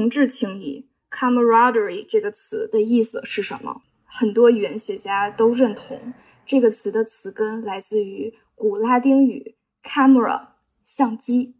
[0.00, 3.82] 同志情谊 （camaraderie） 这个词的意思是什么？
[4.06, 6.14] 很多语言学家都认同，
[6.46, 10.46] 这个词的词根来自于古拉丁语 “camera”（
[10.84, 11.54] 相机）。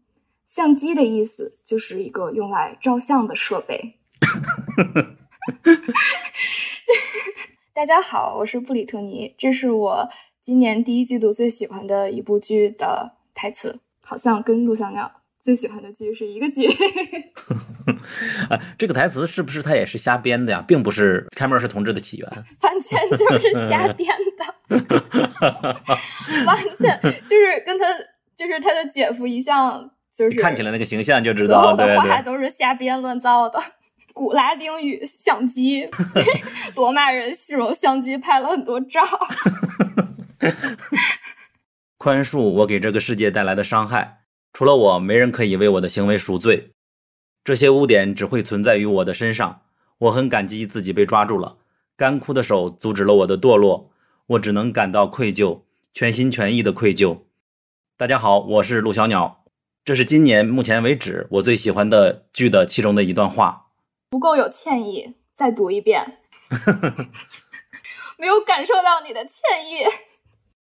[0.49, 3.99] 相机的意思就是一个用来照相的设备。
[7.75, 10.09] 大家好，我是布里特尼，这是我
[10.41, 15.20] 今年第一季度最喜欢的一部剧的台词，好像跟陆小鸟。
[15.43, 16.67] 最喜欢的剧是一个剧，
[18.49, 20.63] 啊，这个台词是不是他也是瞎编的呀？
[20.67, 22.29] 并不是开门是同志的起源，
[22.61, 24.45] 完全就是瞎 编的，
[26.45, 27.85] 完全就是跟他
[28.35, 33.59] 就是他的姐夫一向就是看起来那个形象就知道，所有的话都是瞎编乱造的。
[34.13, 35.89] 古拉丁语相机，
[36.75, 39.01] 罗马人使用相机拍了很多照。
[41.97, 44.20] 宽恕我给这个世界带来的伤害。
[44.53, 46.73] 除了我，没人可以为我的行为赎罪。
[47.43, 49.61] 这些污点只会存在于我的身上。
[49.97, 51.57] 我很感激自己被抓住了，
[51.95, 53.91] 干枯的手阻止了我的堕落。
[54.27, 55.61] 我只能感到愧疚，
[55.93, 57.19] 全心全意的愧疚。
[57.97, 59.43] 大家好，我是陆小鸟。
[59.83, 63.67] 这是今年目前为止我最喜欢的剧的其中的一段话。
[64.09, 66.19] 不够有歉意，再读一遍。
[68.17, 69.85] 没有感受到你的歉意。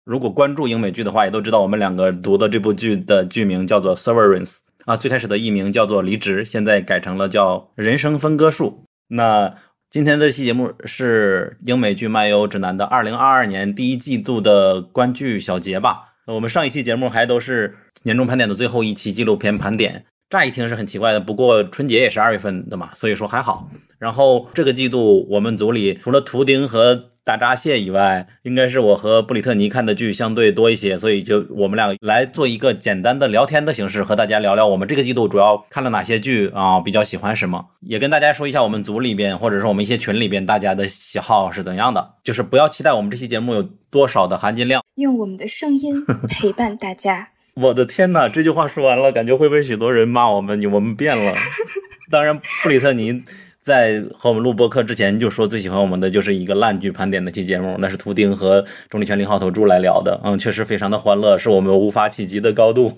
[0.04, 4.50] 如果关注英美剧的话，也都知道我们两个读的这部剧的剧名叫做《Severance》
[4.86, 8.84] 啊，最开始的译名叫做《离职》，现在改成了叫《人生分割术》。
[9.08, 9.54] 那
[9.90, 16.04] 今天这期节目是英美剧漫游指南的二零二二年第一季度的观剧小结吧。
[16.26, 23.68] 我们上一期节目还都是年终盘点的最后一期纪录片盘点，乍一听是很奇怪的，不过春节也是二月份的嘛，所以说还好。
[23.98, 47.28] 然后这个季度我们组里除了图钉和大闸蟹以外，应该是我和布里特尼看的剧相对多一些，所以就我们俩来做一个简单的聊天的形式，和大家聊聊我们这个季度主要看了哪些剧啊，比较喜欢什么，也跟大家说一下我们组里边或者是我们一些群里边大家的喜好是怎样的，就是不要期待我们这期节目有多少的含金量，用我们的声音陪伴大家。
[47.54, 51.34] 我的天哪，这句话说完了，感觉会被许多人骂我们，你我们变了。
[52.10, 53.22] 当然，布里特尼。
[53.60, 62.96] 在和我们录播课之前就说最喜欢我们的就是一个烂剧盘点的期节目，那是图钉和重力权零号头柱来聊的，嗯，确实非常的欢乐，是我们无法企及的高度。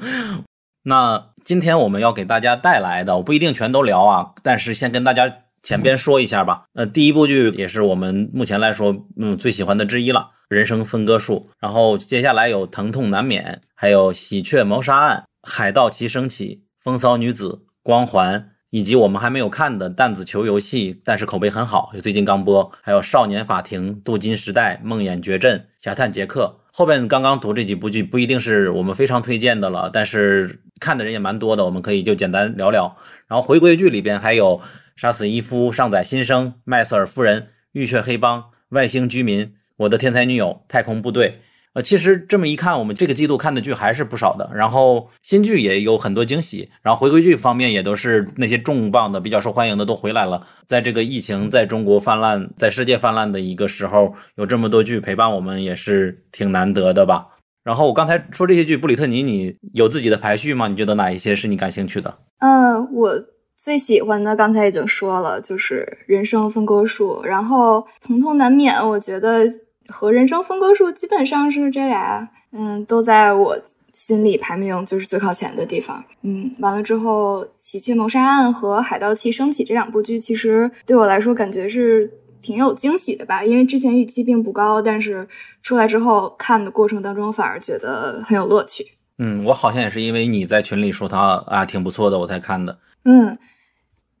[0.84, 5.32] 那今天我们要给大家带来的，我不一定全都聊啊，但是先跟大家
[5.62, 6.64] 前边说一下吧。
[6.74, 10.20] 呃，第一部剧也是我们目前来说，嗯，最喜欢的之一了，
[10.54, 11.48] 《人生分割术》。
[11.58, 15.16] 然后接下来有《疼痛难免》，还有《喜鹊谋杀案》，
[15.50, 17.48] 《海盗旗升起》，《风骚女子》，
[17.82, 18.38] 《光环》。
[18.70, 22.70] 以及我们还没有看的弹子球游戏，但是口碑很好，最近刚播。
[22.82, 26.54] 还有少年法庭、镀金时代、梦魇绝阵、侠探杰克。
[26.70, 32.94] 后边刚刚读这几部剧，不一定是我们非常推荐的了，但是看的人也蛮多的，我们可以就简单聊聊。
[33.26, 34.60] 然后回归剧里边还有
[34.96, 41.40] 杀死伊夫、上载新生、麦瑟尔夫人、浴血黑帮、外星居民、我的天才女友、太空部队。
[41.82, 50.46] 其实这么一看，我们这个季度看的剧还是不少的，然后新剧也有很多惊喜，然后回归剧方面也都是那些重磅的、比较受欢迎的都回来了。
[50.66, 57.26] 在这个疫情在中国泛滥、在世界泛滥的一个时候，有这么多剧陪伴我们，也是挺难得的吧。
[57.64, 60.68] 然后我刚才说这些剧，布里特尼，你有自己的排序吗？
[60.68, 62.18] 你觉得哪一些是你感兴趣的？
[62.38, 63.12] 呃，我
[63.56, 69.46] 最喜欢的刚才已经说了，就是《人生分割术》，然后《疼痛难免》，我觉得。
[69.88, 73.58] 和人生分割术基本上是这俩，嗯，都在我
[73.92, 76.04] 心里排名就是最靠前的地方。
[76.22, 83.42] 嗯，完了之后，《喜鹊谋杀案》和《海盗旗升起》这两部剧，其实对我来说感觉是挺有惊喜的吧。
[83.42, 85.26] 因为之前预期并不高，但是
[85.62, 88.86] 出来之后看的过程当中，反而觉得很有乐趣。
[89.18, 92.78] 嗯，我好像也是因为你在群里说他啊挺不错的，我才看的。
[93.04, 93.36] 嗯，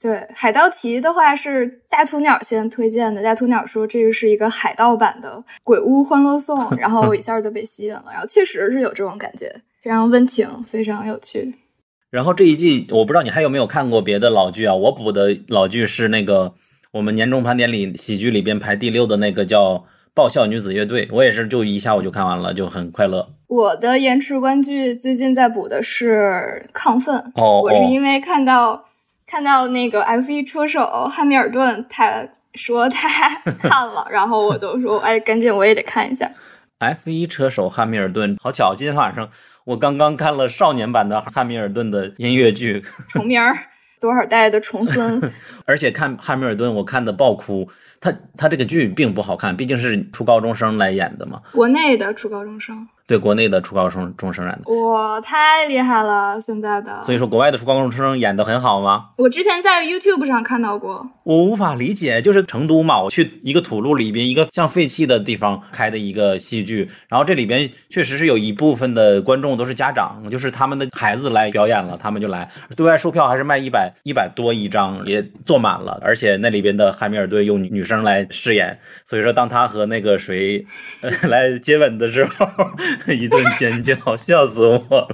[0.00, 3.20] 对，海盗旗的话是大鸵鸟先推荐的。
[3.20, 5.30] 大鸵鸟说这个是一个海盗版的
[5.64, 9.52] 《鬼屋欢乐颂》，然后我一下就被吸引了，然后确实是有这种感觉，
[9.82, 11.52] 非常温情，非常有趣。
[12.10, 14.74] 然后这一季我不知道你还有没有看过别的老剧啊？
[14.74, 16.54] 我补的老剧是那个
[16.92, 19.74] 我们年终盘点里喜剧里边排第六的那个叫
[20.14, 23.28] 《爆笑女子乐队》，我也是就一下午就看完了，就很快乐。
[23.48, 28.84] 我的延迟观剧最近在补的是《亢奋》，哦，我是因为看到。
[29.30, 33.28] 看到那个 F 一车手汉密尔顿，他说他
[33.60, 36.30] 看了，然后我就说，哎，赶紧我也得看一下。
[36.78, 39.28] F 一车手汉密尔顿，好巧，今天晚上
[39.64, 43.54] 我刚刚看了少年版的汉密尔顿的音乐剧，重名儿，
[44.00, 45.20] 多少代的重孙，
[45.66, 47.68] 而且看汉密尔顿，我看的爆哭。
[48.00, 52.88] 他他这个剧并不好看，毕竟是初高中生来演的嘛，国内的初高中生。
[53.08, 56.38] 对国内的初高中中生演的，哇，太厉害了！
[56.42, 59.06] 现在的，所以说国外的初高中生演的很好吗？
[59.16, 72.46] 我之前在 YouTube 上看到过，我无法理解，就是成都嘛，我去一个土路里边一个像废弃的地方开的一个戏剧，然后这里边确实是有一部分的观众都是家长，就是他们的孩子来表演了，他们就来，
[72.76, 80.62] 对外售票还是卖一百一百多一张，也坐满了，而且那里边的汉密尔顿用女生来饰演，所以说当他和那个谁
[81.22, 82.46] 来接吻的时候。
[83.14, 85.08] 一顿尖叫，笑死我了！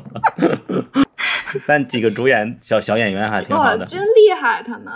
[1.69, 4.93] 但几个主演小小演员还挺好的，真厉害他们。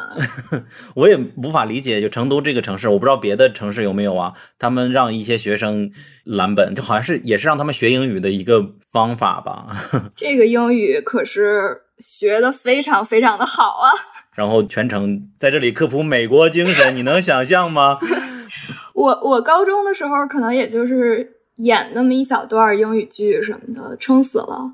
[0.94, 4.32] 我也无法理解，就成都这个城市，我不知道别的城市有没有啊？
[4.58, 5.93] 他们让一些学生
[6.25, 9.69] 蓝本，就好像是也是让他们学英语的一个方法吧。
[10.17, 13.93] 这个英语可是学的非常非常的好啊！
[14.35, 18.00] 然后全程在这里科普美国精神，你能想象吗？
[18.94, 21.38] 我我高中的时候可能也就是。
[21.58, 24.72] 演那么一小段英语剧什么的，撑死了。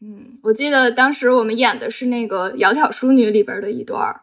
[0.00, 4.22] 嗯，我记得当时我们演的是那个《窈窕淑女》里边的一段，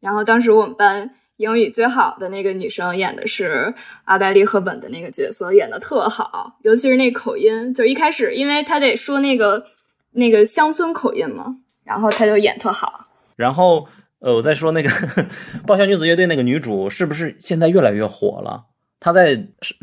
[0.00, 9.64] 然后当时我们班英语最好的那个女生演的是阿黛丽·赫本的那个角色，演的特好，尤其是那口音，就一开始因为她得说那个
[10.12, 13.06] 那个乡村口音嘛，然后她就演特好。
[13.36, 13.88] 然后
[14.20, 14.90] 呃，我再说那个
[15.66, 18.64] 爆笑女子乐队那个女主是不是现在越来越火了？
[19.00, 19.34] 他在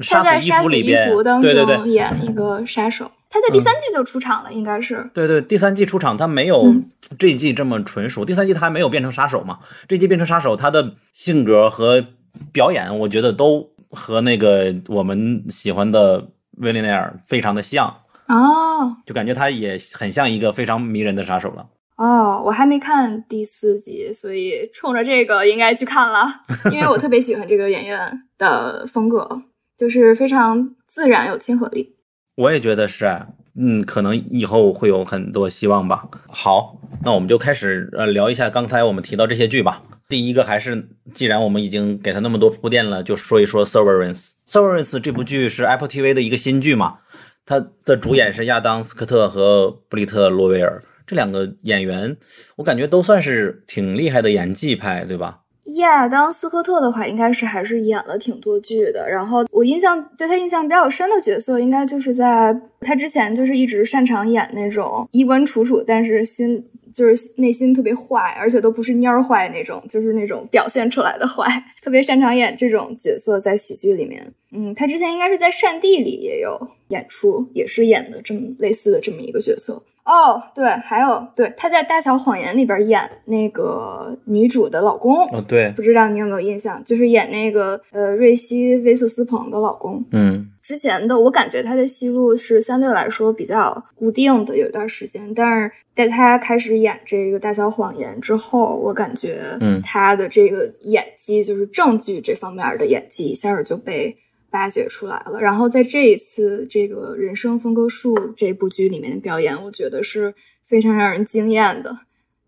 [0.03, 5.09] 杀死伊芙当中演一个杀手，他在第三季就出场了，应该是。
[5.13, 6.71] 对对，第三季出场，他没有
[7.17, 8.23] 这一季这么纯熟。
[8.23, 9.57] 第三季他还没有变成杀手嘛？
[9.87, 12.05] 这季变成杀手，他的性格和
[12.51, 16.23] 表演，我觉得都和那个我们喜欢的
[16.57, 17.87] 威廉内尔非常的像
[18.27, 21.65] 哦，就感觉他也很像一个非常迷人的杀手了。
[21.97, 26.27] 哦，我还没看第四集，所以冲着这个应该去看了，
[26.71, 29.41] 因为我特别喜欢这个演员的风格，
[29.75, 31.95] 就是非常自然有亲和力。
[32.35, 33.05] 我也觉得是，
[33.55, 36.07] 嗯，可能以后会有很多希望吧。
[36.27, 39.81] 好，那我们就开始呃聊一下刚才我们提到这些剧吧。
[40.07, 44.13] 第一个还是，既然我们已经给他那么多铺垫了，就说一说《Severance》。
[44.51, 46.99] 《Severance》这部剧是 Apple TV 的一个新剧嘛，
[47.43, 50.83] 它的主演是亚当斯科特和布里特罗维尔。
[51.07, 52.15] 这两个演员，
[52.57, 55.39] 我感觉都算是挺厉害的演技派，对吧？
[55.75, 59.09] 亚当斯科特的话，应该是还是演了挺多剧的。
[59.09, 71.45] 然后我印象对他印象比较深的角色，应该就是在他之前就是一直擅长演那种衣冠楚楚，但是心就是内心特别坏，而且都不是蔫坏那种，就是那种表现出来的坏，
[71.81, 74.25] 特别擅长演这种角色在喜剧里面。
[74.53, 79.83] 嗯，他之前应该是在《善地》里也有演出，也是演的这么类似的这么一个角色。
[80.07, 85.27] 哦，对，还有对，她在《大小谎言》里边演那个女主的老公。
[85.33, 90.01] 哦，对，不知道你有没有印象，就是演那个呃瑞希·威瑟斯彭的老公。
[90.11, 104.17] 嗯，之前的我感觉他的戏路是相对来说比较固定的，有一段时间，但是在他开始演这个《大小谎言》之后，我感觉，嗯，他的这个演技就是正剧这方面的演技一下就被。
[104.51, 110.33] 挖掘出来了，然后在这一次这个人生分割术这部剧里面的表演，我觉得是
[110.65, 111.93] 非常让人惊艳的。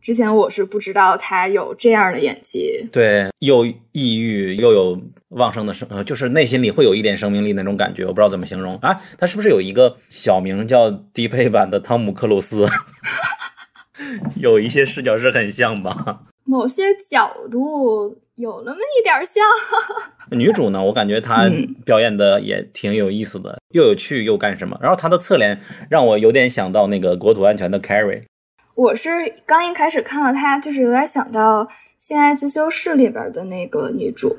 [0.02, 9.00] 之前我是不知道他有这样的演技，对，又抑郁又有旺盛的生，呃，就是内心里会有一点生命力那种感觉，我不知道怎么形容啊。
[9.18, 12.66] 他是不是有一个小名叫低配版的汤姆克鲁斯？
[14.40, 16.22] 有一些视角是很像吧？
[16.46, 18.18] 某些角度。
[18.40, 19.44] 有那么一点像
[20.32, 21.50] 女主呢，我感觉她
[21.86, 24.80] 表演的也挺有意思的，又有趣又干什么。
[24.82, 28.24] 然后她的侧脸让我有点想到那个国土安全的 Carrie。
[28.76, 29.10] 我是
[29.46, 31.66] 刚一开始看到她，就是有点想到
[31.98, 34.34] 《性爱自修室》里边的那个女主。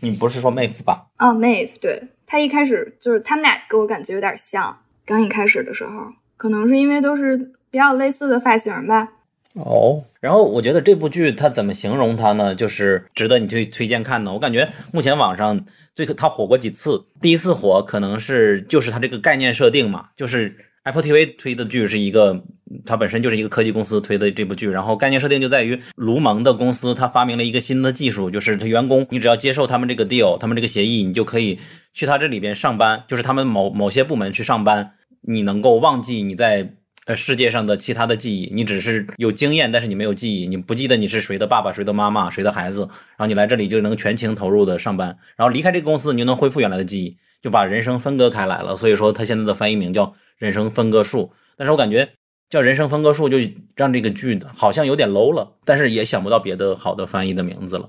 [0.00, 1.06] 你不是说 Maeve 吧？
[1.16, 4.80] 啊，Maeve，对，她一开始就是他们俩给我感觉有点像。
[5.06, 7.38] 刚一开始的时候，可能是因为都是
[7.70, 9.08] 比较类似的发型吧。
[9.54, 12.56] 哦，然后我觉得这部剧它怎么形容它呢？
[12.56, 14.32] 就是值得你去推荐看的。
[14.32, 22.42] 我感觉目前网上最它火过几次，第一次火可能是就是它这个概念设定嘛，就是 Apple TV 推的剧是一个，
[22.84, 31.56] 它本身就是一个科技公司推的这部剧，然后概念设定就在于卢蒙的公司它发明了一个新的技术，就是它员工你只要接受他们这个 deal，他们这个协议，你就可以
[31.92, 36.68] 去他这里边上班，就是他们某某些部门去上班，你能够忘记你在。
[37.06, 48.74] 呃，世界上的其他的记忆，你只是有经验，但是你没有记忆，你不记得你是谁的爸爸、谁的妈妈、谁的孩子，然后你来这里就能全情投入的上班，然后离开这个公司，你就能恢复原来的记忆，就把人生分割开来了。
[48.76, 52.08] 所以说，他现在的翻译名叫“人生分割术”，但是我感觉
[52.48, 53.36] 叫“人生分割术”就
[53.76, 57.86] 让这个剧好像有点 low 了，但是也想不到别的好的翻译的名字了。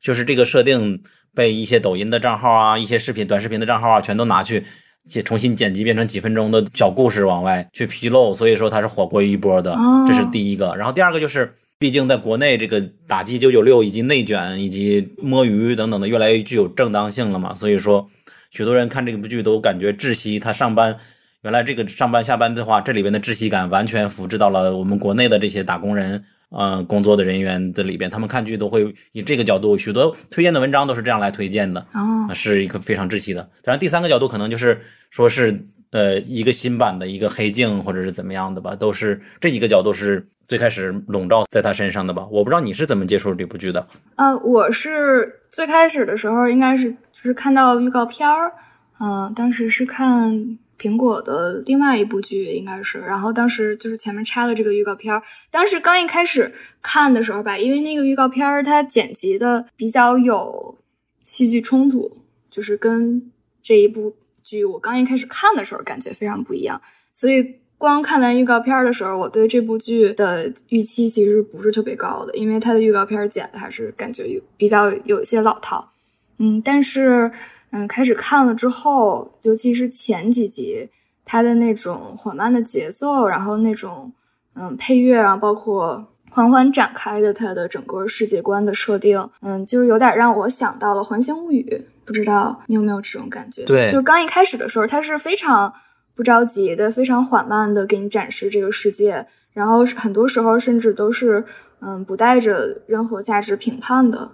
[0.00, 1.02] 就是这个设定
[1.34, 4.64] 被一些抖音的账号啊、一些视频、短视频的账号啊，全都拿去。
[5.04, 10.74] 剪重新剪辑变成几分钟的小故事往外去披露，所以说它是火过一波的，这是第一个。
[10.76, 18.08] 然后第二个就是，毕竟在国内这个打击九九六以及内卷以及摸鱼等等的越来越具有正当性了嘛，所以说
[18.50, 20.38] 许多人看这部剧都感觉窒息。
[20.38, 20.96] 他上班
[21.42, 26.24] 原来这个上班下班的话，这里边的窒息感完全复制到了我们国内的这些打工人。
[26.52, 33.42] 呃，工作的人员的里边，他们看剧都会以这个角度，许多推荐的文章都是这样来推荐的，哦，是一个非常窒息的。
[33.64, 34.78] 当然，第三个角度可能就是
[35.08, 35.58] 说是
[35.90, 42.26] 呃一个新版的一个黑镜或者是怎么样的吧，都是这几个角度是最开始笼罩在他身上的吧。
[42.30, 43.86] 我不知道你是怎么接触这部剧的？
[44.16, 48.52] 呃，我是最开始的时候应该是就是看到预告片儿，
[49.00, 50.58] 嗯，当时是看。
[50.82, 55.22] 苹果的另外一部剧应该是，然后当时就是前面插了这个预告片儿，
[55.52, 60.76] 当时刚一开始看的时候吧，因为那个预告片儿它剪辑的比较有
[61.24, 62.10] 戏剧冲突，
[62.50, 63.30] 就是跟
[63.62, 64.12] 这一部
[64.42, 75.92] 剧我刚一开始看的时候感觉非常不一样，所以光看完预告片儿的时候，我对这部剧的预期其实不是特别高的，因为它的预告片剪的还是感觉有比较有些老套，
[76.38, 77.30] 嗯，但是。
[77.72, 80.88] 嗯，开始看了之后，尤其是前几集，
[81.24, 84.12] 它的那种缓慢的节奏，然后那种
[84.54, 91.66] 嗯配乐啊，包括缓缓展开的它的整个世界观的设定，嗯，就是有点让我想到了《环形物语》，
[92.04, 93.64] 不知道你有没有这种感觉？
[93.64, 95.72] 对，就刚一开始的时候，它是非常
[96.14, 101.44] 不着急的，非常缓慢的给你展示这个世界，然后很多时候甚至都是
[101.80, 104.30] 嗯不带着任何价值评判的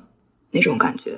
[0.50, 1.12] 那种感觉。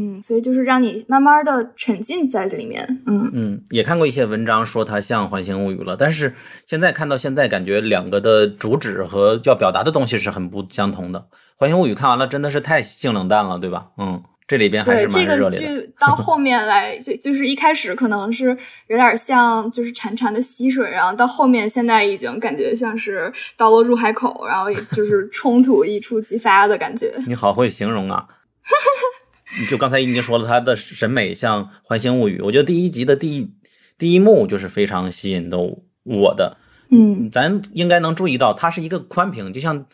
[0.00, 2.86] 嗯，所以就是让你慢慢的沉浸在里面。
[3.04, 6.32] 嗯嗯，也看过一些文章说它像《环形物语》了，但是
[6.66, 11.18] 现在看到现在，感觉两个的主旨和要表达的东西是很不相同的。
[11.56, 13.88] 《环形物语》看完了真的是太性冷淡了，对吧？
[13.98, 15.66] 嗯，这里边还是蛮热烈的。
[15.66, 27.12] 这个剧到后面来，就就是一开始可能是有点像就是潺潺的溪水，然后到后面现在已经感觉像是到了入海口，然后就是冲突一触即发的感觉。
[27.26, 28.24] 你好会形容啊！
[29.70, 33.50] 就刚才已经说了，他的审美像《环形物语》，我觉得第一集的第一
[33.96, 35.58] 第一幕就是非常吸引的
[36.04, 36.56] 我的。
[36.90, 39.78] 嗯，咱应该能注意到，它是一个宽屏，就像《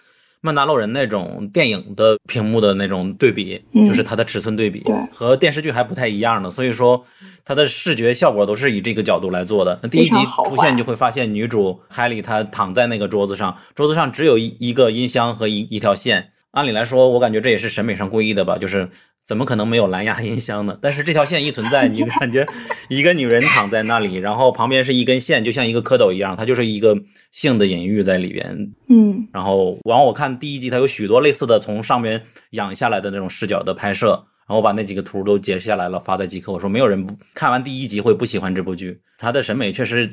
[0.41, 6.51] 曼达洛人》那种电影的屏幕的那种对比，就是它的尺寸对比，对，和电视剧还不太一样呢。
[6.51, 7.05] 所以说，
[7.45, 9.79] 它的视觉效果都是以这个角度来做的。
[9.83, 10.11] 那第一集
[10.47, 16.31] 出现就会发现，女主海里她躺在那个桌子上，桌子上只有一一个音箱和一一条线。
[16.51, 18.89] 按理来说，我感觉这也是审美上故意的吧，就是。
[19.27, 20.79] 怎么可能没有蓝牙音箱呢？
[20.83, 22.47] 但是这条线一存在，你感觉
[22.89, 26.95] 一个女人躺在那里，然后旁边是一根线，就像一个蝌蚪一样，它就是一个
[27.33, 28.55] 性的隐喻在里边。
[28.89, 34.11] 嗯，然后往我看第一集，它有许多类似的从上面仰下来的那种视角的拍摄，
[34.47, 36.53] 然后我把那几个图都截下来了，发在即刻。
[36.53, 40.07] 我说没有人看完第一集会不喜欢这部剧，它的审美确实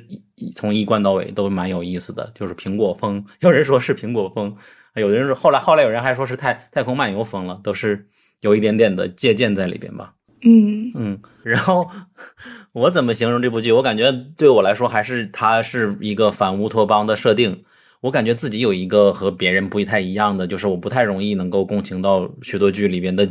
[0.56, 3.22] 从一贯到尾都蛮有意思的，就是苹果风。
[3.42, 4.56] 有人说是苹果风，
[4.96, 8.08] 有的人说后来后来有人还说是太太空漫游风了，都是。
[8.42, 11.90] 有一点点的借鉴在里边吧，嗯嗯，然后
[12.74, 13.72] 我怎么形容这部剧？
[13.72, 17.64] 我感觉对我来说还是它是一个反乌托邦的设定。
[18.02, 23.30] 我感觉自己有一个和别人不太一样的，就是我不太容易能够共情到许多剧里边的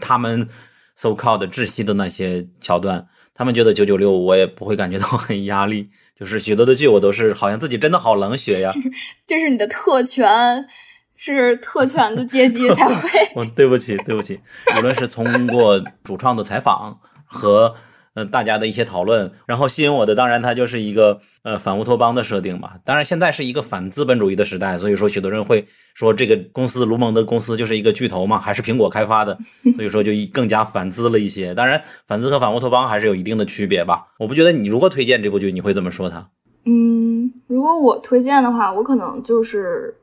[0.00, 0.48] 他们
[0.94, 3.04] so called 窒息的那些桥段。
[3.34, 5.90] 他们觉得九九六，我也不会感觉到很压力。
[6.14, 8.72] 就是许多的剧，我都是好像自己真的好冷血呀。
[9.26, 10.64] 这是你的特权。
[11.32, 13.08] 是特权的阶级才会。
[13.34, 14.38] 我对不起，对不起。
[14.76, 17.74] 无论是通过主创的采访和
[18.12, 22.72] 嗯大家的一些讨论，然后吸引我的，当然它就是一个呃反乌托邦的设定嘛。
[22.84, 29.38] 当然现在是一个反资本主义的时代，所以说许多人会说这个公司卢蒙的公司就是一个巨头嘛，还是苹果开发的，
[29.76, 31.54] 所以说就更加反资了一些。
[31.54, 34.08] 当然反资和反乌托邦还是有一定的区别吧。
[34.18, 36.28] 我不觉得你如果推荐这部剧，你会怎么说它？
[36.66, 39.96] 嗯，如果我推荐的话，我可能就是。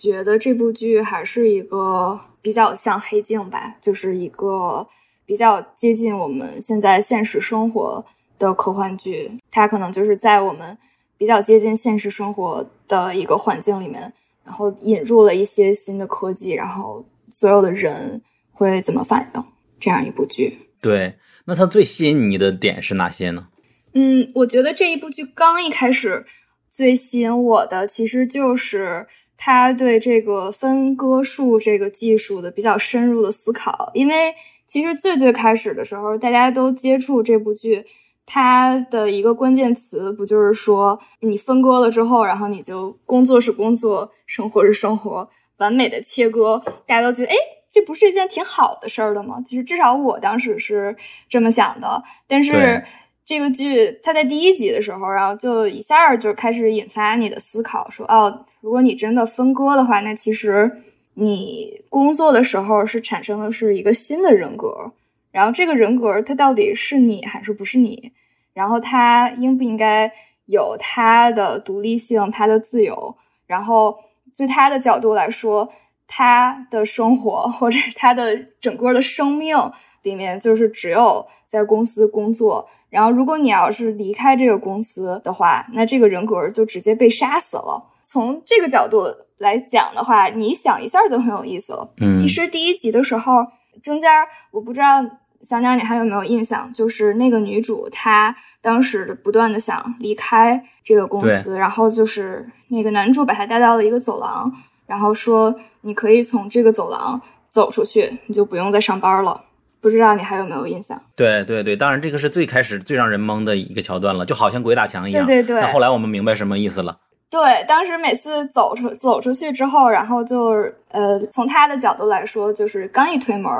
[0.00, 4.88] 觉得这部剧还是一个比较像黑镜吧，就是一个
[5.26, 8.02] 比较接近我们现在现实生活
[8.38, 9.30] 的科幻剧。
[9.50, 10.76] 它可能就是在我们
[11.18, 14.10] 比较接近现实生活的一个环境里面，
[14.42, 19.44] 然后引入了一些新的科技，然后所有的人会怎么反应？
[19.78, 20.56] 这样一部剧。
[20.80, 21.14] 对，
[21.44, 23.48] 那它最吸引你的点是哪些呢？
[23.92, 26.24] 嗯，我觉得这一部剧刚一开始
[26.70, 29.06] 最吸引我的，其实就是
[29.42, 33.90] 他对这个分割术这个技术的比较深入的思考。
[33.94, 34.34] 因为
[34.66, 37.86] 其实最最开始的时候，大家都接触这部剧，
[38.26, 47.34] 它的一个关键词不就是说你分割了之后，然后你就工作是工作，生活是生活，完美的切割，大家都觉得哎。
[47.72, 49.40] 这不是一件挺好的事儿的吗？
[49.46, 50.96] 其实至少我当时是
[51.28, 52.02] 这么想的。
[52.26, 52.84] 但是
[53.30, 60.68] 这个剧它在第一集的时候，然后就一下就开始引发你的思考，说哦，如果你真的分割的话，那其实
[61.14, 64.90] 你工作的时候是产生的是一个新的人格，
[65.30, 68.10] 然后这个人格它到底是你还是不是你？
[68.52, 70.12] 然后他应不应该
[70.46, 73.16] 有他的独立性、他的自由？
[73.46, 73.96] 然后
[74.36, 75.72] 对他的角度来说。
[76.12, 79.56] 他的生活或者他的整个的生命
[80.02, 82.68] 里面，就是只有在公司工作。
[82.90, 87.82] 然后，如果你要是离开这个公司的话，那这个人格就直接被杀死了。
[88.02, 89.06] 从这个角度
[89.38, 91.88] 来讲的话，你想一下就很有意思了。
[92.00, 93.46] 嗯，其实第一集的时候，
[93.82, 94.10] 中间
[94.50, 95.04] 我不知道
[95.42, 104.52] 小鸟你还有没有印象，就是那个女主她当时不断的想离开这个公司，然后就是那个男主把她带到了一个走廊。
[104.86, 107.22] 然后说，你可以从这个走廊
[107.52, 109.44] 走出去，你就不用再上班了。
[109.80, 111.00] 不知道你还有没有印象？
[111.16, 115.26] 对对对，当然这个是最开始最让人懵的一个桥段了，就好像鬼打墙一样。
[115.26, 115.60] 对对对。
[115.60, 116.98] 那后来我们明白什么意思了？
[117.30, 123.52] 对，当时每次走出走出去之后，然后就是呃，从他的角度来说，就是刚一推门，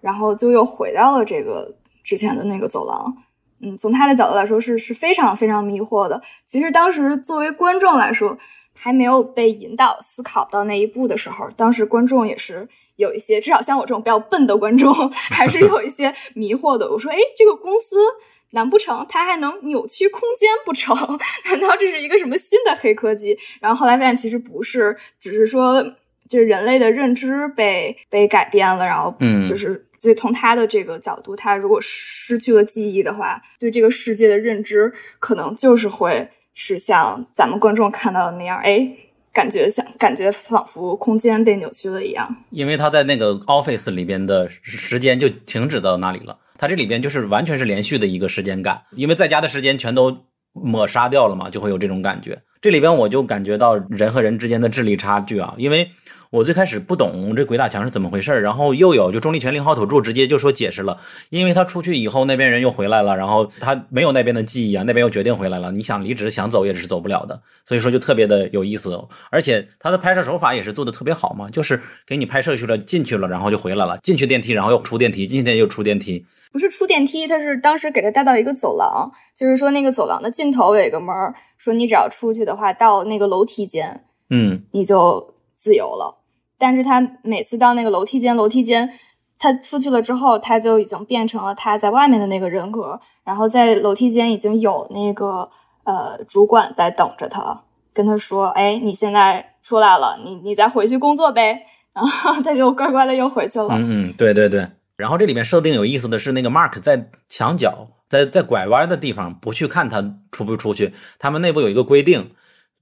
[0.00, 3.16] 然后就又回到了这个之前的那个走廊。
[3.60, 6.22] 嗯，从他的角度来说，是是非常非常迷惑的。
[6.46, 8.38] 其实当时作为观众来说。
[8.80, 12.68] 还没有被引导思考到那一步的时候，当时观众也是
[12.98, 16.90] 有一些，至少像我这种比较笨的观众， 还是有一些迷惑的。
[16.90, 17.96] 我说：“哎，这个公司
[18.50, 20.94] 难不成它还能扭曲空间不成？
[21.50, 25.82] 难道这是一个什么新的黑科技？”然后后来发现其实不是，只是说
[26.28, 36.28] 就是人类的认知被被改变了，然后嗯，就是所以从他的这个角度，他如果失去了记忆的话，对这个世界的认知可能就是会。
[36.60, 38.84] 是像咱们观众看到的那样，哎，
[39.38, 42.28] 感觉像感觉仿佛空间被扭曲了一样。
[42.50, 52.42] 因为他在那个 office 里边的时间就停止到那里了，他这里边就是完全是连续的一个时间感，因为在家的时间全都抹杀掉了嘛，就会有这种感觉。
[52.60, 55.88] 这里边我就感觉到人和人之间的智力差距啊，因为。
[56.30, 60.98] 我最开始不懂这鬼打墙是怎么回事然后又有就钟立权零号土著直接就说解释了，
[61.30, 81.14] 因为他出去以后那边人又回来了，然后他没有那边的记忆啊，那边又决定回来了，你想离职想走也是走不了的，所以说就特别的有意思，而且他的拍摄手法也是做的特别好嘛，就是给你拍摄去了进去了，然后就回来了，进去电梯然后又出电梯，进去电梯又出电梯，不是出电梯，他是当时给他带到一个走廊，就是说那个走廊的尽头有一个门，
[81.56, 86.17] 说你只要出去的话到那个楼梯间，嗯，你就自由了。
[86.58, 88.92] 但是他每次到那个楼梯间，楼梯间，
[89.38, 93.00] 他出去了之后，他就已经变成了他在外面的那个人格。
[93.24, 95.48] 然后在楼梯间已经有那个
[95.84, 101.62] 呃主管在等着他，跟他说：“哎，你现在出来了，你你再回去工作呗。
[101.94, 103.68] ”然后他就乖乖的又回去了。
[103.72, 104.66] 嗯嗯，对对对。
[104.96, 110.92] 然后这里面设定有意思的是，那个 Mark 在墙角，在在拐弯的地方不去看他出不出去。
[111.18, 112.32] 他们内部有一个规定，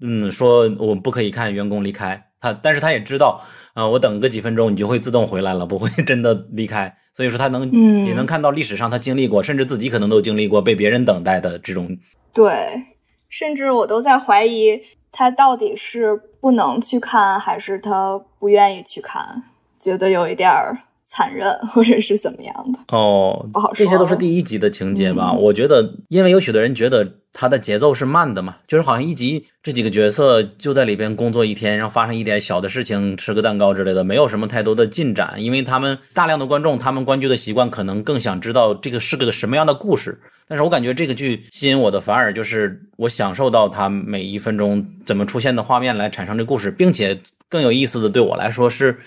[0.01, 2.29] 嗯，说我们不可以看员工离开。
[2.41, 3.43] 他但是他也知道。
[3.77, 6.97] 啊，我等个几分钟，你就会自动回来了，不会 真的离开。
[7.13, 7.71] 所以说他能，
[8.07, 11.99] 也能看到历史上他经历过，甚至自己可能都经历过被别人等待的这种。
[12.33, 12.83] 对，
[13.29, 14.81] 甚至我都在怀疑
[15.13, 19.43] 他到底是不能去看，还是他不愿意去看，
[19.79, 20.79] 觉得有一点儿。
[21.09, 23.85] 残忍，或者是怎么样的哦，不好说。
[23.85, 25.33] 这些都是第一集的情节吧？
[25.33, 35.35] 我觉得，因为有许多人觉得它的节奏是慢的嘛，就是好像一集这几个角色就在里边工作一天，然后发生一点小的事情，吃个蛋糕之类的，没有什么太多的进展。
[35.39, 40.21] 因为他们大量的观众，他们观剧的习惯可能更想知道这个是个什么样的故事。
[40.49, 47.17] 但是我感觉这个剧吸引我的反而就是我享受到它每一分钟怎么出现的画面来产生这故事，并且
[47.49, 48.99] 更有意思的对我来说是。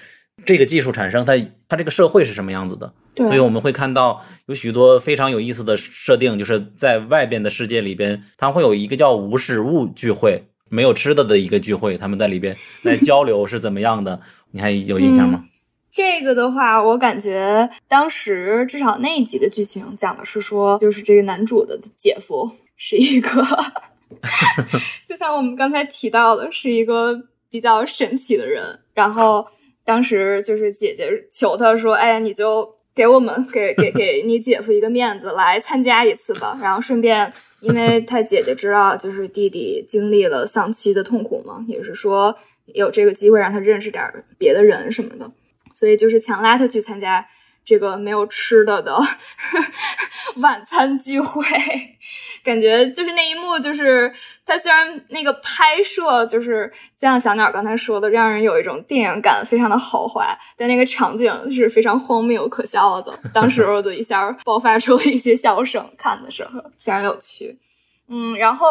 [0.45, 1.33] 这个技术产生，它
[1.67, 2.91] 它这个社会是什么样子的？
[3.15, 14.19] 所以我们会看到有许多非常有意思的设定，就是在外边的世界里边，它会有一个叫无实物聚会，没有吃的的一个聚会，他们在里边来交流是怎么样的？
[14.51, 15.43] 你还有印象吗？
[15.91, 23.29] 这个的话，我感觉当时至少那一集的剧情讲的是说，就是这个男主的姐夫是一个
[25.05, 28.79] 就像我们刚才提到的，是一个比较神奇的人。
[28.93, 29.45] 然后
[29.89, 36.55] 当时就是姐姐求他说：“哎呀，你就给我们给给给你姐夫一个面子，来参加一次吧。
[36.61, 44.03] 然后顺便，因为他姐姐知道就是弟弟经历了丧妻的痛苦嘛，也是说有这个机会让他认识点
[44.37, 45.31] 别的人什么的。”
[45.73, 47.25] 所以就是强拉他去参加
[47.65, 48.95] 这个没有吃的的
[50.37, 51.43] 晚餐聚会，
[52.43, 54.13] 感觉就是那一幕，就是
[54.49, 63.13] 他虽然那个拍摄就是像小鸟刚才说的，让人有一种电影感，非常的豪华，但那个场景是非常荒谬可笑的。
[63.31, 67.59] 当时我就一下爆发出了一些笑声，看的时候非常有趣。
[68.07, 68.65] 嗯，然后。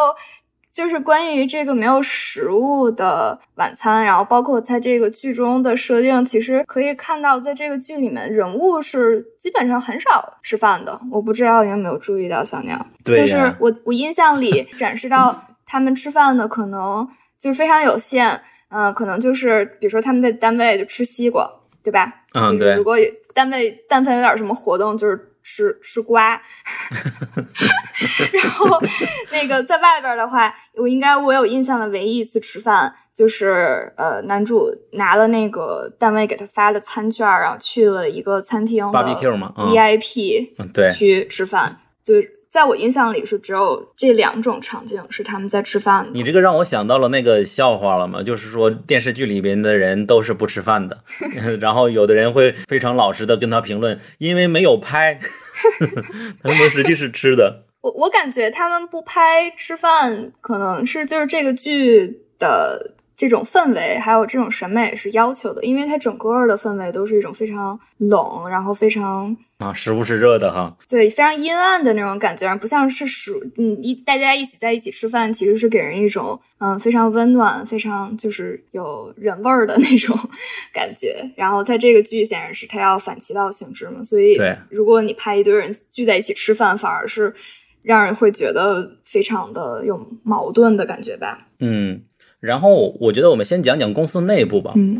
[0.71, 10.97] 就是关于这个没有食物的晚餐，然后包括在这个剧中的设定，其实可以看到，在这个剧里面，人物是基本上很少吃饭的。
[11.11, 21.49] 我不知道你有没有注意到，小鸟，就是我我印象里展示到他们吃饭的可能就是非常有限，嗯，可能就是比如说他们在单位就吃西瓜，
[21.83, 22.11] 对吧？
[22.33, 22.73] 嗯，对。
[22.75, 22.97] 如果
[23.33, 25.27] 单位但凡有点什么活动，就是。
[25.41, 26.39] 吃吃瓜，
[28.33, 28.79] 然后
[29.31, 42.29] 那个在外边的话，我应该我有印象的唯一一次吃饭，就是呃，男主拿了那个单位给他发的餐券，然后去了一个餐厅的 BBQ 嘛，VIP，对，去吃饭，对。
[42.51, 46.09] 在我印象里是只有这两种场景是他们在吃饭的。
[46.13, 50.97] 你这个让我想到了那个笑话了嘛，就是说电视剧里边的人都是不吃饭的，
[51.61, 55.19] 然后有的人会非常老实的跟他评论，因为没有拍，
[56.41, 57.65] 他们实际是吃的。
[57.81, 62.95] 我我感觉他们不拍吃饭，可能是就是这个剧的。
[63.19, 80.17] 这种氛围还有这种审美是要求的，因为它整个的氛围都是一种非常冷，然后非常啊，时不时热的哈，对，非常阴暗的那种感觉，不像是食，嗯，一大家一起在一起吃饭，其实是给人一种嗯非常温暖、非常就是有人味儿的 那种
[80.71, 81.29] 感觉。
[81.35, 87.35] 然后在这个剧显然是它要反其道行之嘛，所以对，如果你拍一堆人聚在一起吃饭，反而是
[87.83, 92.01] 让人会觉得非常的有矛盾的感觉吧，嗯。
[92.39, 94.71] 然后我觉得我们先讲讲公司内部吧。
[94.77, 94.97] 嗯，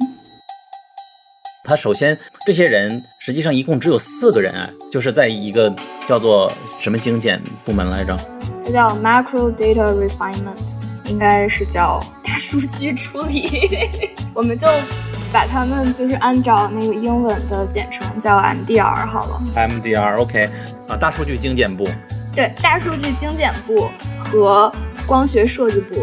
[1.63, 5.73] 他首先这些人实际上一共只有四个人啊，就是在一个
[6.06, 8.17] 叫做什么精简部门来着？
[8.65, 10.58] 它叫 Macro Data Refinement，
[11.06, 13.49] 应该是叫大数据处理。
[14.34, 14.67] 我们就
[15.32, 19.41] 把他们就是按照那个英文的简称叫 MDR 好了。
[19.56, 20.49] MDR OK
[20.89, 21.88] 啊，大数据精简部。
[22.36, 24.69] 对，大数据精简部和
[25.08, 25.95] 光学设计部。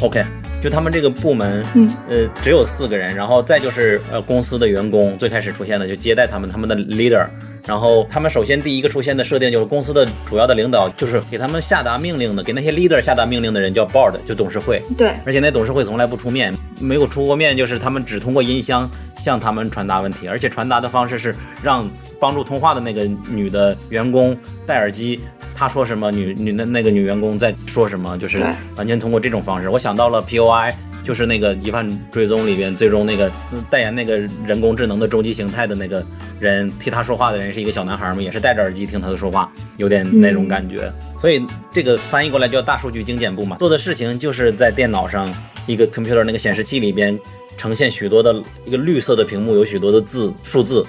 [0.00, 0.24] OK。
[0.64, 7.26] 就他们这个部门，嗯，呃，只有四个人，然后再就是呃公司的员工，最开始出现的就接待他们，他们的 leader，
[7.66, 18.90] 然后他们首先第一个出现的设定就是公司的主要的领导，就是给他们下达命令的，给那些 leader 下达命令的人叫 board，就董事会，对，而且那董事会从来不出面，没有出过面，就是他们只通过音箱
[19.22, 21.86] 向他们传达问题，而且传达的方式是让
[22.18, 24.34] 帮助通话的那个女的员工
[24.66, 25.20] 戴耳机。
[25.56, 29.68] 他说什么，女女那那个女员工在说什么，就是完全通过这种方式。
[29.70, 33.30] 我想到了 P O I，就是那个疑犯追踪里边最终那个
[33.68, 36.04] 代言那个人工智能的终极形态的那个
[36.40, 40.92] 人，替他说话的人是一个小男孩嘛，也是戴着耳机听他的说话，有点那种感觉。
[41.20, 45.32] 所以这个翻译过来叫大数据精简部嘛，做的事情就是在电脑上
[45.66, 47.18] 一个 computer 那个显示器里边
[47.56, 50.84] 呈现许多的一个绿色的屏幕，有许多的字数字，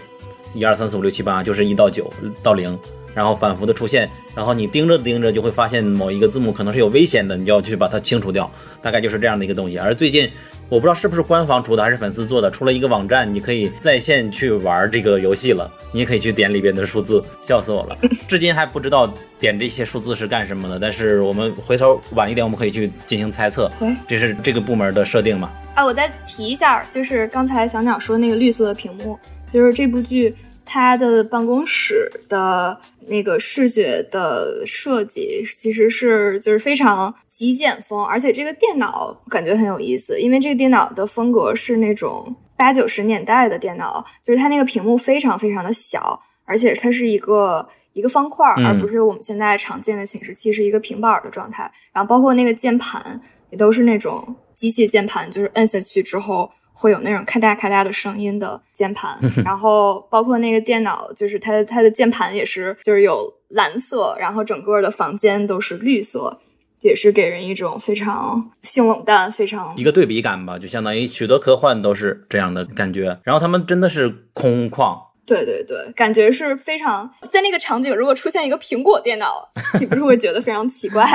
[0.54, 2.78] 一二三四五六七八，就是一到九到零。
[3.16, 8.52] 然后反复的出现，然后你盯着盯着就会发现某一个字母可能是有危险的，你就要去把它清除掉，
[8.82, 9.78] 大概就是这样的一个东西。
[9.78, 10.30] 而最近
[10.68, 15.72] 我不知道是不是官方出的还是粉丝做的，出了一个网站，你可以在线去玩这个游戏了。
[15.94, 17.98] 你也可以去点里边的数字，笑死我了，
[18.28, 20.78] 至今还不知道点这些数字是干什么的。
[20.78, 23.72] 但是我们回头晚一点我们可以去进行猜测。
[23.80, 25.50] 对，这是这个部门的设定嘛？
[25.74, 29.18] 啊，我再提一下，就是刚才小鸟说那个绿色的屏幕，
[29.50, 30.36] 就是这部剧。
[30.68, 32.76] 它的办公室的
[33.08, 56.52] 那个视觉的设计其实是就是非常极简风，而且这个电脑感觉很有意思，因为这个电脑的风格是那种八九十年代的电脑，就是它那个屏幕非常非常的小，而且它是一个一个方块，而不是我们现在常见的显示器是一个平板的状态，然后包括那个键盘也都是那种机械键盘，就是摁下去之后。
[56.78, 66.38] 会有那种咔嗒咔嗒的声音的键盘， 然后包括那个电脑，就是它的它的键盘也是，就是有蓝色，然后整个的房间都是绿色，
[66.82, 73.18] 也是给人一种非常性冷淡、非常一个对比感吧，就相当于许多科幻都是这样的感觉。
[73.24, 81.08] 然后他们真的是空旷，对对对，感觉是非常在那个场景，如果出现一个苹果电脑，岂不是会觉得非常奇怪？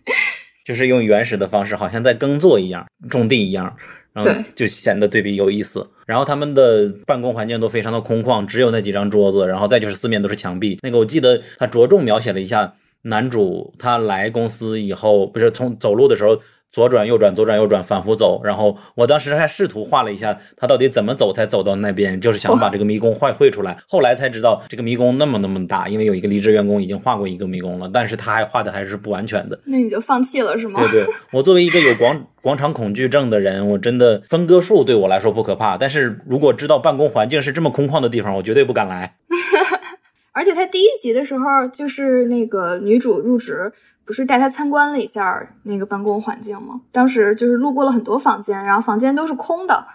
[0.62, 3.74] 就是用原始的方式，好像在耕作一样、种地一样，
[4.12, 5.86] 然后就显得对比有意思。
[6.06, 10.78] 然后他们的办公环境都非常的空旷，只有那几张桌子，然后再就是四面都是墙壁。
[10.82, 16.40] 那个我记得他着重描写了一下男主他来公司以后，不是从走路的时候。
[16.72, 18.40] 左转右转，左转右转，反复走。
[18.44, 23.76] 然后我当时还试图画了一下，他到底怎么走才走到那边，就是想把这个迷宫画绘出来。
[23.88, 29.58] 后来才知道这个迷宫那么那么大，因为有一个离职员工已经画过一个迷宫了，但是他还画的还是不完全的。
[29.64, 30.80] 那你就放弃了是吗？
[30.80, 39.16] 对对， 我作为一个有广广场恐惧症的人，我真的分割术对我来说不可怕，但是如果知道办公环境是这么空旷的地方，我绝对不敢来。
[40.32, 43.72] 而且他第一集的时候，就是那个女主入职。
[44.10, 46.80] 不是带他参观了一下那个办公环境吗？
[46.90, 49.86] 当时就是路过了很多房间，然后房间都是空的，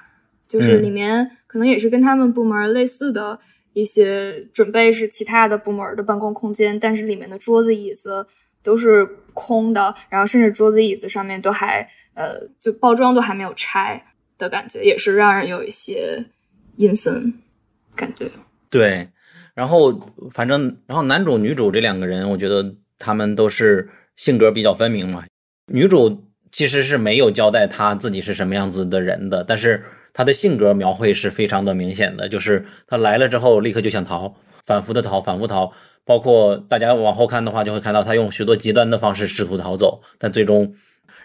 [0.47, 3.37] 就是里面可能也是跟他们部门类似的
[3.73, 8.25] 一些准备是其他的部门的办公空间，但是里面的桌子椅子
[8.63, 14.01] 都是空的，然后甚至桌子椅子上面都还呃就包装都还没有拆
[14.37, 16.25] 的感觉，也是让人有一些
[16.77, 17.33] 阴森
[17.97, 18.31] 感觉。
[18.69, 19.09] 对，
[19.53, 23.89] 然后反正然后男主女主这两个人，我觉得他们都是。
[24.15, 25.25] 性格比较分明嘛，
[25.71, 34.33] 女主其实是没有交代她自己是什么样子的人的，但是她的性格描绘是非常的明显的，就是她来了之后立刻就想逃，
[34.65, 35.71] 反复的逃，反复逃，
[36.05, 40.75] 包括大家往后看的话，就会看到她用许多极端的方式试图逃走，但最终，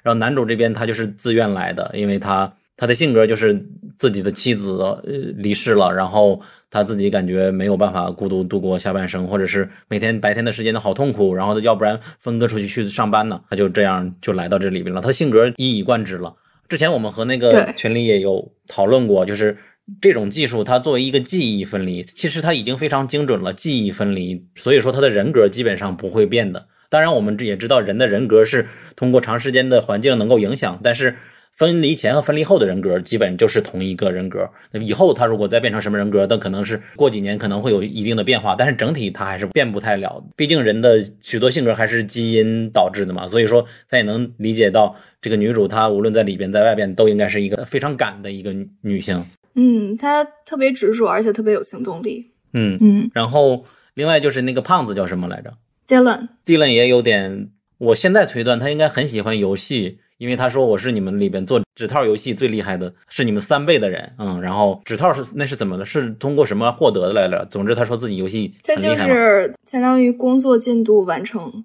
[0.03, 3.65] 然后男主这边他就是自愿来的，因为他他的性格就是
[3.99, 5.03] 自己的妻子呃
[5.37, 6.41] 离世了，然后。
[6.71, 13.41] 他自己感觉没有办法孤独度过下半生，或者是每天白天的时间都好痛苦，然后要不然分割出去去上班呢？
[13.51, 15.01] 他就这样就来到这里边了。
[15.01, 16.35] 他性格一以贯之了。
[16.69, 19.57] 之前我们和那个群里也有讨论过，就是
[20.01, 23.53] 这种技术，它作为一个记忆分离，其实它已经非常精准了。
[23.53, 26.65] 记忆分离，所以说他的人格基本上不会变的。
[26.89, 31.17] 当然，我们这也知道人的人格是通过长时间的环境能够影响，但是。
[31.53, 34.49] 分离前和分离后的人格基本就是同一个人格。
[34.71, 40.25] 那以后他如果再变成什么人格，那可能是过几年可能会有一定的变化，但是整体他还是变不太了。
[40.37, 43.29] 毕竟人的许多性格还是基因导致的嘛。
[43.29, 49.23] 所以说，咱也能理解到这个女主她无论在里边在外边都应该是一个非常敢的一个女性。
[49.55, 52.31] 嗯，她特别执着，而且特别有行动力。
[52.55, 53.11] 嗯嗯。
[53.13, 55.53] 然后另外就是那个胖子叫什么来着
[55.87, 56.29] ？Dylan。
[56.47, 59.99] Dylan 也有点，我现在推断他应该很喜欢游戏。
[60.21, 65.87] 因为他说我是你们里边做纸套游戏最厉害的，是你们三倍的人，嗯，然后纸套是那是怎么的？
[65.87, 67.43] 是通过什么获得的来着？
[67.51, 71.65] 总之他说自己游戏这就是相当于工作进度完成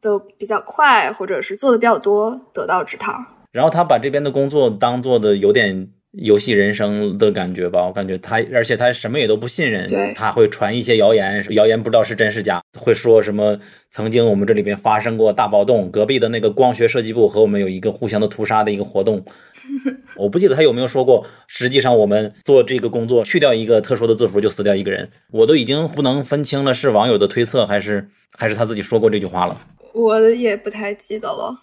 [0.00, 3.12] 的比较快，或者是做的比较多，得到纸套。
[3.50, 5.90] 然后他把这边的工作当做的有点。
[6.16, 13.58] 游戏人生的感觉吧，我感觉他，而且他什么也都不信任，他会传一些谣言，谣言不知道是真是假，会说什么
[13.90, 19.22] 曾经我们这里边发生过大暴动，隔壁的那个光学设计部和我们有一个互相的屠杀的一个活动，
[20.16, 29.60] 我不记得他有没有说过，实际上我们做这个工作去掉一个特殊的字符就死掉一个人，我都已经不能分清了是网友的推测还是还是他自己说过这句话了，
[29.92, 31.62] 我也不太记得了。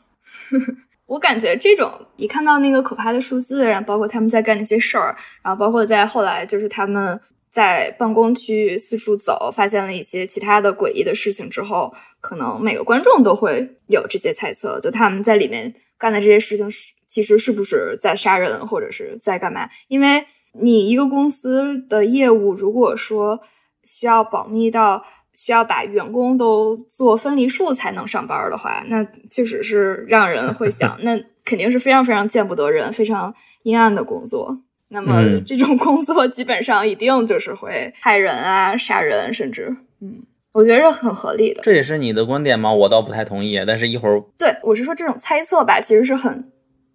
[1.13, 7.21] 我感觉这种一看到那个可怕的数字，然后包括他们在干那些事儿，然后包括在后来就是他们
[7.51, 19.69] 在办公区四处走，发现了一些其他的诡异的事情之后，可能每个观众都会有这些猜测，就他们在里面干的这些事情是其实是不是在杀人或者是在干嘛？
[19.87, 20.25] 因为
[20.59, 23.39] 你一个公司的业务如果说
[23.83, 25.05] 需要保密到。
[25.33, 34.59] 需要把员工都做分离术才能上班的话，那确实是让人会想， 那肯定是非常非常见不得人、非常阴暗的工作。
[34.89, 41.63] 那么这种工作基本上一定就是会害人啊、杀人，甚至嗯，我觉得是很合理的。
[41.63, 42.71] 这也是你的观点吗？
[42.71, 43.59] 我倒不太同意。
[43.65, 46.51] 但是一会儿，对我是说这种猜测吧，其实是很。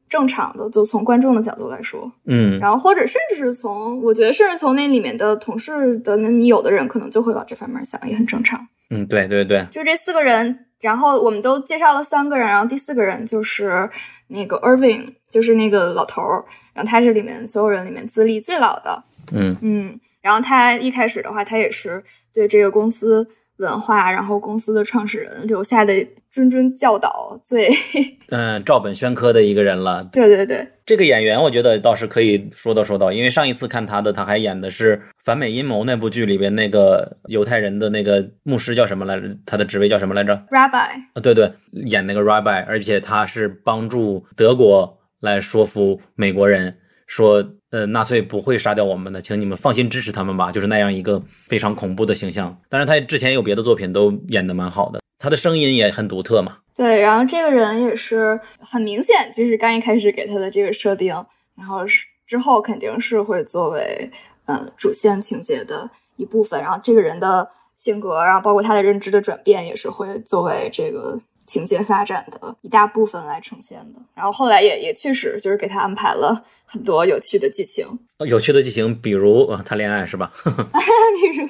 [0.08, 8.66] 正常的，就从观众的角度来说，嗯，然后或者甚至是从，我觉得甚至从那里面的同事的，那你有的人可能就会往这方面想，也很正常。
[8.90, 13.90] 嗯，对对对，就这四个人，然后我们都介绍了三个人，然后第四个人就是
[14.28, 19.56] 那个 Irving，就是那个老头儿，然后他是里面所有人里面资历最老的，嗯。
[19.60, 25.92] 嗯，然后他一开始的话，他也是对这个公司文化，然后公司的创始人留下的
[26.32, 27.68] 谆谆教导最，
[28.30, 30.08] 嗯，照本宣科的一个人了。
[30.12, 39.36] 对对对，这个演员我觉得倒是可以说道说道，因为上一次看他的，他还演的是《反美阴谋》那部剧里边那个犹太人的那个牧师叫什么来着？
[39.44, 47.44] 他的职位叫什么来着 Rabbi，啊，对对，演那个 Rabbi，而且他是帮助德国来说服美国人说。
[47.70, 50.50] 呃，纳粹不会杀掉我们的，请你们放心支持他们吧。
[50.50, 52.56] 就是那样一个非常恐怖的形象。
[52.68, 56.56] 当然，他之前有别的作品都演的蛮好的，他的声音也很独特嘛。
[56.74, 61.12] 对，然后这个人也是很明显，就是刚一开始给他的这个设定，
[61.56, 64.10] 然后是之后肯定是会作为
[64.46, 66.60] 嗯主线情节的一部分。
[66.60, 71.20] 然后这个人的性格，然后包括他的认知的转变，也是会作为这个。
[71.48, 77.84] 情节发展的一大部分来呈现的，然后后来也也确实就是给他安排了很多有趣的剧情，
[78.18, 80.30] 有趣的剧情，比如谈恋爱是吧？
[80.44, 81.48] 比如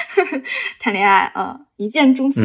[0.80, 2.44] 谈恋爱，嗯，一见钟情，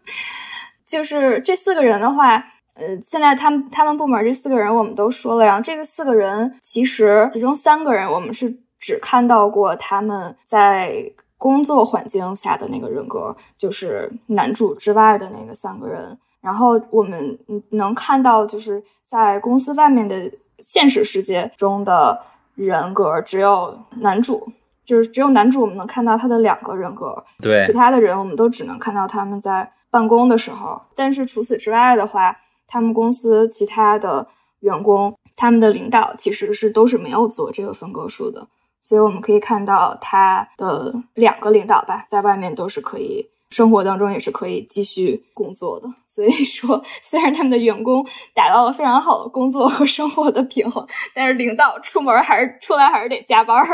[0.86, 2.36] 就是这四个人的话，
[2.74, 11.12] 呃，现在他们他们部门这四个人我们都说了，然后这个四个人其实其中三个人我们是只看到过他们在。
[11.38, 16.18] 工作环境下的那个人格，就是男主之外的那个三个人。
[16.40, 17.38] 然后我们
[17.70, 22.20] 能看到，就是在公司外面的现实世界中的
[22.54, 24.48] 人格，只有男主，
[24.84, 27.24] 就是只有男主，我们能看到他的两个人格。
[27.42, 30.80] 对，其他的人我们都只能看到他们在办公的时候。
[30.94, 32.36] 但是除此之外的话，
[32.68, 34.28] 他们公司其他的
[34.60, 38.46] 员工，他们的领导其实是都是没有做这个分割术的。
[38.86, 45.88] 所以我们可以看到他的两个领导吧，在外面都是可以，生活当中也是可以继续工作的。
[46.06, 53.66] 所以说，虽然他们的员工达到了非常好的工作和生活的平衡，但是领导出门还是出来还是得 加班儿。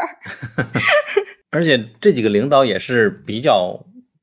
[1.52, 3.78] 而且这几个领导也是比较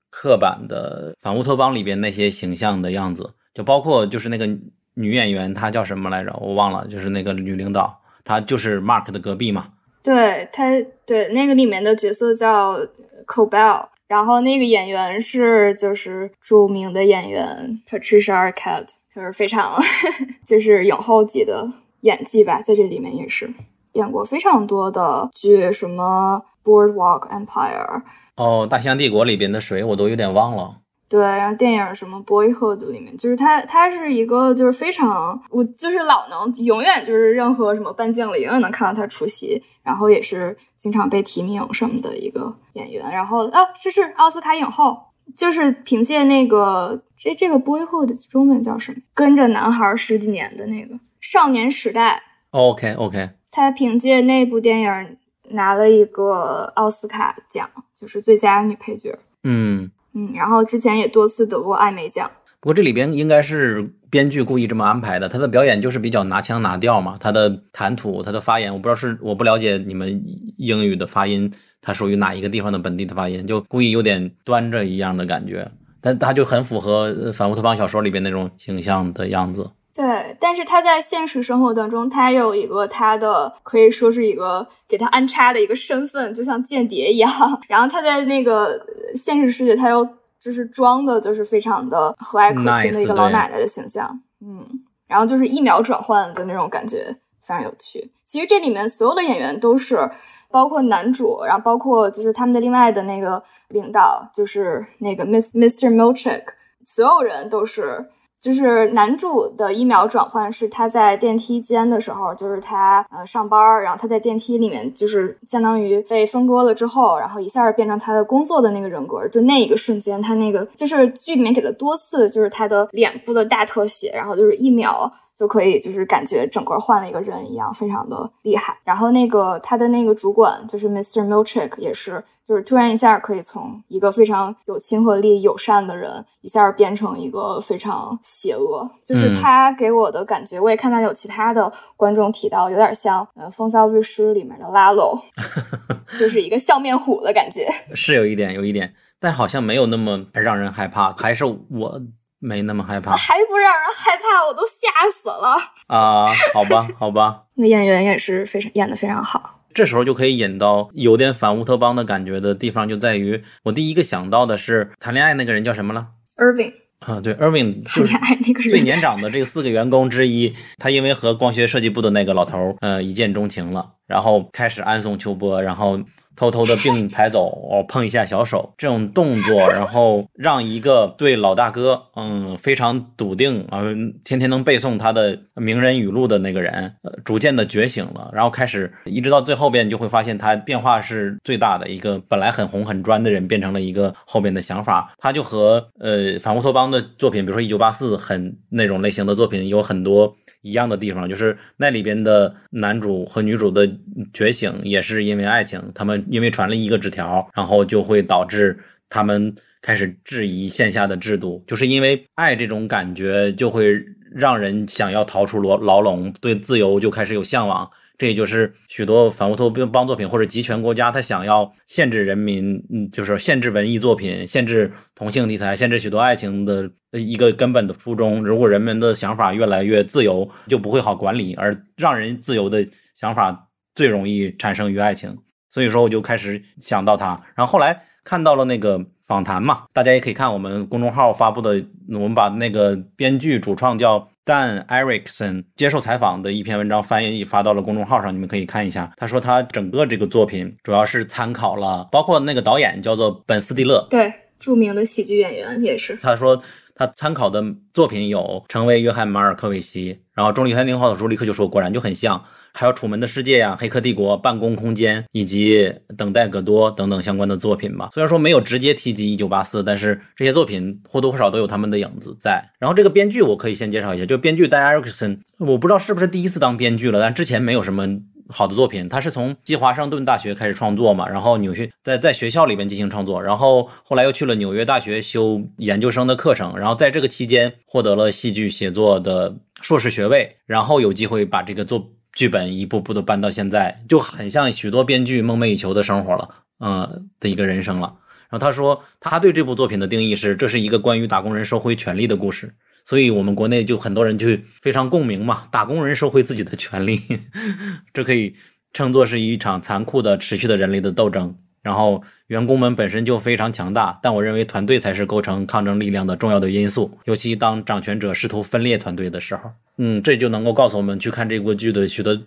[0.10, 4.48] 刻板的反乌托邦里边那些形象的样子，就包括就是那个
[4.96, 6.36] 女演员，她叫什么来着？
[6.42, 9.68] 我忘了，就是那个女领导，她就是 Mark 的隔壁嘛。
[10.04, 10.70] 对他，
[11.06, 12.80] 对那个里面的角色叫
[13.28, 19.82] Cobell，然后那个演员是就是著名的演员 Patricia Cat，就是非常
[20.46, 21.70] 就是影后级的
[22.02, 23.54] 演技吧，在这里面也是
[23.94, 28.02] 演过非常多的剧，什么 Boardwalk Empire，
[28.38, 30.78] 哦，大西洋帝国里边的谁我都有点忘了。
[31.10, 43.12] 对，然后电影什么《Boyhood》里面，就是他，他是一个就是非常，我就是老能永远就是任何什么颁奖礼永远能看到他出席，然后也是经常被提名什么的一个演员。
[43.12, 44.96] 然后啊，这是奥斯卡影后，
[45.36, 49.00] 就是凭借那个这这个《Boyhood》中文叫什么？
[49.16, 52.22] 跟着男孩十几年的那个《少年时代》。
[52.58, 55.18] OK OK，他凭借那部电影
[55.50, 57.68] 拿了一个奥斯卡奖，
[58.00, 59.18] 就是最佳女配角。
[59.44, 59.90] 嗯。
[60.20, 62.30] 嗯，然后之前也多次得过艾美奖。
[62.60, 70.22] 不过这里边应该是编剧故意这么安排的，他的表演就是比较拿腔拿调嘛，他的谈吐、他的发言，我不知道是我不了解你们
[70.58, 71.50] 英语的发音，
[71.82, 79.70] 他属于哪一个地方的本地的发音，就故意有点端着一样的感觉，但他就很符合反乌托邦小说里边那种形象的样子。
[80.00, 87.30] 对，但是他在现实生活当中，他有一个他的可以说是一个给他安插的一个身份，就像间谍一样。
[87.68, 88.82] 然后他在那个
[89.14, 90.08] 现实世界，他又
[90.40, 94.10] 就是装的，就是非常的和蔼可亲的一个老奶奶的形象。
[94.40, 94.66] 嗯，
[95.06, 98.10] 然后就是一秒转换的那种感觉，非常有趣。
[98.24, 100.10] 其实这里面所有的演员都是，
[100.50, 105.94] 包括男主，然后包括就是他们的另外的那个领导，就是那个 Miss Mr.
[105.94, 106.44] Milchick，
[106.86, 108.08] 所有人都是。
[108.42, 125.12] 就是男主的一秒转换是他在电梯间的时候，就是他呃上班，然后他在电梯里面就是相当于被分割了之后，然后一下变成他的工作的那个人格，就那一个瞬间，他那个就是剧里面给了多次，就是他的脸部的大特写，然后就是一秒。
[125.40, 128.78] 就可以，就是感觉整个换了一个人一样，非常的厉害。
[128.84, 131.26] 然后那个他的那个主管就是 Mr.
[131.26, 138.90] Milchick，也是，就是突然一下可以从一个非常有亲和力、友善的人，一下变成一个非常邪恶。
[139.06, 145.22] 就是他给我的感觉，我也看到有其他的观众提到，有点像呃《风骚律师》里面的拉拢，
[146.20, 147.70] 就是一个笑面虎的感觉。
[147.94, 152.02] 是有一点，有一点，但好像没有那么让人害怕，还是我。
[152.42, 154.88] 没那么害怕， 还不让人害怕，我都吓
[155.22, 155.58] 死了
[155.88, 156.26] 啊！
[156.54, 159.59] 好吧，好吧，那演员也是非常演的非常好。
[159.74, 166.08] 这时候就可以引到有点反乌托邦的感觉的地方，就在于我第一个想到的是谈恋爱那个人叫什么了
[166.38, 176.00] ？Irving 啊，对，Irving 谈恋爱那个人最年长的这四个员工之一，他因为和光学设计部的那个老头呃一见钟情了，然后开始暗送秋波，然后。
[176.40, 183.84] 偷偷的并排走， 哦，碰一下小手这种动作，然后让一个对老大哥，嗯，非常笃定啊，
[184.24, 200.34] 天天能背诵他的名人语录的那个人，呃，逐渐的觉醒了，然后开始一直到最后边，你就会发现他变化是最大的一个，本来很红很专的人，变成了一个后边的想法，他就和呃反乌托邦的作品，比如说一九八四，很那种类型的作品有很多。
[200.62, 203.90] 一样的地方就是那里边的男主和女主的
[204.34, 208.78] 觉醒也是因为爱情，他们因为传了一个纸条，然后就会导致
[209.10, 213.98] 他们开始质疑线下的制度，就是因为爱这种感觉就会
[214.32, 217.90] 让人想要逃出牢牢笼，对自由就开始有向往。
[218.20, 228.44] 这也就是许多反乌托邦作品或者集权国家，他想要限制人民，嗯，就是限制文艺作品，限制同性题材，限制许多爱情的一个根本的初衷。
[228.44, 235.34] 如果人们的想法越来越自由，就不会好管理，而让人自由的想法最容易产生于爱情。
[235.70, 244.29] 所以说，我就开始想到他，然后后来看到了那个访谈嘛，大家也可以看我们公众号发布的，我们把那个编剧主创叫。
[244.44, 249.12] 但 Erickson 接受采访的一篇文章翻译发到了公众号上，你们可以看一下。
[249.18, 256.18] 他说他整个这个作品主要是参考了，包括那个导演叫做本斯蒂勒，对，著名的喜剧演员也是。
[256.22, 256.62] 他说
[257.00, 262.44] 他参考的作品有《成为约翰马尔科维奇》，然后《重力森林》号的时候立刻就说，果然就很像。
[262.74, 265.86] 还有《楚门的世界》呀，《黑客帝国》、《办公空间》以及
[266.18, 268.10] 《等待戈多》等等相关的作品吧。
[268.14, 272.62] 虽然说没有直接提及《一九八四》，但是这些作品或多或少都有他们的影子在。
[272.80, 278.06] 然后这个编剧我可以先介绍一下，就编剧丹·艾克森，我不知道是不是第一次当编剧了，但之前没有什么
[278.50, 279.08] 好的作品。
[279.08, 292.06] 他是从基华盛顿大学开始创作嘛，然后纽约在在学校里面进行创作，然后后来又去了纽约大学修研究生的课程，然后在这个期间获得了戏剧写作的硕士学位，然后有机会把这个作。
[292.36, 296.48] 剧本一步步的搬到现在，就很像许多编剧梦寐以求的生活了，
[296.80, 298.16] 嗯，的一个人生了。
[298.50, 302.72] 然后他说，他对这部作品的定义是，这是一个关于打工人收回权利的故事。
[303.10, 304.46] 所以，我们国内就很多人就
[304.84, 307.20] 非常共鸣嘛， 打工人收回自己的权利，
[308.14, 308.54] 这可以
[308.94, 311.56] 称作是一场残酷的、持续的人类的斗争。
[311.82, 319.72] 然后，员工们本身就非常强大，但我认为团队才是构成抗争力量的重要的因素，尤其当掌权者试图分裂团队的时候。
[319.98, 322.40] 嗯，这就能够告诉我们去看这部剧的许多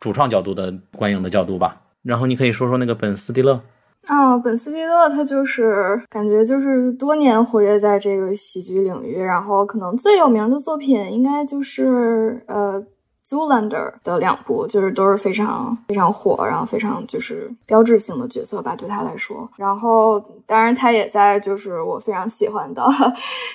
[0.00, 1.80] 主创角度的观影的角度吧。
[2.02, 3.58] 然后你可以说说那个本斯蒂勒
[4.06, 12.84] 啊，本斯蒂勒他就是感觉就是多年活跃在这个喜剧领域，然后可能最有名的作品应该就是呃。
[13.22, 19.48] Zoolander 的两部就是都是非常非常火，然后非常就是标志性的角色吧，对他来说。
[19.56, 22.82] 然后当然他也在就是我非常喜欢的《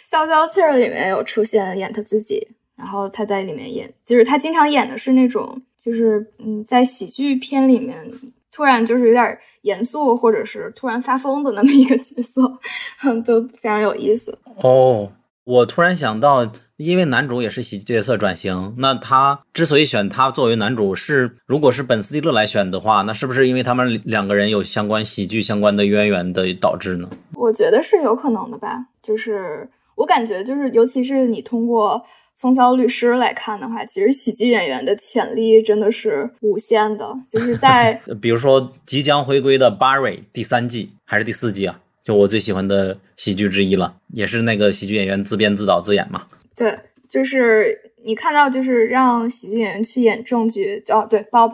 [0.10, 8.10] 消消气儿》里面有出现演他自己，然后他在里面演，就是他经常演的是那种就是嗯，在喜剧片里面
[8.56, 12.42] 突然就是有点严肃或者是突然发疯的那么一个角色，
[13.28, 15.12] 都非常有意思哦。
[15.44, 27.10] 我突然想到，因为男主也是喜剧角色转型，那他之所以选他作为男主，是如果是本斯蒂勒来选的话，那是不是因为他们两个人有相关喜剧相关的渊源的导致呢？
[27.34, 28.86] 我觉得是有可能的吧。
[29.04, 32.00] 就是我感觉，就是尤其是你通过
[32.38, 37.14] 《风骚律师》来看的话，其实喜剧演员的潜力真的是无限的。
[37.30, 41.80] 就是在 比如说即将回归的《Barry》第三季还是第四季啊？
[42.04, 46.28] 就我最喜欢的喜剧之一了，也是那个喜剧演员自编自导自演嘛。
[46.56, 46.78] 对，
[47.10, 51.50] 就是你看到，就是让喜剧演员去演正剧，哦，对，Bob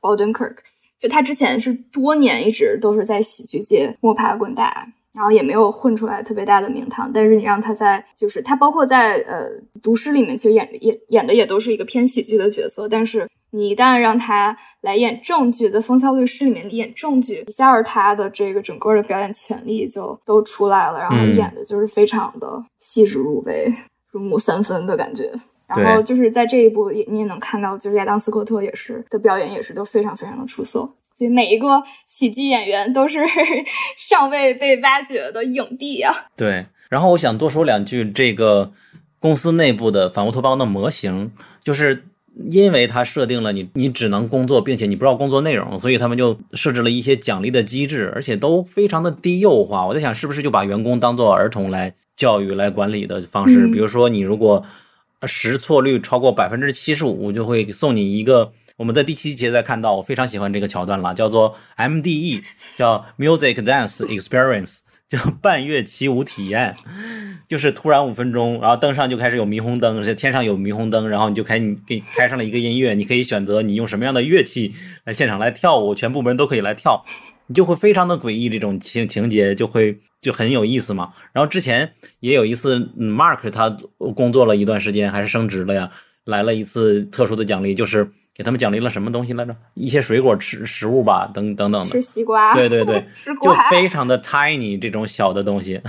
[0.00, 0.56] Odenkirk，
[0.98, 4.86] 就他之前是多年一直都是在喜剧界摸爬滚打。
[5.14, 9.48] 然后也没有混出来特别大的名堂，但是你让他在，就是他包括在呃
[9.80, 23.72] 读诗里面，其实演演演的也都是一个偏喜剧的角色，但是你一旦让他来演正剧，在《风骚律师》里面演正剧，一下他的这个整个的表演潜力就都出来了，然后演的就是非常的细致入微，
[24.10, 25.32] 入木三分的感觉。
[25.66, 30.88] 然后就是在这一部也你也能看到，就是亚当斯科特也是的表演也是都非常非常的出色。
[31.16, 33.20] 所以每一个喜剧演员都是
[33.96, 36.12] 尚未被挖掘的影帝啊！
[36.36, 38.72] 对，然后我想多说两句，这个
[39.20, 41.30] 公司内部的反乌托邦的模型，
[41.62, 42.04] 就是
[42.50, 49.86] 因为它设定了你你只能工作，并且你不知道工作内容，所以他们就设置了一些奖励的机制，而且都非常的低幼化。
[49.86, 53.68] 我在想，是不是就把员工当做儿童来教育、来管理的方式？
[53.68, 54.64] 比如说，你如果
[55.22, 58.52] 识错率超过百分之七十五，就会送你一个。
[58.76, 62.42] 我们在第七节再看到，我非常喜欢这个桥段了，叫做 MDE，
[62.76, 66.74] 叫 Music Dance Experience，叫半月起舞体验，
[67.48, 77.04] 就是突然五分钟，然后灯上就开始有霓虹灯，这天上有霓虹灯，然后你就开你给开上了一个音乐，你可以选择你用什么样的乐器来现场来跳舞，全部门都可以来跳。
[77.46, 81.12] 你就会非常的诡异，这种情情节就会就很有意思嘛。
[81.32, 83.68] 然后之前也有一次，Mark 他
[84.16, 85.92] 工作了一段时间，还是升职了呀，
[86.24, 89.56] 来了一次特殊的奖励，就是给他们奖励了什么东西来着？
[89.74, 91.90] 一些水果吃食物吧，等等等的。
[91.90, 92.52] 吃西瓜。
[92.54, 93.06] 对对对，
[93.40, 95.80] 就非常的 tiny 这种小的东西。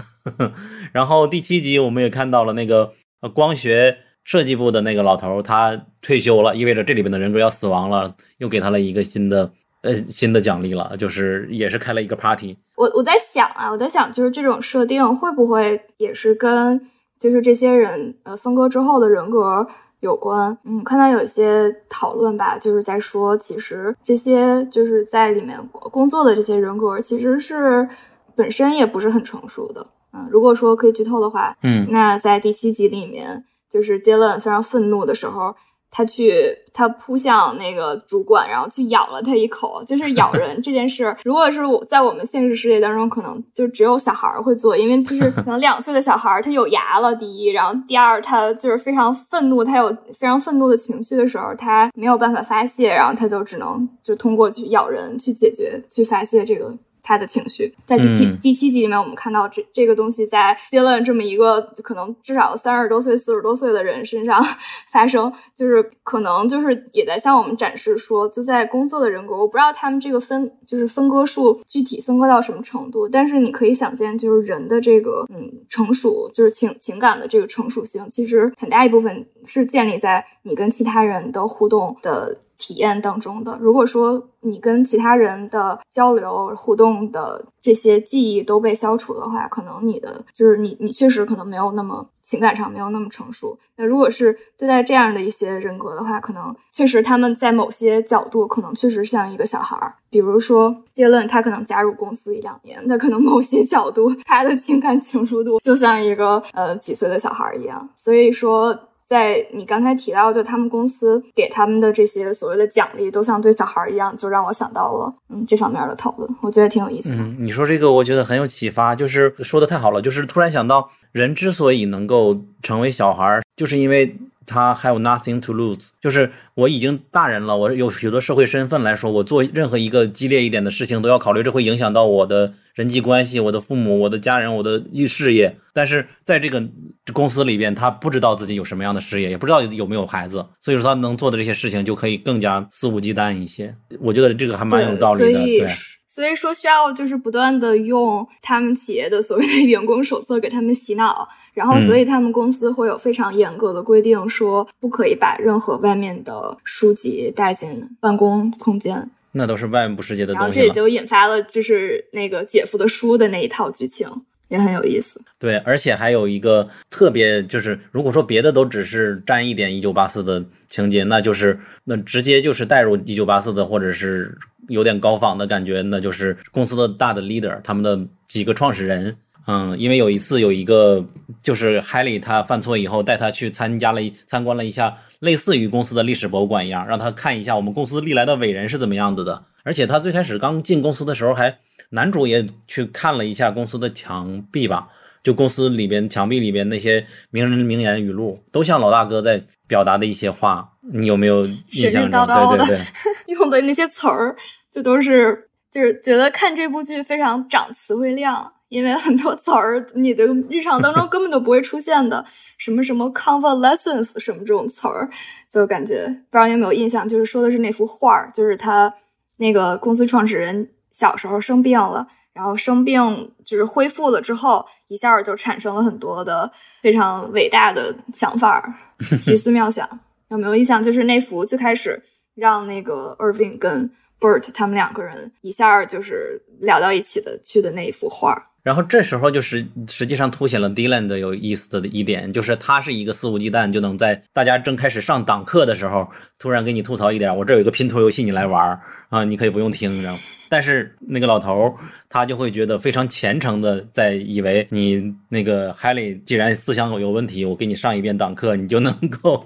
[0.93, 2.91] 然后第七集我们也看到了那个
[3.33, 12.55] 光学设计部的那个老头，他退休了，意味着这里边的人格要死亡了，又给他了一个新的呃新的奖励了，就是也是开了一个 party。
[12.75, 16.89] 我我在想啊，我在想，就是这种设定会不会也是跟
[17.19, 19.67] 就是这些人呃分割之后的人格
[20.05, 20.57] 有关？
[20.63, 27.87] 嗯，看到有一些讨论吧，就是在说，其实这些就是在里面工作的这些人格，其实是
[28.35, 29.85] 本身也不是很成熟的。
[30.13, 35.55] 嗯，如果说可以剧透的话，嗯，那在第七集里面，就是 Dylan 非常愤怒的时候，
[35.97, 41.15] 他去他扑向那个主管，然后去咬了他一口，就是咬人 这件事。
[41.23, 56.73] 如果是我在我们现实世界当中，可能就只有小孩会做，因为就是 可能两岁的小孩他有牙了，第一，然后第二，他就是非常愤怒，他有非常愤怒的情绪的时候，他没有办法发泄，然后他就只能就通过去咬人去解决，去发泄这个。
[57.05, 64.43] 他的情绪，在第第第七集里面，我们看到这这个东西在杰伦这么一个可能至少三十多岁、四十多岁的人身上
[64.91, 82.35] 发生，就是可能就是也在向我们展示说，就在工作的人格，我不知道他们这个分就是分割数具体分割到什么程度，但是你可以想见，就是人的这个嗯成熟，就是情情感的这个成熟性，其实很大一部分是建立在你跟其他人的互动的。
[82.57, 93.57] 体验当中的，如果说你跟其他人的交流互动的这些记忆都被消除的话，可能你的就是你你确实可能没有那么情感上没有那么成熟。
[93.75, 99.95] 那如果是对待这样的一些人格的话，可能确实他们在某些角度可能确实像一个小孩儿。
[100.09, 107.89] 比如说杰伦，他可能加入公司一两年，那可能某些角度他的情感成熟度就像一个呃几岁的小孩儿一样。
[107.97, 108.77] 所以说。
[109.07, 117.13] 在你刚才提到，就他们公司给他们的这些所谓的奖励，都像对小孩一样，就让我想到了嗯这方面的讨论，我觉得挺有意思。
[117.13, 124.15] 嗯，你说这个，我觉得很有启发，就是说的太好了，就是突然想到，人之所以能够成为小孩，就是因为。
[124.45, 135.55] 他 have nothing to lose，就是我已经大人了，我有许多社会身份来说，我做任何一个激烈一点的事情都要考虑，这会影响到我的人际关系、我的父母、我的家人、我的事业。
[135.73, 136.63] 但是在这个
[137.11, 143.75] 公司里边，他不知道自己有什么样的事业，也不知道有没有孩子，所以说他能做的这些事情就可以更加肆无忌惮一些。
[143.99, 145.69] 我觉得这个还蛮有道理的，对。
[146.16, 151.28] 所以说需要就是不断的用他们企业的所谓的员工手册给他们洗脑。
[151.53, 159.09] 然后，所以他们公司会有非常严格的规定，说不可以把任何外面的书籍带进办公空间。
[159.34, 160.39] 那都是外部世界的东西。
[160.39, 164.07] 然后这也就引发了就是那个姐夫的书的那一套剧情，
[164.47, 165.22] 也很有意思。
[165.38, 174.38] 对，而且还有一个特别，就是如果说别的都只是沾一点一九八四的情节，那就是那直接就是带入一九八四的，或者是
[174.70, 179.16] 有点高仿的感觉，那就是公司的大的 leader，他们的几个创始人。
[179.47, 181.05] 嗯，因为有一次有一个
[181.43, 189.43] 就是海里他犯错以后，带他去参加了参观了一下类似于公司的历史博物馆一样，让他看一下我们公司历来的伟人是怎么样子的。
[189.63, 191.55] 而且他最开始刚进公司的时候，还
[191.89, 194.88] 男主也去看了一下公司的墙壁吧，
[195.24, 202.25] 就公司里边墙壁里边那些名人名言语录，都像老大哥在表达的一些话，你有没有印象中？
[202.57, 202.79] 对对对，
[203.33, 204.36] 用的那些词儿，
[204.71, 208.51] 就都是就是觉得看这部剧非常长词汇量。
[208.67, 212.25] 因为很多词儿，你的日常当中根本都不会出现的，
[212.57, 215.07] 什么什么 convalescence 什么这种词儿，
[215.49, 218.91] 就感觉不知道你有没有印象，就是说的是那幅画儿，就是他
[219.38, 228.75] 那个公司创始人小时候生病了，然后生病就是恢复了之后，一下就产生了很多的非常伟大的想法，
[229.21, 229.88] 奇思妙想。
[230.30, 230.82] 有没有印象？
[230.82, 232.01] 就是那幅最开始
[232.34, 238.51] 让那个 Irving 跟 Bert 他们两个人一下就是聊到一起的去的那一幅画。
[238.63, 246.09] 然后这时候就实实际上凸显了 Dylan 的有意思的一点，就是他是一个肆无忌惮，就能在大家正开始上党课的时候，
[246.39, 250.19] 突然给你吐槽一点，我这有一个拼图游戏，你来玩啊，你可以不用听，然后。
[250.49, 251.75] 但是那个老头
[252.09, 259.43] 他就会觉得非常虔诚的在以为你那个海里既然思想有问题，我给你上一遍党课，你就能够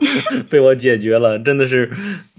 [0.50, 1.40] 被我解决了。
[1.40, 1.92] 真的是，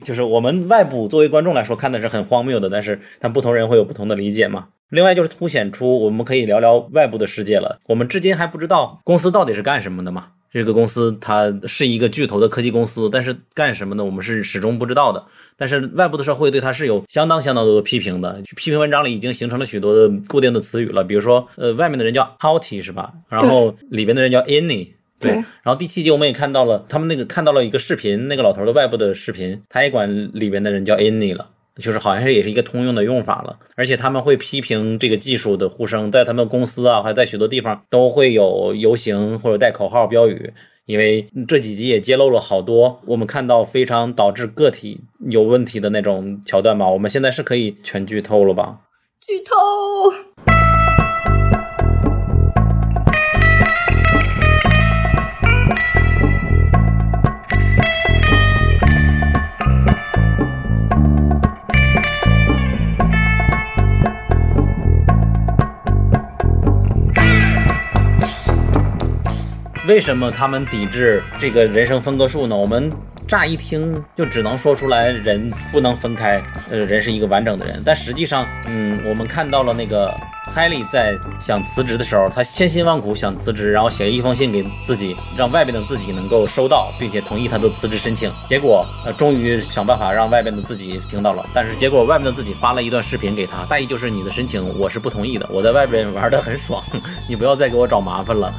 [0.04, 4.68] 就是我们外部作为观众来说看的是很荒谬的，但是但不同人会有不同的理解嘛。
[4.88, 7.78] 另外就是凸显出我们可以聊聊外部的世界了。
[7.86, 10.26] 我们至今还不知道公司到底是干什么的嘛。
[10.53, 14.05] 这个公司它是一个巨头的科技公司，但是干什么呢？
[14.05, 15.24] 我们是始终不知道的。
[15.57, 21.05] 但是外部的社会对它是有相当相当多的批评的，批评文章里已经形成了许多的固定的词语了。
[21.05, 23.12] 比如说，呃，外面的人叫 outie 是吧？
[23.28, 24.88] 然后里边的人叫 inny。
[25.20, 25.32] 对。
[25.32, 31.51] 然后第七集我们也看到了，他们那个看到了一个视频，那个老头的外部的视频，他也管里边的人叫 any 了。
[31.81, 40.53] 就是好像是也是一个通用的用法了，而且他们会批评这个技术的呼声，在他们公司啊，还在许多地方都会有游行或者带口号标语。
[40.87, 46.89] 因为这几集也揭露了好多我们看到非常导致个体有问题的那种桥段吧。
[46.89, 48.76] 我们现在是可以全剧透了吧？
[49.20, 50.59] 剧透。
[69.91, 72.55] 为什么他们抵制这个人生分割术呢？
[72.55, 72.88] 我们
[73.26, 77.82] 乍一听就只能说出来，人不能分开，呃，人是一个完整的人。
[77.84, 80.14] 但实际上，嗯，我们看到了那个
[80.47, 88.30] 海莉在想辞职的时候，他千辛万苦想辞职，然后写了一封信给自己，让外边的自己能够收到，并且同意他的辞职申请。
[88.49, 91.45] 结果，呃，终于想办法让外边的自己听到了。
[91.53, 96.80] 但是结果，外面的自己发了一段视频给他，大意就是你的申请我是不同意的，我在外边玩的很爽，
[97.28, 98.55] 你不要再给我找麻烦了。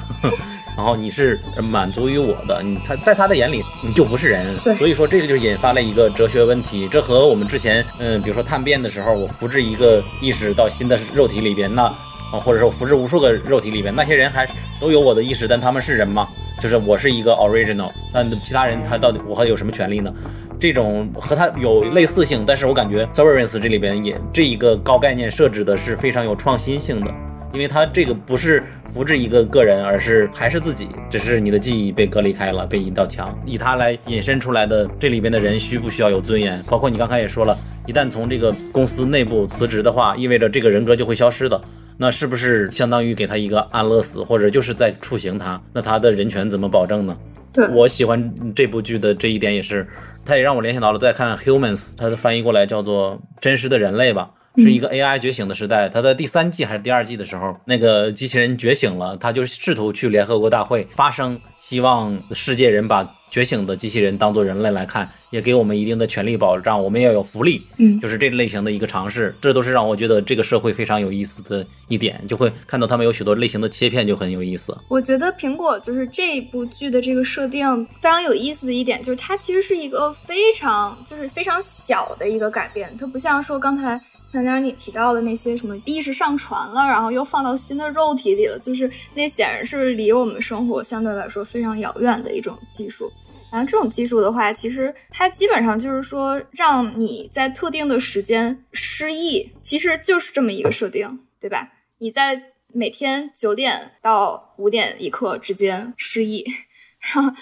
[0.76, 6.88] 然后你是满足于我的，你他在他的眼里你就不是人，所以说这个就引发了一个哲学问题。
[6.90, 14.48] 这和我们之前嗯，比如说探变的时候，我复制一个意识到新的肉体里边，那啊，或者说复制无数个肉体里边，那些人还
[14.80, 16.28] 都有我的意识，但他们是人吗？
[16.62, 20.14] 就是我是一个 original，那其他人他到底我还有什么权利呢？
[20.60, 27.12] 这种和他有类似性，但是我感觉 sovereigns 这里边也这一个高概念设置的是非常有创新性的，
[27.54, 28.64] 因为他这个不是。
[28.94, 36.62] 不是一个个人，而是还是自己，只是你的记忆被隔离开了，被一道墙，以他来引申出来的这里边的人需不需要有尊严？
[36.64, 41.62] 包括你刚才也说了，一旦从这个公司内部辞职的话，意味着这个人格就会消失的，
[41.96, 45.62] 那是不是相当于给他一个安乐死，或者就是在处刑他？
[45.72, 47.18] 那他的人权怎么保证呢？
[47.54, 48.22] 对我喜欢
[48.54, 49.88] 这部剧的这一点也是，
[50.26, 54.32] 他也让我联想到了再看 Humans，它的翻译过来叫做真实的人类吧。
[54.58, 67.62] 是一个 AI 觉醒的时代，它在第三季还是第二季的时候，那个机器人觉醒了，他就试图去联合国大会发声，希望世界人把觉醒的机器人当做人类来看，也给我们一定的权利保障，我们要有福利。
[67.78, 74.78] 嗯，就是这类型的一个尝试，这都是让我觉得这个社会非常有意思的一点，就会看到他们有许多类型的切片，就很有意思。
[74.90, 84.00] 我觉得苹果就是这部剧的这个设定非常有意思的一点，就是它其实是一个非常就是非常小的一个改变，它不像说刚才。
[84.32, 93.12] 刚才你提到的那些什么意识上传了，然后又放到新的肉体里了，就是那显然是离我们生活相对来说非常遥远的一种技术。
[93.52, 101.70] 然后这种技术的话，其实它基本上就是说让你在特定的时间失忆，其实就是这么一个设定，对吧？
[101.98, 102.42] 你在
[102.74, 106.46] 每天九点到五点一刻之间失忆，
[107.14, 107.34] 然后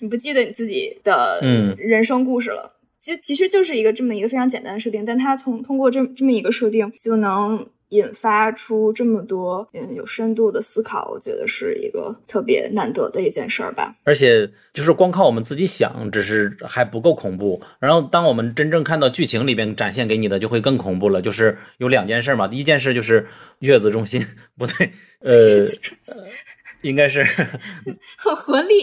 [0.00, 1.40] 你不记得你自己的
[1.76, 2.77] 人生故事了。
[3.08, 13.94] 其实其实就是一个这么一个非常简单的设定，但它从通过这这么一个设定就能引发出这么多嗯有深度的思考，我觉得是一个特别难得的一件事儿吧。
[14.04, 17.58] 而且就是光靠我们自己想，只是还不够恐怖。
[17.78, 21.22] 然后当我们真正看到剧情里边展现给你的，就会更恐怖了。
[21.22, 23.26] 就是有两件事嘛，第一件事就是
[23.60, 24.22] 月子中心，
[24.58, 24.90] 不对，
[25.20, 25.64] 呃。
[26.82, 27.24] 应该是
[28.16, 28.74] 很合理。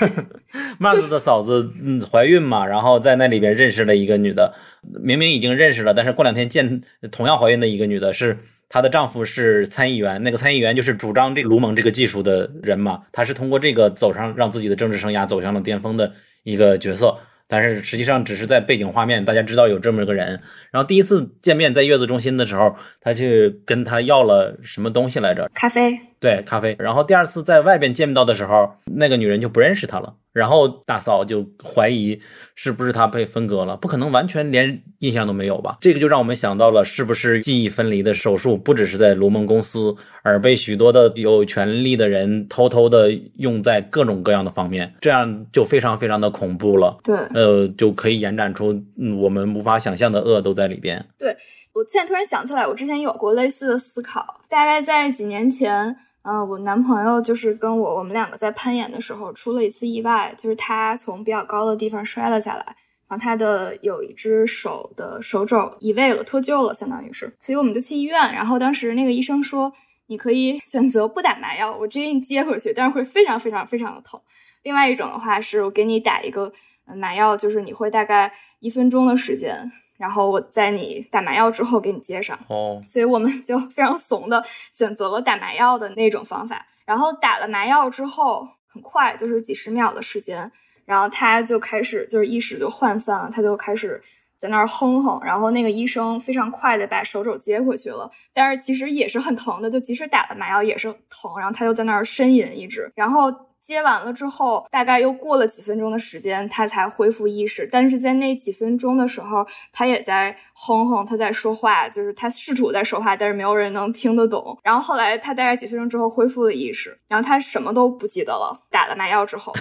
[0.78, 4.54] 曼子的嫂子嗯怀孕嘛，然后在那里边认识了一个女的，
[5.02, 16.12] 明明已经认识了，但是过两天见同样怀孕的一个女的，是她的丈夫是参议员，那个参议员就是主张这个卢蒙这个技术的人嘛，他是通过这个走上让自己的政治生涯走向了巅峰的
[16.42, 17.18] 一个角色。
[17.52, 20.40] 但是实际上只是在背景画面，大家知道有这么个人。
[20.70, 25.50] 然后第一次见面在月子中心的时候，他去跟他要了什么东西来着？
[25.52, 25.98] 咖啡。
[26.20, 26.76] 对，咖啡。
[26.78, 30.14] 然后第二次在外边见到的时候，那个女人就不认识他了。
[30.32, 32.16] 然后大嫂就怀疑
[32.54, 33.76] 是不是他被分割了？
[33.76, 35.78] 不可能完全连印象都没有吧？
[35.80, 39.92] 这个就让我们想到了，是不是记忆分离的手术不只是在卢蒙公司，
[40.22, 44.94] 而被许多的有权利的人偷偷的用在各种各样的方面？
[45.00, 46.96] 这样就非常非常的恐怖了。
[47.02, 51.04] 对，呃，就可以延展出嗯我们无法想象的恶都在里边。
[51.18, 51.36] 对
[51.72, 55.96] 我现在突然想起来，我之前有过类似的思考，大概在几年前。
[56.22, 62.76] 嗯，我男朋友就是跟我，我们两个在攀岩的时候出了一次意外，就是他从比较高的地方摔了下来，
[63.08, 69.72] 然后他的有一只手的手肘移位了，脱臼了，相当于是，所以我们就去医院，然后当时那个医生说，
[70.08, 74.20] 你可以选择不打麻药，我直接给你接回去，但是会非常非常非常的疼。
[74.62, 76.52] 另外一种的话是我给你打一个
[76.84, 82.38] 麻药，就是你会大概一分钟的时间，然后我在你打麻药之后给你接上。
[82.48, 84.42] 哦，所以我们就非常怂的
[84.72, 86.66] 选择了打麻药的那种方法。
[86.86, 90.50] 然后打了麻药之后，很快就是几十秒的时间，
[90.86, 94.02] 然后他就开始就是意识就涣散了，他就开始。
[94.40, 101.30] 在那儿哼哼，然后那个医生非常快的把手肘接回去了，但是其实也是很疼的，就即使打了麻药也是疼。
[101.38, 103.30] 然后他就在那儿呻吟一直，然后
[103.62, 107.68] 接完了之后，大概又过了几分钟的时间，他才恢复意识。
[107.70, 114.58] 但是在那几分钟的时候，他也在哼哼，他在说话，就是他试图在说话，但是没有人能听得懂。
[114.62, 119.52] 然后后来他大概几分钟之后恢复了意识，然后他什么都不记得了，打了麻药之后。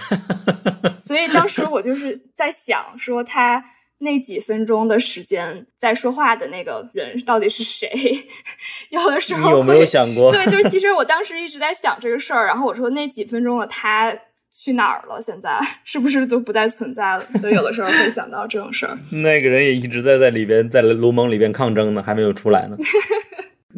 [1.00, 3.64] 所以当时我就是在想说他。
[4.00, 7.90] 那几分钟的时间在说话的那个人到底是谁？
[8.90, 10.32] 有的时候你有没有想过？
[10.32, 14.18] 对，就是其实我当时一直在想这个事儿，然后我说那几分钟的他
[14.52, 15.22] 去哪儿了？
[15.22, 17.26] 现在 是不是就不再存在了？
[17.42, 18.98] 就有的时候会想到这种事儿。
[19.12, 22.78] 那个人也一直在在里边，在卢蒙里边抗争呢，还没有出来呢。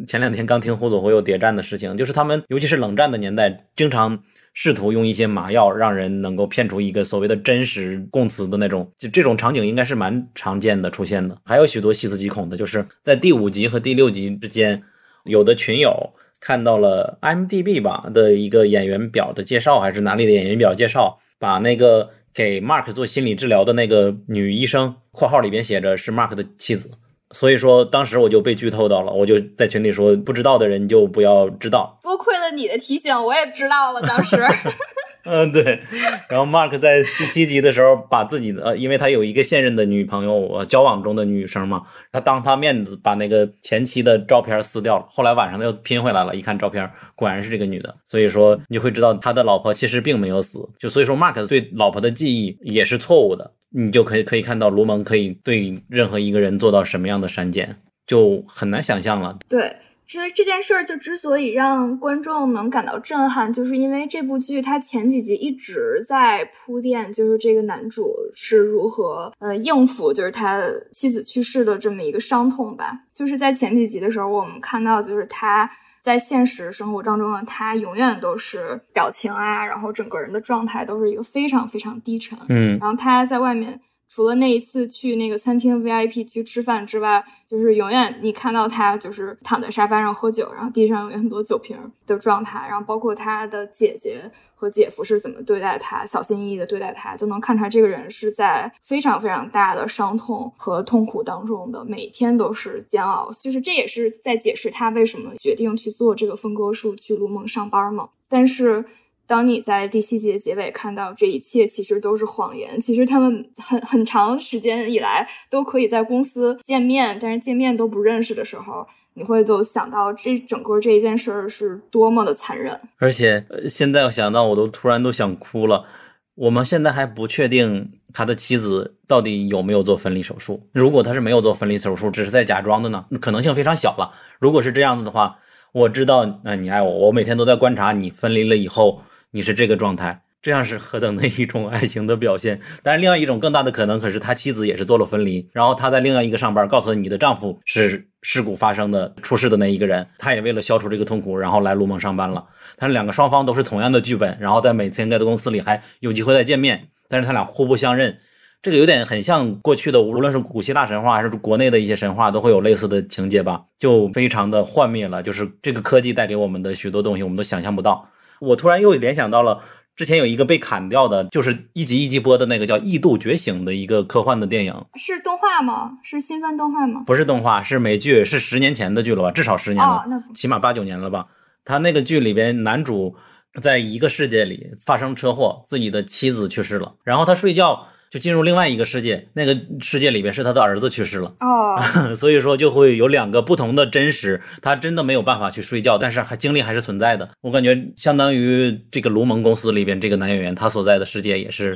[0.06, 4.22] 前两天刚听胡佐会有谍战的事情，就是他们尤其是冷战的年代，经常。
[4.54, 11.38] 试图用一些麻药让人能够骗出一个所谓的真实供词的那种，就这种场景应该是蛮常见的出现的。
[11.42, 14.82] 还有许多细思极恐的，就是在第五集和第六集之间，
[15.24, 15.96] 有的群友
[16.38, 26.90] 看到了 M D B 吧的一个演员表的介绍，还是哪里的演员表介绍，把那个给 Mark 做心理治疗的那个女医生（括号里边写着是 Mark 的妻子）。
[27.32, 31.98] 所以说，当时我就被剧透到了，我就在群里说，不知道的人就不要知道。
[32.02, 34.00] 多亏了你的提醒，我也知道了。
[34.02, 34.36] 当时，
[35.24, 35.80] 嗯，对。
[36.28, 45.06] 然后 Mark 在第七集的时候，把自己的呃，因为他有一个现任的女朋友，呃，交往中的女生嘛，他当他面子把那个前妻的照片撕掉了。
[45.08, 47.94] 后来晚上他又拼回来了，一看照片，果然是这个女的。
[48.04, 50.68] 所以说，你会知道他的老婆其实并没有死。
[50.78, 53.52] 就所以说，Mark 对老婆的记忆也是错误的。
[53.72, 59.38] 你就可以可以看到卢蒙可以对任何一个人做到什么样的删减，就很难想象了。
[59.48, 59.74] 对，
[60.06, 70.62] 其实这件事儿就之所以让观众能感到震撼，就是因为这部剧它前几集一直在铺垫，就是这个男主是如何呃应付就是他
[70.92, 72.92] 妻子去世的这么一个伤痛吧。
[73.14, 75.70] 就是在前几集的时候，我们看到就是他。
[76.02, 82.38] 在现实生活当中呢，他永远都是表情啊，然后整个人的状态都是一个非常非常低沉。
[82.48, 83.80] 嗯，然后他在外面。
[84.14, 103.30] 除了那一次去那个餐厅 VIP 去吃饭之外，就是永远你看到他就是躺在沙发上喝酒，然后地上有很多酒瓶的状态，然后包括他的姐姐和姐夫是怎么对待他，小心翼翼的对待他，就能看出来这个人是在非常非常大的伤痛和痛苦当中的，每天都是煎熬。
[103.42, 108.10] 就是这也是在解释他为什么决定去做这个分割术去卢蒙上班嘛。
[108.28, 108.84] 但是。
[109.32, 122.78] 当你在第七集的结尾看到这一切其实都是谎言，其实他们很很长时间以来都可以在公司见面，但是见面都不认识的时候，你会就想到这整个这一件事儿是多么的残忍。
[122.98, 125.86] 而且现在我想到，我都突然都想哭了。
[126.34, 130.60] 我们现在还不确定他的妻子到底有没有做分离手术。
[130.72, 133.06] 如果他是没有做分离手术，只是在假装的呢？
[133.18, 134.12] 可能性非常小了。
[134.38, 135.38] 如果是这样子的话，
[135.72, 139.00] 我知道，那你爱我，我每天都在观察你分离了以后。
[139.34, 142.60] 你是这个状态，这样是何等的一种爱情的表现？
[142.82, 152.44] 但是另外一种更大的可能，可是他妻子也是做了分离，然后他在另外一个上班，告诉你的丈夫是事故发生的出事的那一个人，他也为了消除这个痛苦，然后来卢蒙上班了。
[152.76, 158.18] 他两个双方都是同样的剧本，然后在每次应该的公司里还有机会再见面，但是他俩互不相认，
[158.60, 163.62] 这个有点很像过去的，无论是古希腊神话还是国内的一些神话，都会有类似的情节吧？
[163.78, 168.06] 就非常的幻灭了，就是这个科技带给我们的许多东西，我们都想象不到。
[168.42, 169.62] 我突然又联想到了
[169.94, 175.92] 之前有一个被砍掉的，就是一集一集播的那个叫《异度觉醒》的一个科幻的电影，是动画吗？
[176.02, 177.04] 是新番动画吗？
[177.06, 179.30] 不是动画，是美剧，是十年前的剧了吧？
[179.30, 181.26] 至少十年了，起码八九年了吧？
[181.64, 183.14] 他那个剧里边，男主
[183.60, 187.86] 在一个世界里发生车祸，自己的妻子去世了，然后他睡觉。
[188.12, 191.80] 就进入另外一个世界，那个世界里边是他的儿子去世了哦，
[192.14, 197.26] 所以说就会有两个不同的真实，他真的没有办法去睡觉，但是还精力还是存在的。
[197.40, 201.74] 我感觉相当于这个卢蒙公司里边这个男演员他所在的世界也是，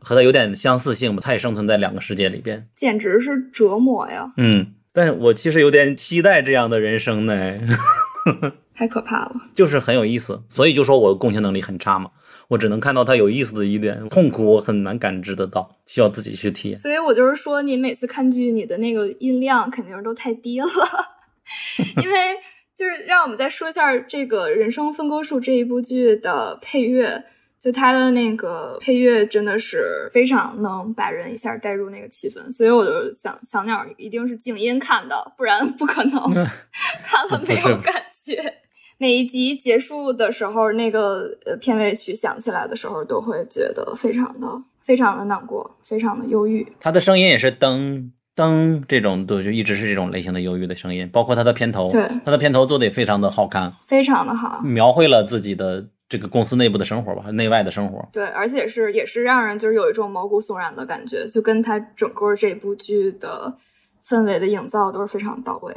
[0.00, 4.32] 和他有点相似性吧，他也生存在两个世界里边，简直是折磨呀。
[4.38, 7.58] 嗯，但我其实有点期待这样的人生呢，
[8.74, 12.08] 太可怕了，就是很有意思，所以就说我共情能力很差嘛。
[12.48, 16.78] 我只能看到他有意思的一点，痛苦我很难感知得到，需要自己去体验。
[16.78, 20.66] 所以我就是说，你每次看剧，你的那个音量肯定都太低了，
[22.02, 22.18] 因为
[22.76, 27.24] 就是让我们再说一下这个《人生分割术》这一部剧的配乐。
[27.60, 36.20] 就它的那个配乐真的是非常能把人一下带入那个气氛，所以我就想小鸟一定是静音看的，不然不可能
[37.02, 38.36] 看了没有感觉。
[39.04, 44.48] 每一集结束的时候，那个呃片尾曲响起来的时候，都会觉得非常的
[44.82, 46.66] 非常的难过，非常的忧郁。
[46.80, 55.86] 他的声音也是噔噔这种，都就一直是这种类型的忧郁的声音，包括他的片头，对他的片头做的也非常的好看，非常的好，描绘了自己的。
[56.06, 63.54] 这个公司内部的生活吧，内外的生活，对，而且是也是让人就是有一种毛骨悚然的感觉，就跟他整个这部剧的
[64.06, 65.74] 氛围的营造都是非常到位。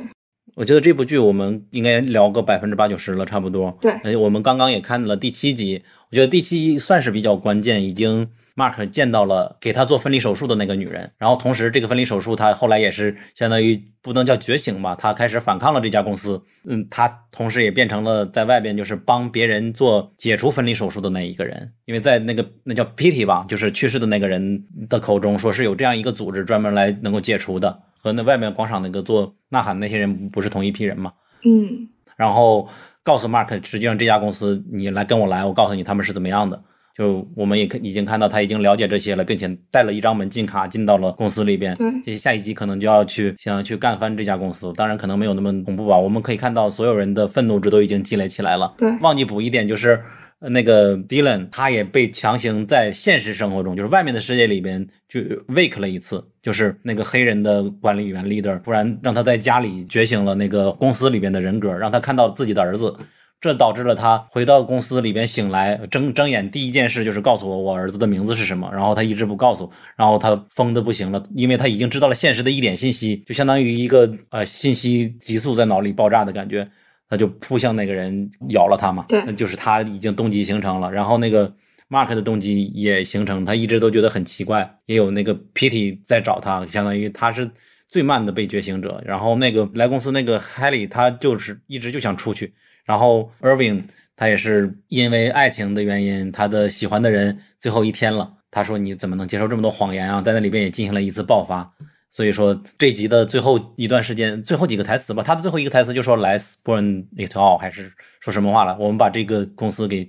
[0.58, 3.78] 我觉得这部剧我们应该聊个百分之八九十了，差不多。
[3.80, 8.28] 对，我们刚刚也看了第七集，我觉得第七集算是比较关键，已经。
[8.58, 16.42] Mark 见到了给他做分离手术的那个女人，然后同时这个分离手术他后来也是相当于不能叫觉醒吧，他开始反抗了这家公司。
[16.66, 31.14] 嗯，他同时也变成了在外边就是帮别人做解除分离手术的那一个人，因为在那个那叫 Pity 吧，就是去世的那个人的口中说是有这样一个组织专门来能够解除的，和那外面广场那个做呐喊那些人不是同一批人吗？
[31.46, 32.68] 嗯，然后
[33.04, 36.60] 告诉 Mark，实际上这家公司你来跟我来，我告诉你他们是怎么样的。
[36.98, 41.76] 就我们也看已经看到他已经了解这些了，并且带了一张门禁卡进到了公司里边。
[41.76, 45.96] 对，这下一集可能就要去想要去干翻这家公司，当然可能没有那么恐怖吧。
[45.96, 48.74] 我们可以看到所有人的愤怒值都已经积累起来了。
[48.80, 50.02] 对，忘记补一点就是，
[50.40, 55.20] 那个 Dylan 他也被强行在现实生活中，就是外面的世界里边就
[55.50, 62.96] wake 了一次，就是那个黑人的管理员 leader 突然让他在家里觉醒了那个公司里边的人格，让他看到自己的儿子。
[63.40, 68.68] 这导致了他回到公司里边醒来，睁睁眼第一件事就是告诉我我儿子的名字是什么。
[68.74, 76.68] 然后他一直不告诉，然后他疯的不行了，因为他已经知道了现实的一点信息，就相当于一个呃信息急速在脑里爆炸的感觉，
[77.08, 79.06] 他就扑向那个人咬了他嘛。
[79.08, 81.54] 对，那就是他已经动机形成了，然后那个
[81.90, 87.48] Mark 的动机也形成，他一直都觉得很奇怪，也有那个 Pity 在找他，相当于他是
[87.88, 89.00] 最慢的被觉醒者。
[89.06, 92.52] 然后那个来公司那个 Haley 他就是一直就想出去。
[92.88, 93.84] 然后，Irving
[94.16, 98.34] 他也是因为爱情的原因，他的喜欢的人最后一天了。
[98.50, 101.70] 他说：“你怎么能接受这么多谎言啊？”在那里边也进行了一次爆发。
[102.10, 108.78] 所以说，这集的最后一段时间，最后几个台词吧，他的最后一个台词就说：“Let's burn it all。”还是说什么话了？
[108.80, 110.08] 我们把这个公司给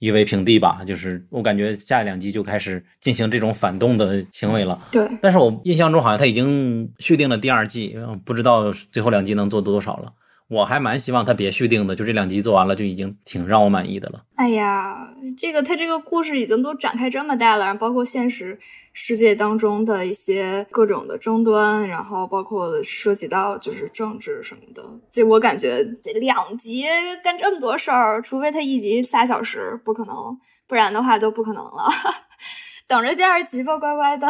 [0.00, 0.82] 夷为平地吧。
[0.84, 4.88] 就是我感觉下两集就开始进行这种反动的行为了。
[4.90, 5.08] 对。
[5.22, 10.12] 但是我印象中好像他已经续订了第二季，不知道最后两集能做多少了。
[10.48, 14.24] 我还蛮希望他别续订的，就这两集做完了就已经挺让我满意的了。
[14.34, 18.58] 哎呀，这个他这个故事已经都展开这么大了，包括现实
[18.94, 24.82] 世界当中的一些各种的争端，然后包括涉及到就是政治什么的，
[25.12, 26.84] 这我感觉这两集
[27.22, 31.88] 干这么多事儿，除非他一集仨小时，不可能，不然的话都不可能了。
[32.88, 34.26] 等着第二集吧，乖乖的。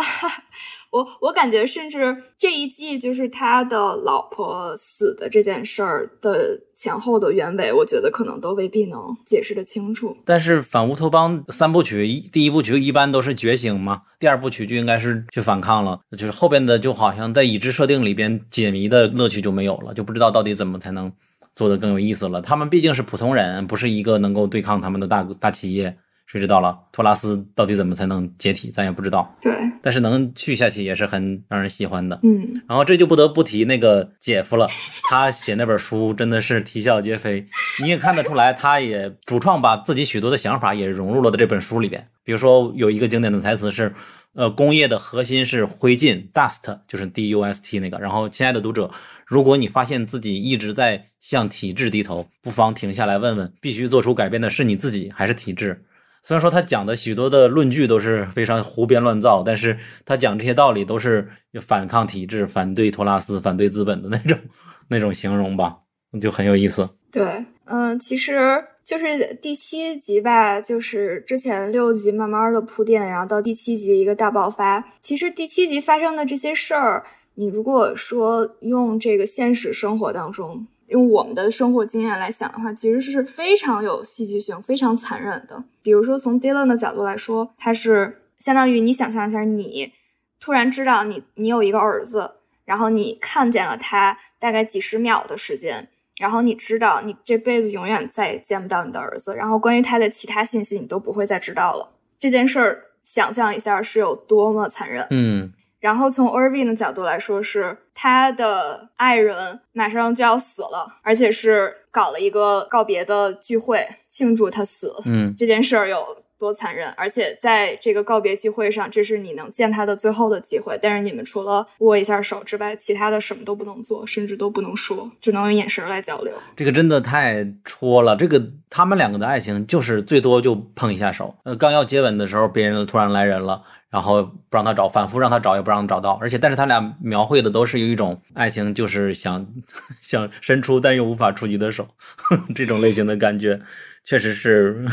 [0.91, 10.17] 我我感觉，甚至这一季就是他的老婆死的这件事儿的前后的原委，我觉得可能都未必能解释的清楚。
[10.25, 21.13] 但是反乌托邦三部曲，一第一部曲一般都是觉醒嘛，第二部曲就应该是去反抗了，就是后边的就好像在已知设定里边解谜的乐趣就没有了，就不知道到底怎么才能
[21.55, 22.41] 做的更有意思了。
[22.41, 25.95] 他们毕竟是普通人，不是一个能够对抗他们的大大企业。
[26.31, 26.79] 谁知道了？
[26.93, 28.71] 托拉斯到底怎么才能解体？
[28.71, 29.35] 咱也不知道。
[29.41, 29.51] 对，
[29.81, 32.21] 但是能续下去也是很让人喜欢的。
[32.23, 34.67] 嗯，然后这就不得不提那个姐夫了，
[35.09, 37.43] 他写那本书真的是啼笑皆非。
[37.83, 42.07] 你也看得出来，他也主创把自己许多的想法也融入了的这本书里边。
[42.23, 43.91] 比如说有一个经典的台词是：
[44.35, 47.99] 呃，工业的核心是灰烬 （dust），就是 D U S T 那个。
[47.99, 48.91] 然后，亲爱的读者，
[49.25, 55.83] 如果你发现自己一直在向体制低头，不妨停下来问问：必须做出改变的是你自己还是体制？
[56.29, 61.27] 虽然说他讲的许多的论据都是非常胡编乱造，但是他讲这些道理都是
[61.63, 64.39] 反抗体制、反对托拉斯、反对资本的那种
[64.89, 65.79] 那种形容吧，
[66.21, 66.87] 就很有意思。
[67.11, 74.85] 对，嗯，其实就是第七集吧，就是之前六集慢慢的铺垫，然后到第七集一个大爆发。
[75.01, 77.07] 其实第七集发生的这些事儿，
[77.37, 80.67] 你如果说用这个现实生活当中。
[80.89, 85.63] 用我们的生活经验来想的话，其实是非常有戏剧性、非常残忍的。
[85.83, 89.93] 比如说，从 Dylan 的角度来说，他是相当于你想象一下，你
[90.41, 92.33] 突然知道你你有一个儿子，
[92.65, 101.91] 然后你看见了他大概几十秒的时间，然后你知道你这辈子永远再也见不到你的儿子，然后关于他的其他信息你都不会再知道了。
[102.19, 105.07] 这件事儿，想象一下是有多么残忍。
[105.11, 105.53] 嗯。
[105.81, 114.93] 然后从 Irving 的角度来说，是他的爱人马上就要死了，而且是搞了一个告别的聚会庆祝他死。
[115.07, 116.05] 嗯，这件事儿有
[116.37, 116.89] 多残忍？
[116.97, 120.77] 而且在这个告别聚会上，这是你能见他的最后的机会。
[120.83, 126.33] 但是你们除了握一下手之外，其他的什么都不能做，甚至都不能说，只能用眼神来交流。
[126.57, 128.17] 这个真的太戳了。
[128.17, 131.35] 这个他们两个的爱情就是最多就碰一下手。
[131.45, 133.63] 呃，刚要接吻的时候，别人突然来人了。
[133.91, 136.13] 然后不让他找，反复让他找，也不让他找到。
[136.21, 139.47] 而且，但是他俩描绘的都是有一种爱情，就是想
[140.01, 141.89] 想伸出但又无法触及的手，
[142.55, 143.61] 这种类型的感觉，
[144.05, 144.85] 确实是。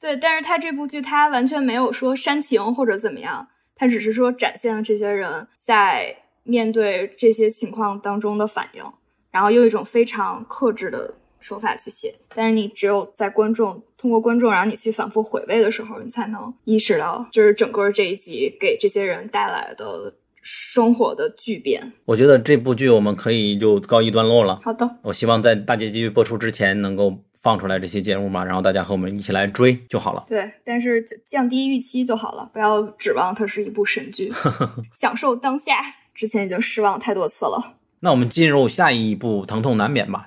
[0.00, 8.84] 对，但是他这部剧他完全没有说煽情或者怎么样，他只是说展现了这些人在面对这些情况当中的反应，
[9.30, 11.14] 然后用一种非常克制的。
[11.44, 21.92] 手法去写，但是你只有在观众通过观众，然后你去反复回味的时候，你才能意识到，就是整个这一集给这些人带来的生活的巨变。
[22.06, 24.58] 我觉得这部剧我们可以就告一段落了。
[24.64, 30.24] 好的，我希望在大结局播出之前能够放出来这些节目嘛，然后大家和我们一起来追就好了。
[30.26, 34.32] 对，但是降低预期就好了，不要指望它是一部神剧，
[34.94, 35.74] 享受当下。
[36.14, 37.74] 之前已经失望太多次了。
[38.00, 40.26] 那我们进入下一部《疼痛难免》吧。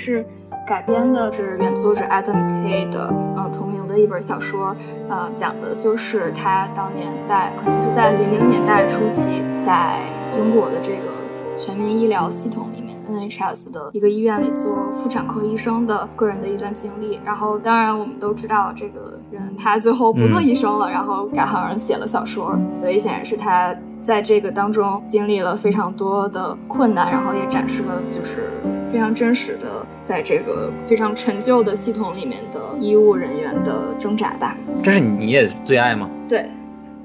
[0.00, 0.24] 是
[0.66, 4.74] 改编的，是原作者 Adam K 的，嗯，同名的一本小说，
[5.10, 10.00] 呃，讲的就是他当年在，可能是在零零年代初期，在
[10.38, 17.20] 英国的这个全民医疗系统里面 NHS 的一个医院里做妇产科医生的个人的一段经历。
[17.22, 28.50] 然后，当然我们都知道这个人他最后不做医生了，然后改行写了小说，所以显然是他在这个当中经历了非常多的困难，然后也展示了就是。
[28.90, 34.56] 非常真实的，在这个非常陈旧的系统里面的医务人员的挣扎吧。
[34.82, 36.10] 这是你也最爱吗？
[36.28, 36.44] 对，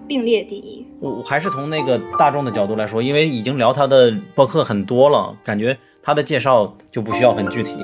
[0.08, 0.84] 并列第一。
[1.00, 7.78] 我还是从那个大众的角度来说，因为已经聊他的博客很多了，感觉他的介绍就不需要很具体。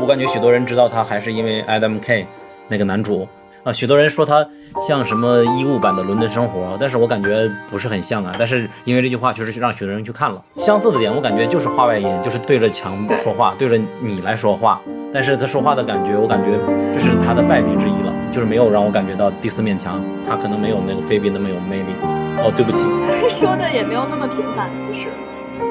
[0.00, 2.26] 我感觉许多人知道他还是因为 Adam K
[2.68, 3.28] 那个男主。
[3.64, 4.44] 啊，许多人说他
[4.88, 8.34] 像什么衣物版的《伦敦生活》，但是我感觉不是很像啊。
[8.36, 10.42] 但是因为这句话确实让许多人去看了。
[10.56, 14.80] 相似的点，我感觉就是话外音，就是对着墙说话，对着你来说话。
[15.12, 16.58] 但是他说话的感觉，我感觉
[16.92, 21.92] 这是他的败笔之一了，就是没有让我感觉到第四面墙，他可能没有那个菲比那么有魅力。
[22.42, 22.82] 哦，对不起，
[23.38, 25.06] 说的也没有那么频繁，其实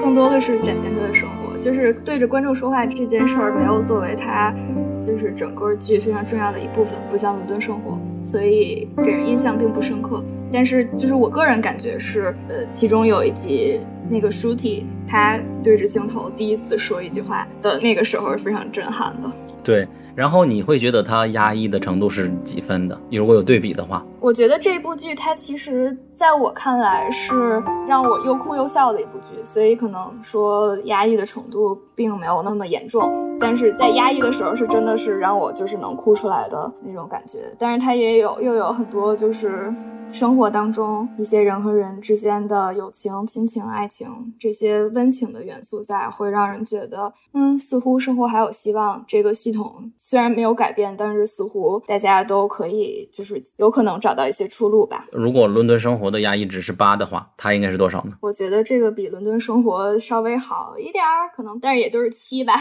[0.02, 1.41] 更多的是展现他的生活。
[1.62, 4.54] 就是对着观众说话这件事儿没有作为他，
[5.00, 10.24] 就是整个剧非常重要的一部分，不像《伦敦生活》，所以给人印象并不深刻。
[10.52, 19.32] 但是就是我个人感觉是，呃，其中有一集那个舒提他对着镜头第一次说一句话的那个时候是非常震撼的。
[19.64, 23.00] 对，然后你会觉得它压抑的程度是几分的？
[23.12, 37.40] 如果有对比的话，我觉得这部剧它其实在我看来是让我又哭又笑的一部剧，所以可能说压抑的程度并没有那么严重，但是在压抑的时候是真的是让我就是能哭出来的那种感觉。
[37.60, 39.72] 但是它也有又有很多就是
[40.12, 44.08] 生活当中一些人和人之间的友情、亲情、爱情
[44.40, 49.04] 这些温情的元素在，会让人觉得，嗯，似乎生活还有希望。
[49.08, 55.08] 这个系统虽然没有改变，但是似乎大家都可以，就是有可能找到一些出路吧。
[55.12, 58.12] 如果伦敦生活的压抑值是八的话，它应该是多少呢？
[58.22, 62.54] 我觉得这个比伦敦生活稍微好一点儿，可能，但是也就是七吧。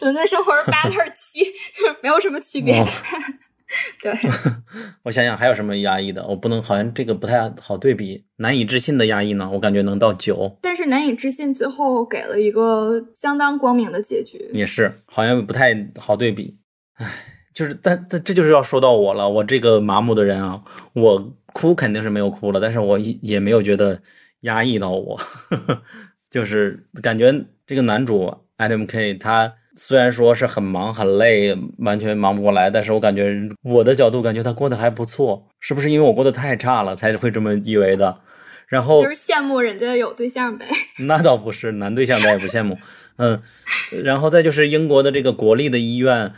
[0.00, 2.84] 伦敦生活是八，它是七，就是没有什么区别。
[4.00, 4.12] 对，
[5.02, 6.24] 我想想还有什么压抑的？
[6.28, 8.24] 我不能，好像这个不太好对比。
[8.36, 9.50] 难以置信的压抑呢？
[9.52, 10.56] 我感觉能到九。
[10.62, 14.48] 但是难以置信最后给了一个相当光明的结局。
[14.52, 16.56] 也是，好像不太好对比。
[16.94, 17.10] 唉，
[17.52, 19.28] 就是，但但这就是要说到我了。
[19.28, 20.62] 我这个麻木的人啊，
[20.92, 24.00] 我哭肯定是没有哭了，但是我也没有觉得
[24.42, 25.20] 压抑到我，
[26.30, 27.34] 就是感觉
[27.66, 29.54] 这个男主 Adam K 他。
[29.78, 38.18] 虽然说是很忙很累，完全忙不过来，但是我感觉我的角度感觉他过得还不错，是不是因为我过得太差了才会这么以为的？
[38.66, 40.66] 然后就是羡慕人家有对象呗。
[41.06, 42.78] 那倒不是，男对象咱也不羡慕。
[43.16, 43.42] 嗯，
[44.02, 46.32] 然后再就是英国的这个国立的医院，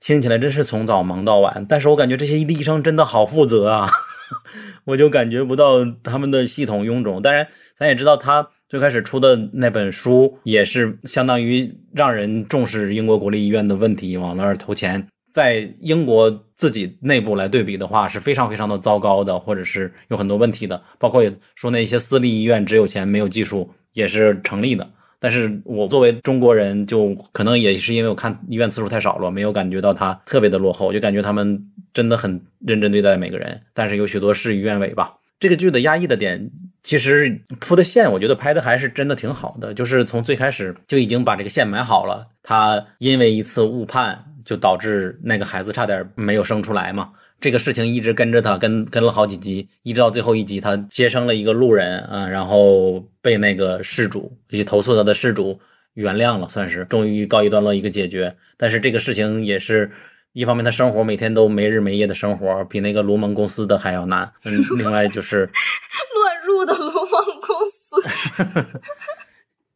[0.00, 3.90] 听起来真是从早忙到晚，但是我感觉这些医生真的好负责啊，
[4.84, 7.22] 我就感觉不到他们的系统臃肿。
[7.22, 8.50] 当然，咱也知道他。
[8.70, 15.04] 最开始出的那本书也是相当于让人重视英国国立医院的问题，往那儿投钱。
[15.34, 20.80] 在英国自己内部来对比的话，是非常非常的糟糕的，或者是有很多问题的。
[21.00, 21.20] 包括
[21.56, 24.88] 说那些私立医院只有钱没有技术也是成立的。
[25.18, 31.60] 但是我作为中国人，就可能也是因为我看医院次数太少了，没有感觉到它特别的落后，就感觉他们
[31.92, 33.60] 真的很认真对待每个人。
[33.74, 35.14] 但是有许多事与愿违吧。
[35.40, 36.48] 这个剧的压抑的点。
[36.82, 39.74] 其实铺的线，我觉得拍的还是真的挺好的。
[39.74, 42.26] 就是从最开始就已经把这个线埋好了。
[42.42, 47.10] 他因为一次误判，就导致那个孩子差点没有生出来嘛。
[47.38, 55.60] 这个事情一直跟着他，跟跟了好几集，一直到最后一集，他接生了一个路人啊，然后被那个事主，也投诉他的事主
[55.92, 58.34] 原谅了，算是终于告一段落一个解决。
[58.56, 59.90] 但是这个事情也是
[60.32, 64.32] 一方面，他生活每天都没日没夜的生活，比那个卢蒙公司的还要难。
[64.44, 65.38] 嗯，另外就是
[66.14, 66.30] 乱。
[66.46, 68.80] 入的卢蒙公司，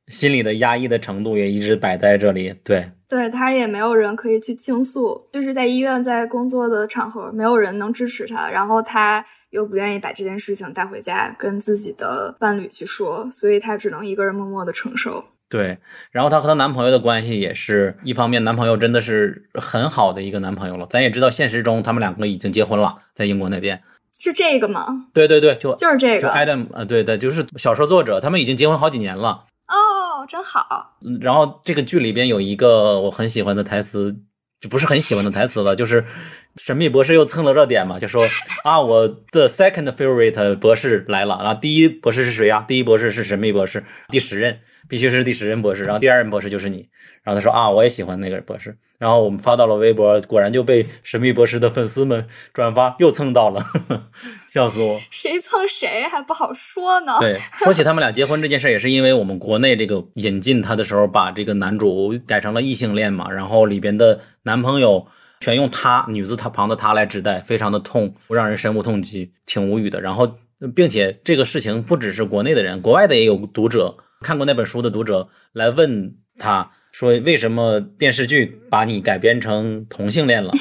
[0.09, 2.53] 心里的压抑的程度也一直摆在这里。
[2.65, 15.25] 对，对他也没有人可以去倾诉，就是在医院在工作的场合，没有人能支持他，然后他又不愿意把这件事情带回家跟自己的伴侣去说，所以他只能一个人默默的承受。
[15.55, 15.79] 对，
[16.11, 20.85] 然后她和她男朋友的关系也是一方面，男朋友真的是很好的一个男朋友了。
[20.91, 23.81] 咱也知道，现实中他们两个已经结婚了，在英国那边。
[24.19, 25.07] 是这个吗？
[25.13, 26.31] 对对对，就就是这个。
[26.31, 29.45] Adam 啊，对对，就是小说作者，他们已经结婚好几年了。
[29.69, 30.97] 哦，真好。
[31.21, 34.13] 然后这个剧里边有一个我很喜欢的台词，
[34.61, 36.05] 就不是很喜欢的台词了，就是
[36.57, 38.27] 神秘博士又蹭了热点嘛，就说
[38.65, 41.39] 啊，我的 second favorite 博士来了。
[41.45, 42.65] 然后第一博士是谁呀？
[42.67, 44.59] 第一博士是神秘博士，第十任
[44.89, 45.85] 必须是第十任博士。
[45.85, 46.89] 然后第二任博士就是你。
[47.23, 48.77] 然后他说啊，我也喜欢那个博士。
[48.97, 53.63] 然后我们发到了微博，果然就被神秘博士的粉丝们转发，又蹭到了，
[54.51, 54.99] 笑死我！
[55.11, 57.19] 谁蹭谁还不好说呢。
[57.21, 65.07] 对，说起他们俩结婚这件事，也是因为我们国内这个引进他的时候，把这个男主改成了异性恋嘛，然后里边的男朋友
[65.41, 70.01] 全用他女字他旁的他来指代，非常的痛，让人深恶痛疾，挺无语的。
[70.01, 70.33] 然后，
[70.75, 73.95] 并且这个事情不只是国内的人，国外的也有读者
[74.25, 76.73] 看过那本书的读者来问他。
[76.95, 80.53] 说为什么电视剧把你改编成同性恋了？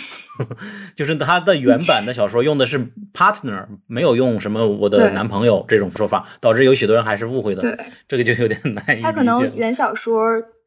[0.98, 7.62] 就是他的原版的小说用的是 partner，没有用什么我的男朋友这种说法，导致有许多人还是误会的。
[7.62, 9.00] 对，这个就有点难。
[9.00, 10.24] 他可能原小说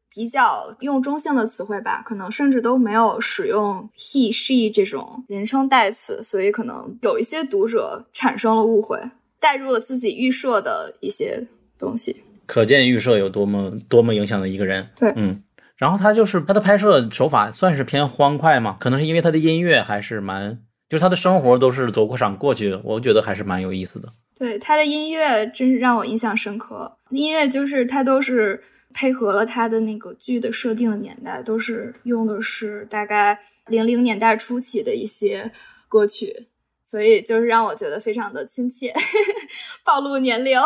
[0.09, 8.97] 比较用中性的词汇吧，可能甚至都没有使用 he she 这种人称代词，所以可能有一些读者产生了误会，
[9.41, 11.45] 带入了自己预设的一些
[11.77, 12.23] 东西。
[12.47, 14.89] 可见预设有多么多么影响的一个人。
[14.95, 15.43] 对，嗯。
[15.75, 20.57] 然后他就是他的拍摄手法算是偏欢快嘛，可能是因为他的音乐还是蛮，
[20.89, 24.09] 就是他的生活都是走过场过去，我觉得还是蛮有意思的。
[24.35, 35.51] 对他的音乐真是让我印象深刻，音乐就是他都是配合了他的那个剧的设定的年代，都是用的是大概零零年代初期的一些
[35.87, 36.47] 歌曲，
[36.85, 38.93] 所以就是让我觉得非常的亲切，
[39.85, 40.59] 暴露年龄，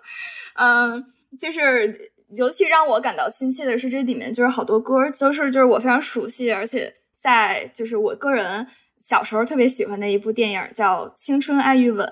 [0.56, 1.04] 嗯，
[1.38, 2.12] 就是。
[2.36, 8.66] 尤其让我感到亲切的是，这里面就是好多歌都是就是我非常熟悉，而且在就是我个人
[9.04, 12.08] 小时候特别喜欢的一部电影叫《青春爱与吻》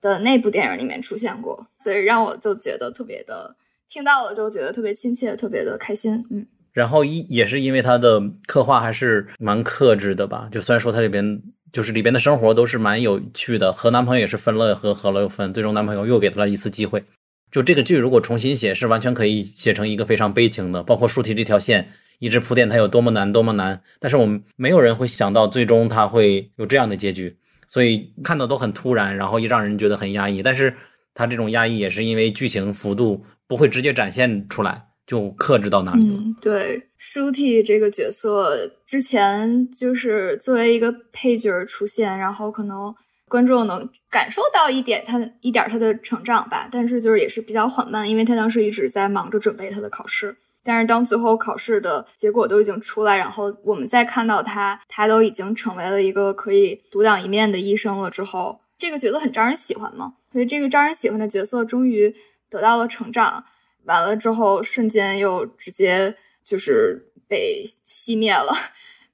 [0.00, 3.54] 的那部电影里面出现过，所以让我就觉得特别的
[3.90, 6.24] 听到了就觉得特别亲切，特别的开心。
[6.30, 17.04] 嗯，然后一也是因为他的刻画还是蛮克制的吧，就虽然说它里边就是里边的生活都是蛮有趣的，和男朋友也是分了合，合了又分，最终男朋友又给了一次机会。
[17.50, 23.80] 就这个剧如果重新写，是完全可以写成一个非常悲情的，包括舒提这条线一直铺垫它有多么难，多么难。
[24.00, 27.36] 但是我们没有人会想到最终他会有这样的结局，
[27.68, 30.42] 所以看到都很突然，然后也让人觉得很压抑。
[30.42, 30.74] 但是
[31.14, 34.82] 他这种压抑也是因为剧情幅度不会直接展现出来。
[35.06, 36.20] 就克制到哪里了？
[36.40, 42.92] 对，舒娣这个角色之前就是作为一个配角出现，然后可能
[43.28, 50.36] 观众能感受到一点他一点他的成长吧，但是就是也是比较缓慢，因为他当时一直在忙着准备他的考试。
[50.62, 62.12] 但是当最后考试的结果都已经出来，然后我们再看到他，他都已经成为了一个可以独当一面的医生了之后，这个角色很招人喜欢嘛，所以这个招人喜欢的角色终于
[62.50, 63.44] 得到了成长。
[63.84, 68.52] 完了之后，瞬间又直接就是被熄灭了，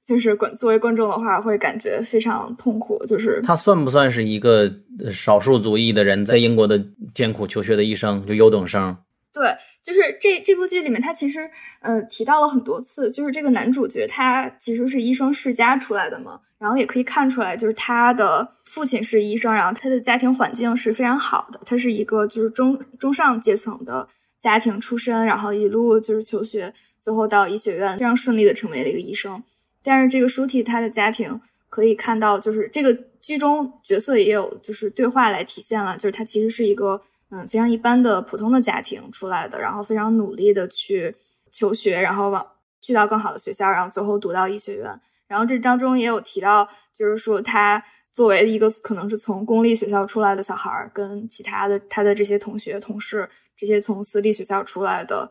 [0.05, 3.03] 就是观作为观众的话，会感觉非常痛苦。
[3.05, 4.71] 就是他算不算是一个
[5.11, 8.97] 少数族裔的人在英国的艰苦求学的一生，就优等生？
[9.33, 11.49] 对，就是这这部剧里面，他其实
[11.81, 24.07] 呃提到了很多次，就是这个男主角他其实是医生世家出来的嘛，然后也可以看出来，就是他的父亲是医生，然后他的家庭环境是非常好的，他是一个就是中中上阶层的。
[24.41, 29.41] 家庭出身，然后一路就是求学，最后到医学院，非常顺利的成为了一个医生。
[29.83, 31.39] 但是这个舒娣她的家庭
[31.69, 41.15] 可以看到，就是这个剧中角色也有就是对话来体现了，就是她其实是一个嗯非常一般的普通的家庭出来的，然后非常努力的去
[41.51, 42.45] 求学，然后往
[42.79, 44.99] 去到更好的学校，然后最后读到医学院。
[45.27, 53.29] 然后这当中也有提到，就是说他作为一个可能是从公立学校出来的小孩，跟其他的他的这些同学同事。
[53.55, 55.29] 这些从私立学校出来的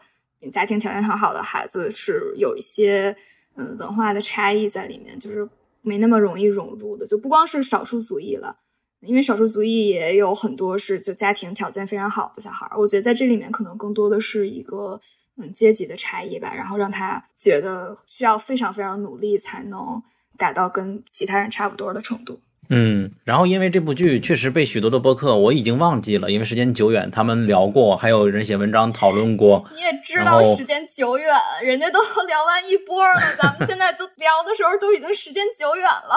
[0.53, 3.15] 家庭条件很好的孩子是有一些
[3.57, 5.49] 嗯文化的差异在里面，就是
[5.81, 7.07] 没那么容易融入的。
[7.07, 8.57] 就不光是少数族裔了，
[9.01, 12.79] 因为少数族裔也有很多是就家庭条件非常好的小孩儿。
[12.79, 15.01] 我觉得在这里面可能更多的是一个
[15.37, 20.03] 嗯阶级的差异吧，然后让他觉得需要非常非常努力才能
[20.39, 22.41] 达到跟其他人差不多的程度。
[22.71, 29.69] 嗯，然后因为这部剧确实被许多的播客，我已经忘记了，因为时间久远，他们聊过，还有人写文章讨论过。
[29.75, 36.17] 你也知道时间久远，人家都聊完一波了，咱们 现在都聊的时候都已经时间久远了。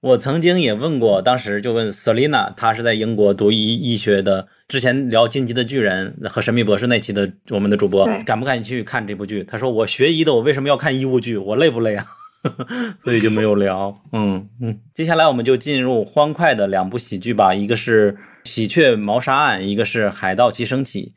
[0.00, 9.42] 我曾经也问过，当时就问 Selina，她是在英国读医医学的，之前聊《进击的巨人》和《神秘博士》那期的我们的主播，敢不敢兴去看这部剧？
[9.44, 11.36] 他说我学医的，我为什么要看医务剧？
[11.36, 12.06] 我累不累啊？
[13.02, 14.80] 所以就没有聊，嗯嗯。
[14.94, 18.12] 接下来我们就进入欢快的两部喜剧吧，一个是
[18.44, 21.14] 《喜鹊谋杀案》，一个是《海盗齐升起》。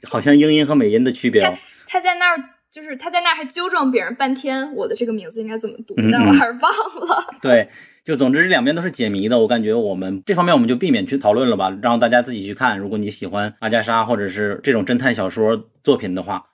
[0.08, 1.42] 好像英音和美音的区别。
[1.42, 1.56] 他
[1.86, 2.36] 他在那儿，
[2.70, 7.26] 就是他在那儿还纠正别人半天，我的这个名字应该怎么读，但 我还是忘了。
[7.42, 7.68] 对。
[8.02, 12.78] 就总之这两边都是解谜的，我感觉我们这方面我们就避免去讨论了吧，让大家自己去看。
[12.78, 16.46] 如果你喜欢阿加莎或者是这种侦探小说作品的话，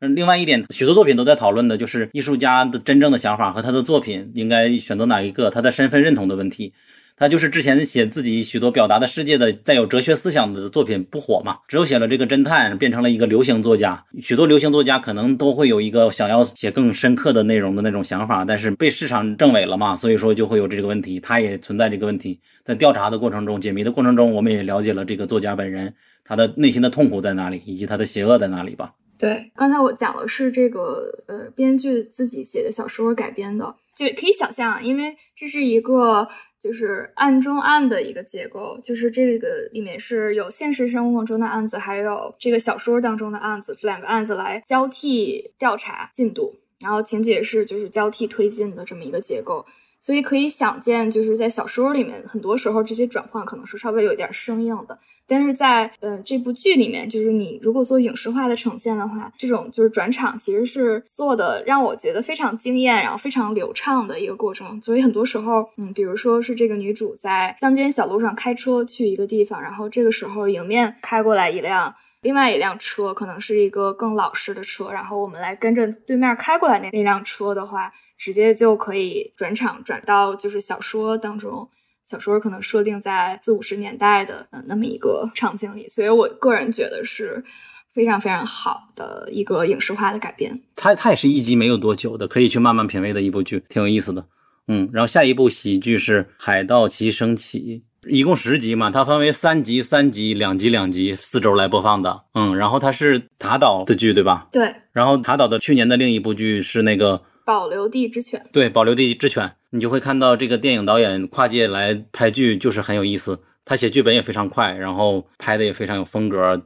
[0.00, 6.72] 嗯，另外一点，许多作品都在讨论的就是艺术家的真正的想法和他的作品应该选择哪一个，他的身份认同的问题。
[7.16, 14.04] 他就是之前写自己许多表达的世界的带有哲学思想的作品不火嘛，只有写了这个侦探变成了一个流行作家。
[14.20, 21.20] 许多流行作家可能都会有一个想要写更深刻的内容的那种想法，但是被市场证伪了嘛，所以说就会有这个问题。
[21.20, 22.40] 他也存在这个问题。
[22.64, 28.92] 在调查的过程中、解谜的过程中，我们也了解了这个作家本人他的内心的痛苦在哪里，以及他的邪恶在哪里吧。
[29.16, 36.28] 对，刚才我讲的是这个呃编剧自己写的小说改编的，就可以想象，因为这是一个。
[36.64, 49.66] 就是案中案的一个结构，就是这个里面是有现实生活中的案子，还有这个小说当中的案子，这两个案子来交替调查进度，然后情节是就是交替推进的这么一个结构。
[50.04, 54.98] 所以可以想见，就是在小说里面，很多时候这些转换可能是稍微有一点生硬的。
[55.26, 64.78] 但是在呃这部剧里面，就是你如果做影视化的呈现的话，这种就是转场其实是做的让我觉得非常惊艳，然后非常流畅的一个过程。
[64.82, 71.94] 所以很多时候，嗯，比如说是这个女主在乡间小路上开车去一个地方，然后这个时候迎面开过来一辆
[72.24, 77.92] 另外一辆车，可能是一个更老式的车，然后我们来跟着对面开过来那那辆车的话。
[78.16, 81.68] 直接就可以转场转到就是小说当中，
[82.08, 87.44] 小说可能设定在四五十年代的嗯那么一个场景里，所以我个人觉得是
[87.92, 90.58] 非常非常好的一个影视化的改编。
[90.76, 94.24] 它它也是一集没有多久的，可以去慢慢品味的一部剧，挺有意思的。
[94.68, 102.22] 嗯，然后下一部喜剧是《海盗旗升起》，一共十集嘛，它分为三集、三集、两集、两集，四周来播放的。
[102.34, 104.48] 嗯，然后它是塔岛的剧对吧？
[104.52, 104.74] 对。
[104.92, 107.22] 然后塔岛的去年的另一部剧是那个。
[107.46, 113.38] 保留地之犬，对，保留地之犬，你就会看到这个电影导演跨界来拍剧，就是很有意思。
[113.66, 116.56] 他写剧本也非常快，然后拍的也非常有风格。《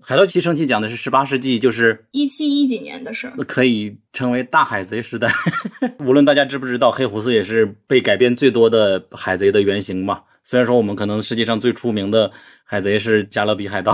[0.00, 5.30] 海盗旗升起》讲的是十八世纪，就是一七一几年的事儿，可以称为大海贼时代。
[6.00, 10.22] 无论大家知不知道，黑胡子也是被改编最多的海贼的原型嘛。
[10.44, 12.30] 虽然说我们可能世界上最出名的
[12.64, 13.92] 海贼是加勒比海盗，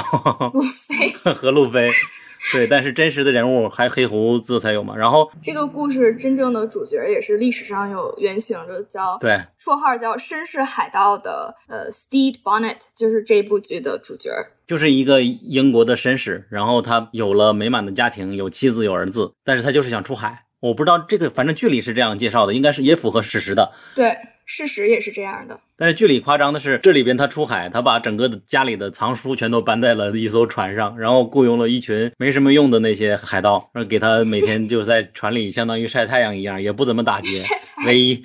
[0.54, 1.90] 路飞 和路飞。
[2.52, 4.96] 对，但是真实的人物还黑胡子才有嘛。
[4.96, 14.30] 然后这个故事真正的主角也是历史上有原型的，叫对，绰号叫绅士海盗的呃，Stede Bonnet，就是这部剧的主角，
[14.68, 16.46] 就是一个英国的绅士。
[16.48, 20.44] 然后他有了美满的家庭，有妻子有儿子，但是他就是想出海。
[20.60, 23.72] 我不知道这个，反正剧里是这样介绍的，应该是也符合事实的。
[23.94, 24.16] 对。
[24.50, 37.44] 事实也是这样的，但是剧里夸张的是，这里边他出海，他把整个的家里的藏书全都搬在了一艘船上，然后雇佣了一群没什么用的那些海盗，然后给他每天就在船里相当于晒太阳一样，也不怎么打劫。
[37.84, 38.24] 唯一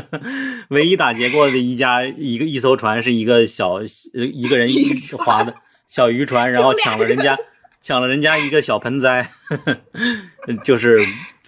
[0.68, 3.78] 唯一打劫过的一家一个一艘船是一个小
[4.12, 4.68] 一个人
[5.16, 5.54] 划的
[5.88, 7.34] 小渔船，然后抢了人家
[7.80, 9.26] 抢了人家一个小盆栽，
[10.62, 10.98] 就是。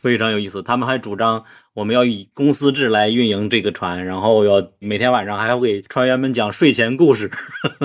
[0.09, 1.44] 非常有意思，他们还主张
[1.74, 7.30] 我们要以公司制来运营这个船，然后要每天晚上还要给船员们讲睡前故事，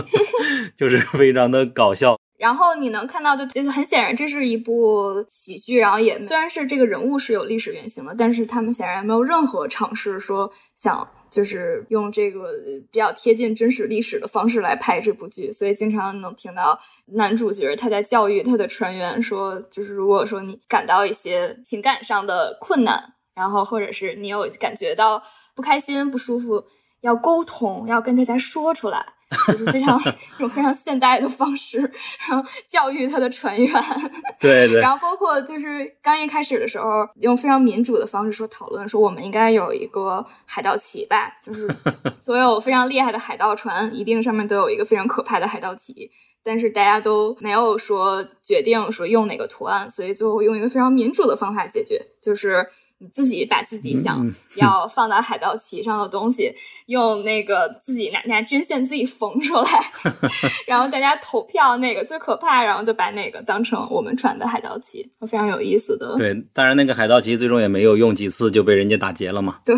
[0.77, 2.17] 就是非常的搞笑。
[2.37, 12.53] 然后你能看到，就就是很显然这是一部喜剧，然后也虽然是这个人物是有历史原型的，但是他们显然没有任何尝试说想就是用这个
[12.91, 25.23] 比较贴近真实历史的方式来拍这部剧，所以经常能听到男主角他在教育他的船员说，就是如果说你感到一些情感上的困难，然后或者是你有感觉到
[25.55, 26.63] 不开心、不舒服。
[27.01, 29.05] 要沟通，要跟大家说出来，
[29.47, 29.99] 就是非常
[30.39, 31.79] 用非常现代的方式，
[32.27, 33.71] 然后教育他的船员。
[34.39, 34.81] 对对。
[34.81, 41.67] 然后包括就是刚一开始的时候，用非常民主的方式说讨论，说我们应该有一个海盗旗吧，就是
[42.19, 46.11] 所有非常厉害的海盗船一定上面都有一个非常可怕的海盗旗。
[46.45, 52.67] 但是大家都没有说决定说用哪个图案，所以最后用一个非常民主的方法解决，就是
[53.03, 56.55] 你自己把自己想要放到海盗旗上的东西，
[56.85, 59.91] 用那个自己拿拿针线自己缝出来，
[60.65, 66.15] 然后大家投票哪个最可怕，然后就把哪个当成我们船的海盗旗，非常有意思的。
[66.15, 69.59] 对，当然那个海盗旗最终也没有用几次就被人家打劫了嘛。
[69.65, 69.75] 对。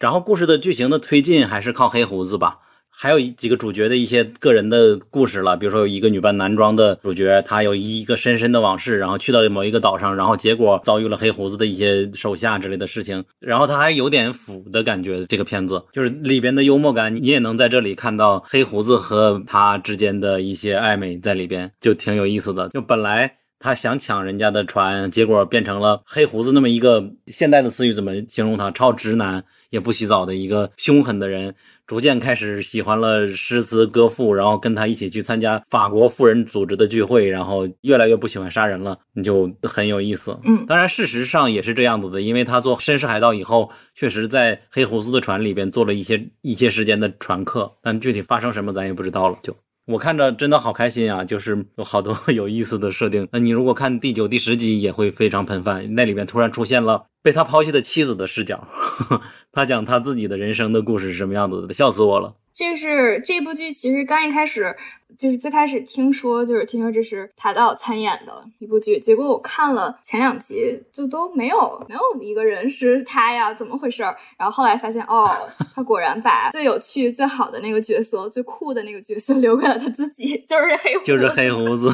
[0.00, 2.58] 然后故事的剧情的推进还是靠黑胡子吧。
[2.96, 15.26] 还有几个主角的一些个人的故事了，比如说有一个女扮男装的主角，她有一个深深的往事，然后去到某一个岛上，然后结果遭遇了黑胡子的一些手下之类的事情，然后他还有点腐的感觉。
[15.26, 22.68] 这个片子就是里边的幽默感，你也能在这里看到黑胡子和他之间的一些暧昧在里边，就挺有意思的。
[22.68, 28.70] 就本来他想抢人家的船，结果变成了黑胡子那么一个现代的词语怎么形容他？
[28.70, 31.54] 超直男，也不洗澡的一个凶狠的人。
[31.86, 40.38] 逐渐开始喜欢了诗词歌赋，然后跟他一起去参加法国富人组织的聚会，然后越来越不喜欢杀人了，你就很有意思。
[40.44, 49.38] 嗯，当然事实上也是这样子的，因为他做绅士海盗以后，确实在黑胡子的船里边做了一些一些时间的船客，但具体发生什么咱也不知道了。
[49.42, 49.54] 就
[49.86, 53.28] 我看着真的好开心啊，就是有好多 有意思的设定。
[53.30, 57.06] 那你如果看第九、第十集也会非常喷饭，那里面突然出现了。
[57.24, 58.68] 被他抛弃的妻子的视角，
[59.50, 62.34] 他讲他自己的人生的故事是什么样子的，笑死我了。
[62.52, 64.76] 这是这部剧，其实刚一开始
[65.18, 74.02] 就是最开始听说，就是听说这是塔岛参演的一部剧，结果我看了前两集，就都没有没有一个人是他呀，怎么回事？
[74.38, 75.26] 然后后来发现，哦，
[75.74, 81.90] 他果然把最有趣、最好的那个角色、最酷的那个角色 留给了他自己，就是黑胡，就是黑胡子。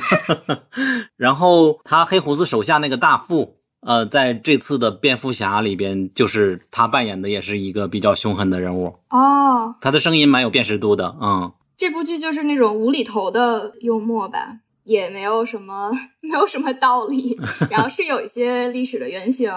[1.16, 3.59] 然后他黑胡子手下那个大副。
[3.80, 9.74] 呃，在这次的蝙蝠侠里边，就是他扮演的也是一个比较凶狠的人物哦。
[9.80, 11.52] 他的声音蛮有辨识度的，嗯。
[11.76, 15.90] 这部剧就是那种无厘头的幽默吧，也没有什么
[16.20, 17.38] 没有什么道理，
[17.70, 19.50] 然后是有一些历史的原型，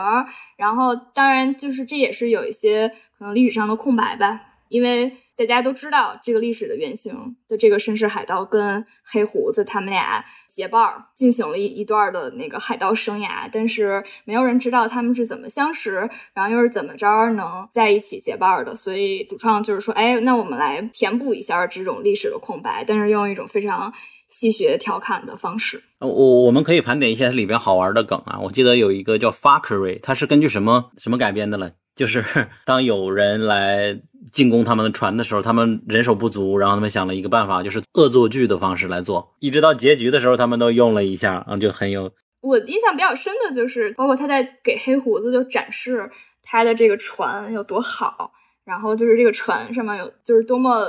[0.55, 2.87] 然后当然就是这也是有一些
[3.19, 5.17] 可能历史上的空白吧，因为。
[5.35, 18.75] 大家都知道这个历史的原型的这个绅士海盗跟黑胡子他们俩结伴儿进行了一一段的那个海盗生涯，但是没有人知道他们是怎么相识，然后又是怎么着能在一起结伴的。
[18.75, 23.91] 所以主创就是说，哎，那我们来填补一下这种历史的空白，但是用一种非常
[24.29, 25.83] 戏谑调侃的方式。
[25.99, 31.71] 我我们可以盘点一下它里边好玩的梗啊，我记得有一个叫 Fuckery，它是根据什么什么改编的了？
[31.95, 32.23] 就是
[32.65, 33.99] 当有人来。
[34.31, 39.35] 进攻他们的船的时候，他们人手不足，然后他们想了一个办法，就是恶作剧的方式来做。
[39.39, 42.09] 一直到结局的时候，他们都用了一下，啊，就很有。
[42.41, 46.09] 我印象比较深的就是，包括他在给黑胡子就展示
[46.41, 48.31] 他的这个船有多好，
[48.65, 50.87] 然后就是这个船上面有就是多么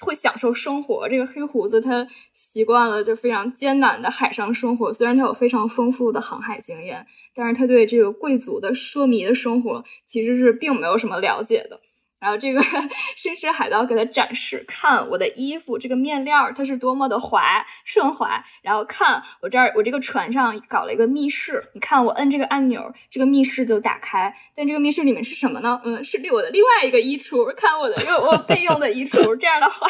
[0.00, 1.08] 会享受生活。
[1.08, 11.80] 这个黑胡子他习惯了就非常艰难的海上生活，虽然他有非常丰富的航海经验，但是他对这个贵族的奢靡的生活其实是并没有什么了解的。
[12.20, 18.44] 然后这个绅士海盗给他展示，看我的衣服，这个面料它是多么的滑顺滑。
[18.62, 24.32] 然后看我这儿，我这个船上搞了一个密室，你看我摁这个按钮，这个密室就打开。
[24.54, 25.80] 但这个密室里面是什么呢？
[25.82, 27.52] 嗯，是另我的另外一个衣橱。
[27.54, 29.34] 看我的，用我备用的衣橱。
[29.36, 29.88] 这样的话。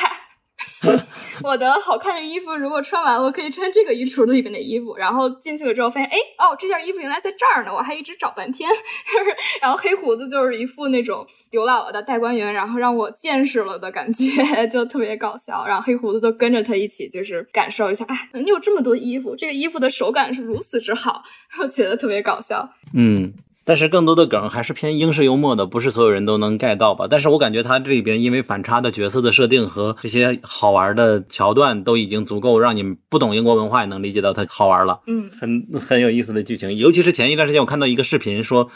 [1.43, 4.97] 我的好看的衣服，如果穿完了，可以穿这个衣橱里面的衣服。
[4.97, 8.69] 然后进去了之后，发现，哎，哦，这件衣服原来在这儿呢，我还一直找半天。
[9.63, 15.67] 然后黑胡子就是一副那种刘姥姥的大观园，然后让我见识了的感觉， 就特别搞笑。
[15.67, 21.23] 然后黑胡子就跟着他一起，就是感受一下，哎，你有这么多衣服，这个衣服的手感是如此之好，
[21.61, 22.69] 我觉得特别搞笑。
[22.95, 23.33] 嗯。
[23.71, 27.07] 但是更多的梗还是偏英式幽默的，不是所有人都能 get 到吧？
[27.09, 34.99] 但是我感觉他这里边因为反差的角色的设定和这些好玩的桥段都已经足够让你不懂英国文化也能理解到它好玩了。
[35.07, 38.69] 嗯，很很有意思的剧情，尤其是前一段时间我看到一个视频说，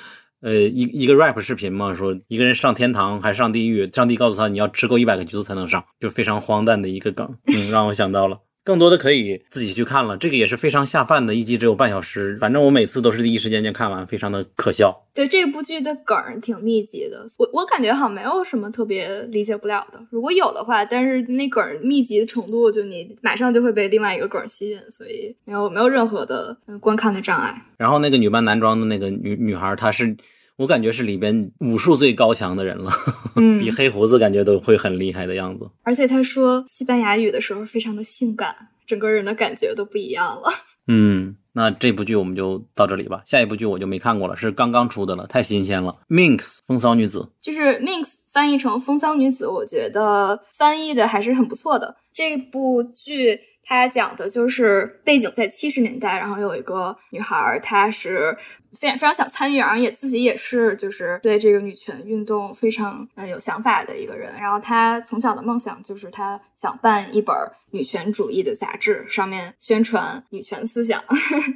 [0.42, 8.38] 呃，一一个 rap 视频嘛，说一个人上天堂还上地狱，上帝告诉他你要吃够一百个橘子才能上，就非常荒诞的一个梗，嗯，让我想到了。
[8.64, 12.36] 更多的可以自己去看了，这个也是非常下饭的一集，只有半小时。
[12.38, 15.04] 反正我每次都是第一时间就看完，非常的可笑。
[15.12, 20.00] 对这部剧的梗挺密集的，我我感觉好像没有什么特别理解不了的。
[20.10, 27.62] 如果有的话，但是那梗密集的程度，就你马上就会被另外一个梗吸引，所以没有没有任何的观看的障碍。
[27.76, 30.16] 然后那个女扮男装的那个女女孩，她是
[30.56, 32.92] 我感觉是里边武术最高强的人了，
[33.36, 35.68] 嗯比黑胡子感觉都会很厉害的样子。
[35.82, 38.54] 而且他说西班牙语的时候非常的性感，
[38.86, 40.48] 整个人的感觉都不一样了。
[40.86, 43.22] 嗯，那这部剧我们就到这里吧。
[43.24, 45.96] 下一部剧我就没看过了，是刚刚出的了，太新鲜了。
[46.08, 51.96] Minx 风骚女子，就是 Minx 翻译成风骚女子，我觉得翻译的还是很不错的。
[52.12, 58.36] 这部剧它讲的就是背景在七十年代，然后有一个女孩，她是
[58.78, 64.34] 非常非常想参与，然后也自己也是就是对这个女权运动非常嗯有想法的一个人。
[64.40, 67.34] 然后她从小的梦想就是她想办一本
[67.70, 71.04] 女权主义的杂志，上面宣传女权思想。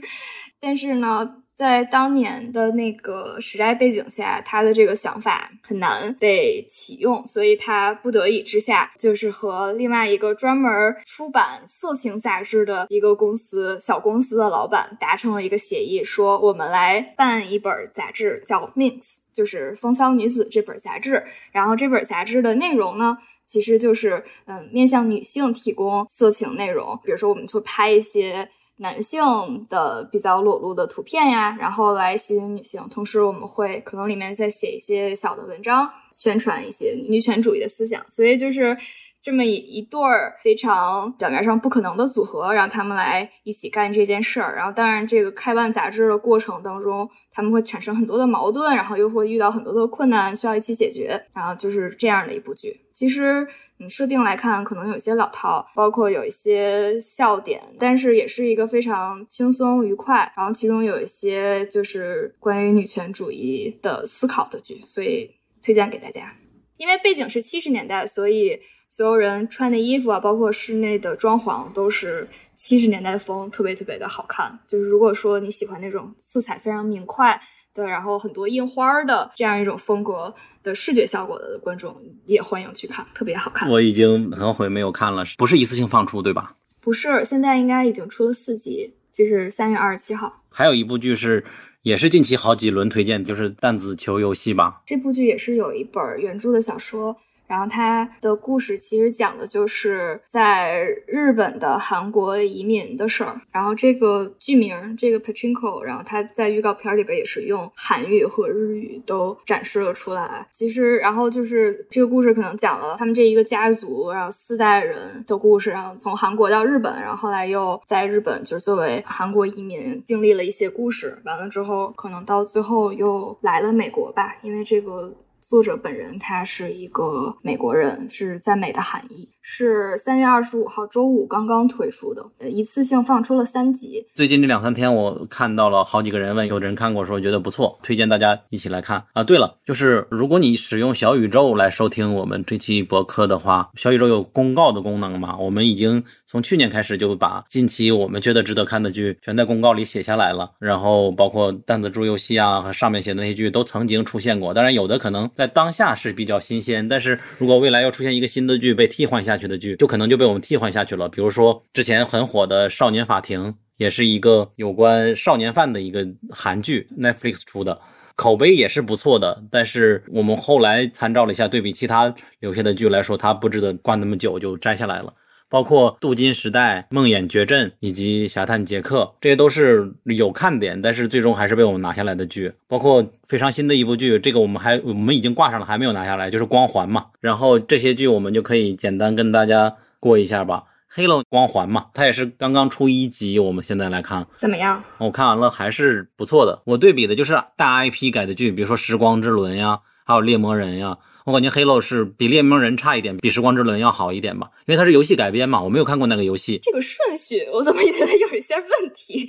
[0.61, 10.71] 但是呢，在当年的那个时代背景下，他的这个想法很难被启用，所以他不得已之下，就是和另外一个专门
[11.05, 19.01] 出版色情杂志的一个公司小公司的老板达成了一个协议，说我们来办一本杂志，叫《Minx》，
[19.33, 21.25] 就是《风骚女子》这本杂志。
[21.51, 23.19] 然后这本杂志的内容呢，
[23.49, 28.49] 其实就是嗯，面向女性提供色情内容，比如说我们会拍一些。
[28.81, 32.89] 男性的比较裸露的图片呀，然后来吸引女性。
[32.91, 38.05] 同时，我们会可能里面再写一些小的文章，宣传一些女权主义的思想。
[38.09, 38.79] 所以就是
[39.21, 44.55] 这么一一对儿非常表面上不可能的组合，让他们来一起干这件事儿。
[44.55, 51.27] 然后，当然这个开办杂志的过程当中，他们会产生很多的矛盾，然后又会遇到很多的困难，需要一起解决。
[51.35, 52.81] 然后就是这样的一部剧。
[52.95, 53.49] 其实。
[53.81, 60.33] 嗯，设定来看可能有些老套，包括有一些笑点，但是也是一个非常轻松愉快。
[60.37, 65.31] 然后其中有一些就是关于女权主义的思考的剧，所以
[65.63, 66.35] 推荐给大家。
[66.77, 74.59] 因为背景是七十年代，所以所有人穿的衣服啊，包括室内的装潢都是七十年代风，特别特别的好看。
[74.67, 77.41] 就是如果说你喜欢那种色彩非常明快。
[77.75, 81.97] 对，然后很多印花的这样一种风格的视觉效果的观众
[82.27, 83.69] 也欢迎去看，特别好看。
[83.71, 86.55] 我已经很后悔没有看了，不是一次性放出对吧？
[86.81, 90.43] 不是，现在应该已经出了四集，就是三月二十七号。
[90.49, 91.45] 还有一部剧是，
[91.83, 94.83] 也是近期好几轮推荐，就是《弹子球游戏》吧。
[94.87, 97.17] 这部剧也是有一本原著的小说。
[97.49, 103.41] 然后它的故事其实讲的就是在日本的韩国移民的事儿。
[103.51, 110.47] 然后这个剧名，这个 Pachinko，然后它在预告片里边也是用韩语和日语都展示了出来。
[110.53, 115.71] 其实，然后就是这个故事可能讲了他们这一个家族，然后四代人的故事。
[115.71, 121.19] 然后从韩国到日本，然后后来又在日本就是作为韩国移民经历了一些故事。
[121.25, 125.15] 完了之后，可能到最后又来了美国吧，因为这个。
[125.49, 134.07] 作者本人他是一个美国人，是在美的含义，是三月二十五号周五刚刚推出的，一次性放出了三集。
[134.15, 139.25] 最近这两三天，我看到了好几个人问，有的人看过说觉得不错，推荐大家一起来看啊。
[139.25, 145.35] 对了，就是如果你使用小宇宙来收听我们这期博客的话，小宇宙有公告的功能嘛？
[145.39, 155.31] 我们已经从去年开始就把近期我们觉得值得看的剧全在公告里写下来了，然后包括弹子猪游戏啊和上面写的那些剧都曾经出现过，当然有的可能。
[155.35, 161.09] 在当下是比较新鲜，但是如果未来要出现一个新的剧被替换下去的剧，就可能就被我们替换下去了。
[161.09, 163.45] 比如说之前很火的《少年法庭》，
[163.77, 167.81] 也是一个有关少年犯的一个韩剧，Netflix 出的，
[168.17, 169.43] 口碑也是不错的。
[169.51, 175.15] 但是我们后来参照了一下，对比其他留下的剧来说，它不值得挂那么久，就摘下来了。
[175.49, 182.53] 包括《镀金时代》《梦魇绝阵》以及《侠探杰克》，这些都是有看点，但是最终还是被我们拿下来的剧。
[182.67, 187.07] 包括非常新的一部剧，这个我们还我们已经挂上了，还没有拿下来，就是《光环》嘛。
[187.21, 190.65] 然后这些剧我们就可以简单跟大家过一下吧。
[190.91, 194.83] 《黑了光环》嘛，它也是刚刚出一集，我们现在来看怎么样？
[194.99, 196.61] 我看完了还是不错的。
[196.65, 200.99] 我对比的就是大 IP 改的剧，比如说《时光之轮》呀，还有《猎魔人》呀。
[201.29, 205.61] 我感觉《黑漏》是比《猎魔人》差一点，比《时光之轮》要好一点吧，因为它是游戏改编嘛。
[205.61, 206.59] 我没有看过那个游戏。
[206.63, 209.29] 这个顺序我怎么觉得有一些问题？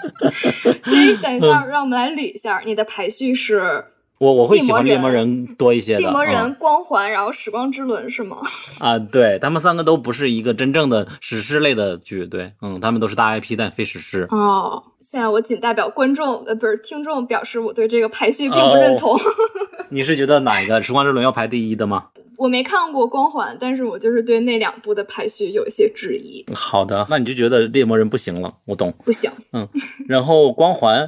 [0.84, 3.84] 所以等一下，让我们来捋一下，你的排序是？
[4.16, 5.98] 我我会喜欢《猎魔人》多一些的。
[6.00, 8.38] 猎魔人、光环，然后《时光之轮》是吗？
[8.80, 14.26] 啊，对他们三个都不是一个真正的史诗类的剧，对，嗯，他们都是大 IP，但非史诗。
[14.30, 14.82] 哦。
[15.10, 19.18] 现在我仅代表观众，呃，不是听众，表示我对这个排序并不认同。
[19.88, 22.08] 你是觉得哪一个《时光之轮》要排第一的吗？
[22.36, 26.44] 我没看过《光环》，但是我就是对那两部的排序有一些质疑。
[26.54, 28.52] 好的，那你就觉得《猎魔人》不行了？
[28.66, 29.30] 我懂，不行。
[29.54, 29.66] 嗯，
[30.06, 31.06] 然后《光环》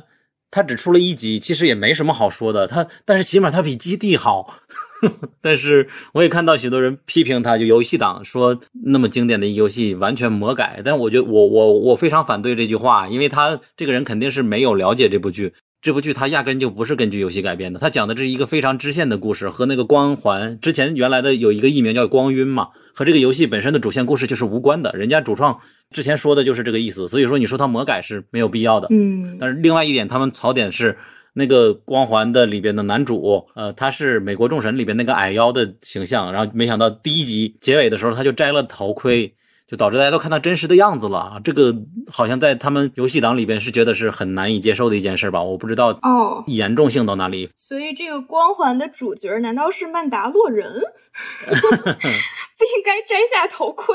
[0.51, 2.67] 它只出了一集，其实也没什么好说的。
[2.67, 4.60] 它，但是起码它比《基地》好。
[5.41, 10.81] 但是我也看到许多人批评他，就游戏党说那么经典的一游戏完全魔改。
[10.85, 15.53] 但是我觉得我我我非常反对这句话，因为他这个人肯定是没有了解这部剧。
[15.83, 24.93] 这部剧它压根就不是根据游戏改编的，它讲的是一个非常支线的故事，和那个光环之前原来的有一个艺名叫光晕嘛，和这个游戏本身的主线故事就是无关的。
[24.93, 25.59] 人家主创
[25.91, 28.89] 之前说的就是这个意思，所以说你说它魔改是没有必要的。
[28.91, 30.99] 嗯，但是另外一点，他们槽点是
[31.33, 39.35] 那个光环的里边的男主，呃，他是美国众神里边那个矮腰的形象，然后没想到第一集结尾的时候他就摘了头盔。
[39.71, 41.73] 就导致大家都看到真实的样子了，这个
[42.09, 45.45] 好像在他们游戏党里边是觉得是很难以接受的一件事吧？
[45.45, 47.49] 我不知道哦，严重性到哪里。
[47.55, 50.83] 所以这个光环的主角难道是曼达洛人？
[52.61, 53.95] 不应该摘下头盔。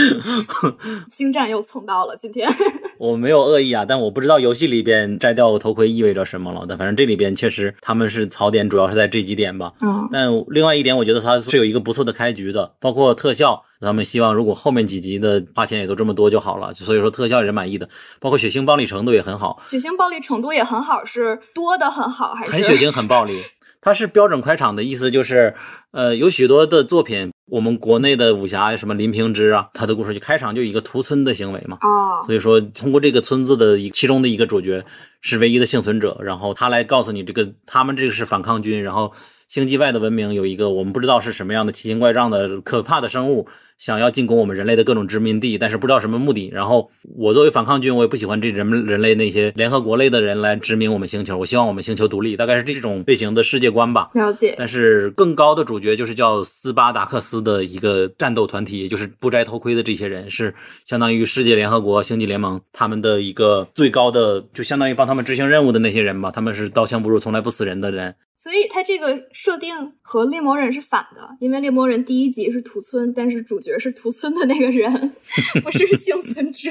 [1.10, 2.46] 星战又蹭到了今天。
[3.00, 6.66] 我没有恶意啊，但我不知道游戏里边摘掉头盔意味着什么了。
[6.68, 9.72] 但反正这里边确实他们是槽点，主要是在这几点吧。
[9.80, 10.06] 嗯。
[10.12, 16.74] 但另外一点，我觉得它是有一个不错的开局的，包括特效，他们希望如果后面几集的花钱也都这么多就好了。
[16.74, 17.88] 所以说特效也是满意的，
[18.20, 19.62] 包括血腥暴力程度也很好。
[19.70, 22.52] 血腥暴力程度也很好，是多的很好还是？
[22.52, 23.40] 很血腥，很暴力。
[23.80, 25.54] 它是标准开场的意思，就是，
[25.92, 31.78] 呃，有许多的作品，我们国内的武侠，什么林平之啊，他的故事就开场就一个屠村的行为嘛。
[31.82, 32.24] 哦。
[32.26, 34.84] 所以说，通过这个村子的一其中的一个主角
[35.20, 39.12] 是唯一的幸存者，然后他来告诉你，这个他们这个是反抗军，然后
[39.48, 43.46] 星际外的文明有一个我们不知道是什么样的奇形怪状的可怕的生物。
[43.78, 46.48] 想要进攻我们人类的各种殖民地，但是不知道什么目的。
[46.52, 51.36] 然后我作为反抗军，我也不喜欢这人们人类那些联合国类的人来殖民我们星球。
[51.36, 54.10] 我希望我们星球独立，大概是这种类型的世界观吧。
[54.14, 54.54] 了解。
[54.58, 60.54] 但是更高的主角就是叫斯巴达克斯的一个战斗团体，也就是不摘头盔的这些人，是
[60.86, 66.30] 相当于世界联合国、星际联盟他们的一个最高的，就相当于帮他们执行任务的那些人吧。
[66.30, 68.14] 他们是刀枪不入、从来不死人的人。
[68.46, 75.10] 所以他这个设定和猎魔人是反的，因为猎魔人第一集是屠村，但是主角是屠村的那个人，
[75.64, 76.70] 不是 幸存者。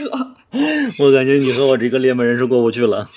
[0.98, 3.10] 我感觉你和我这个猎魔人是过不去了。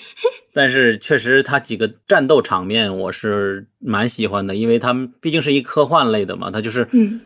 [0.53, 6.85] 但是确实，他几个战斗场面我是蛮喜欢的，因为他们毕竟是一科幻类的嘛，它就是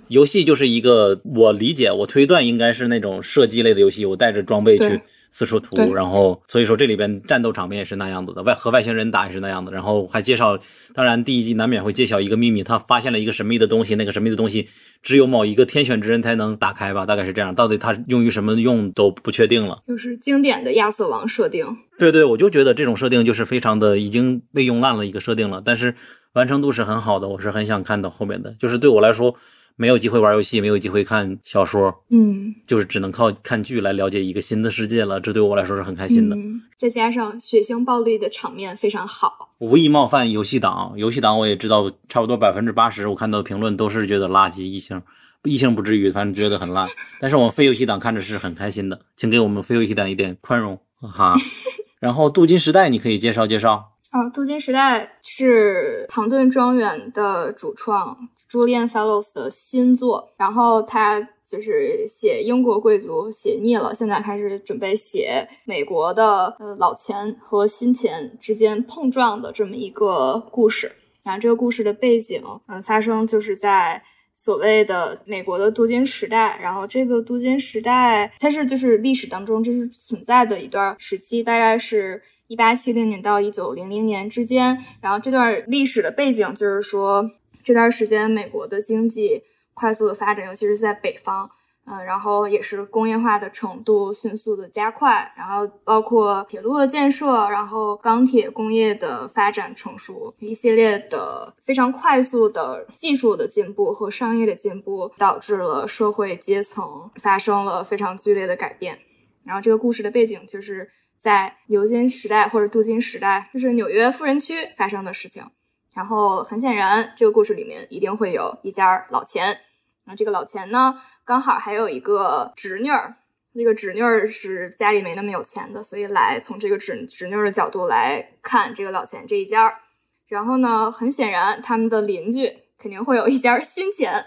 [0.08, 5.00] 游戏就是一个我理解我推断应该是那种射击类的游戏，我带着装备去。
[5.32, 10.58] 四处图，然后所以说这里边战斗场面也是那样子的，外和外星人打也是那样子，然后还介绍，
[10.94, 14.68] 当然第一集难免会揭晓一个秘密，他发现了一个神秘的东西，那个神秘的东西
[15.02, 19.82] 只有某一个天选之人才能打开吧，大概是这样，到底它用于什么用都不确定了。
[19.88, 21.66] 就是经典的亚瑟王设定。
[21.98, 25.94] 对对，我就觉得这种设定就是非常的已经被用烂了一个设定了，但是
[26.34, 29.34] 完成度是很好的，我是很想看到后面的，就是对我来说。
[29.76, 35.20] 没有机会玩游戏，没有机会看小说，嗯，就是只能靠看剧来了解一个新的世界了。
[35.20, 36.36] 这对我来说是很开心的。
[36.76, 40.92] 再加上血腥暴力的场面非常好，无意冒犯游戏党。
[40.96, 45.00] 游戏党我也知道，差不多百分之八十我看到的评论都是觉得垃圾异星，
[45.44, 46.88] 异性不至于，反正觉得很烂。
[47.20, 51.36] 但是我们非游戏党看着是很开心的，请给我们非游戏党一点宽容哈。
[52.00, 53.91] 然后镀金时代，你可以介绍介绍。
[54.12, 70.92] 啊，镀金时代是唐顿庄园的主创 Julian Fellows 的新作，然后他就是写英国贵族写腻了，现在开始准备写美国的呃老钱和新钱之间碰撞的这么一个故事。
[71.22, 74.02] 然后这个故事的背景，嗯，发生就是在
[74.34, 82.22] 所谓的美国的镀金时代，然后这个镀金时代它是就是历史当中就是存在的一段时期，大概是。
[82.48, 87.30] 一八七零年到一九零零年之间，然后这段历史的背景就是说，
[87.62, 89.42] 这段时间美国的经济
[89.72, 91.50] 快速的发展，尤其是在北方，
[91.86, 108.98] 嗯，然后也是工业化的程度迅速的加快，然后包括铁路的建设，然后钢铁工业的发展成熟，一系列的非常快速的技术的进步和商业的进步，导致了社会阶层发生了非常剧烈的改变。
[109.42, 110.90] 然后这个故事的背景就是。
[111.22, 115.48] 在牛津时代或者镀金时代，就是纽约富人区发生的事情。
[115.94, 119.60] 然后很显然，这个故事里面一定会有一家老钱。
[120.04, 123.14] 那这个老钱呢，刚好还有一个侄女儿。
[123.52, 129.78] 那个侄女儿是家里没那么有钱的，所以来从这个侄侄女儿的角度来看这个老钱这一家。
[130.26, 134.24] 然后呢，很显然他们的邻居肯定会有一家新钱。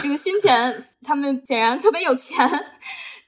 [0.00, 2.48] 这个新钱，他们显然特别有钱。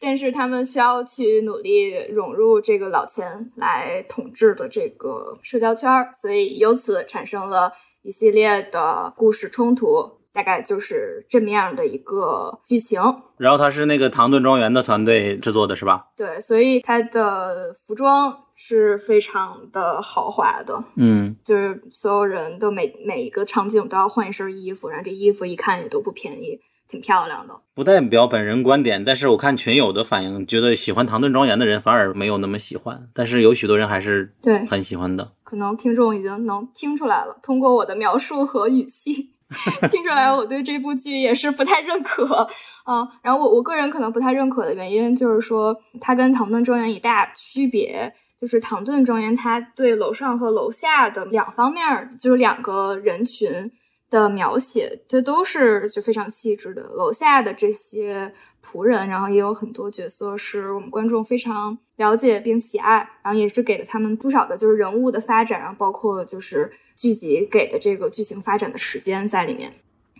[0.00, 7.72] 但是他们需要去努力融入这个老钱来统治的这个社交圈儿，所以由此产生了
[8.02, 13.00] 一系列的故事冲突，大概就是这么样的一个剧情。
[13.36, 16.06] 然后它是那个唐顿庄园的团队制作的，是吧？
[16.16, 26.60] 对，所以它的服装是非常的豪华的，嗯，就是所有人都每每一个场景都要换一身衣服，然后这衣服一看也都不便宜。
[26.88, 35.30] 挺漂亮的，不代表本人观点，但是我看群友的反应，觉得喜欢唐顿庄园的人反而没有那么喜欢，但是有许多人还是对很喜欢的。
[35.44, 39.12] 可能听众已经能听出来了，通过我的描述和语气，
[39.90, 42.48] 听出来我对这部剧也是不太认可
[42.84, 43.06] 啊。
[43.22, 51.84] 然后我我个人可能不太认可的原因就是说，它跟《唐顿庄园》一大区别就是《唐顿庄园》它对楼上和楼下的两方面，
[52.18, 53.70] 就是两个人群。
[54.10, 56.82] 的描写，这都是就非常细致的。
[56.94, 58.32] 楼下的这些
[58.64, 69.72] 仆人，然后也有很多角色是我们观众非常了解并喜爱，然后也是给了他们不少的就是人物的发展，然后包括就是剧集给的这个剧情发展的时间在里面。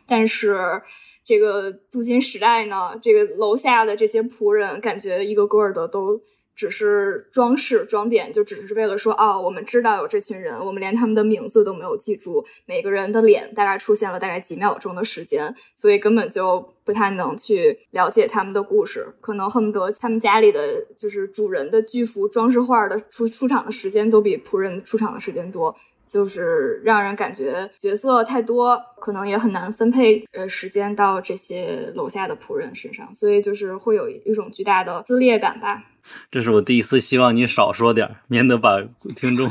[0.07, 0.83] 但是
[1.25, 6.21] 这个镀金时代呢，这个楼下的这些仆人，感觉一个个的都。
[6.59, 25.73] 只是装饰装点，就只是为了说哦，我们知道有这群人，我们连他们的名字都没有记住，每个人的脸大概出现了大概几秒钟的时间，所以根本就不太能去了解他们的故事，可能恨不得他们家里的就是主人的巨幅装饰画的出出场的时间都比仆人出场的时间多。
[26.09, 35.85] 就是让人感觉角色太多，可能也很难分配呃时间到这些楼下的仆人身上，所以就是会有一种巨大的撕裂感吧。
[36.31, 38.81] 这是我第一次希望你少说点，免得把
[39.15, 39.51] 听众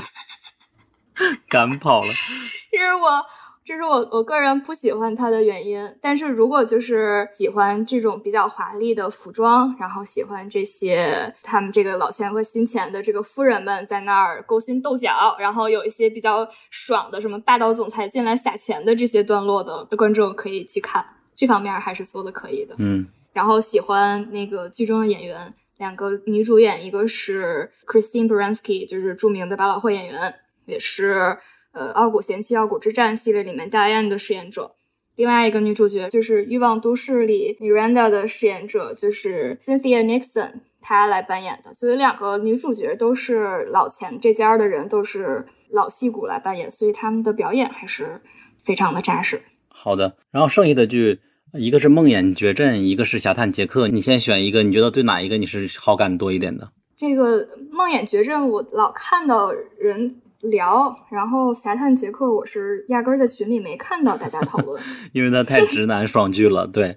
[1.47, 2.11] 赶跑了。
[2.71, 3.25] 这是我。
[3.68, 22.73] 这是我我个人不喜欢它的原因，但是如果就是喜欢这种比较华丽的服装，然后喜欢这些他们这个老钱和新钱的这个夫人们在那儿勾心斗角，然后有一些比较爽的什么霸道总裁进来撒钱的这些段落的观众可以去看，这方面还是做的可以的。
[22.77, 30.34] 嗯，然后喜欢那个剧中的演员，两个女主演，一个是 Christine Baranski，就是著名的百老汇演员，
[30.65, 31.38] 也是。
[31.78, 34.72] 呃，《傲骨贤妻》《傲骨之战》系列里面 Diane 的饰演者，
[35.16, 41.76] 另外一个女主角就是《欲望都市》里 Miranda 的饰演者，就是 Cynthia Nixon，她来扮演的。
[41.76, 48.22] 所以两个女主角都是老钱这家的人，都是老戏骨来扮演，所以他们的表演还是
[48.64, 49.40] 非常的扎实。
[49.68, 51.20] 好的，然后剩下的剧，
[51.54, 56.72] 一个是《梦魇绝阵》，一个是《侠探杰克》，你先选一个，你觉得对哪一个你是好感多一点的？
[56.98, 60.22] 这个《梦魇绝阵》，我老看到人。
[60.41, 64.81] 聊，然后《侠探杰克》，我是压根在群里没看到大家讨论，
[65.11, 66.68] 因为他太直男爽剧了。
[66.68, 66.89] 对，《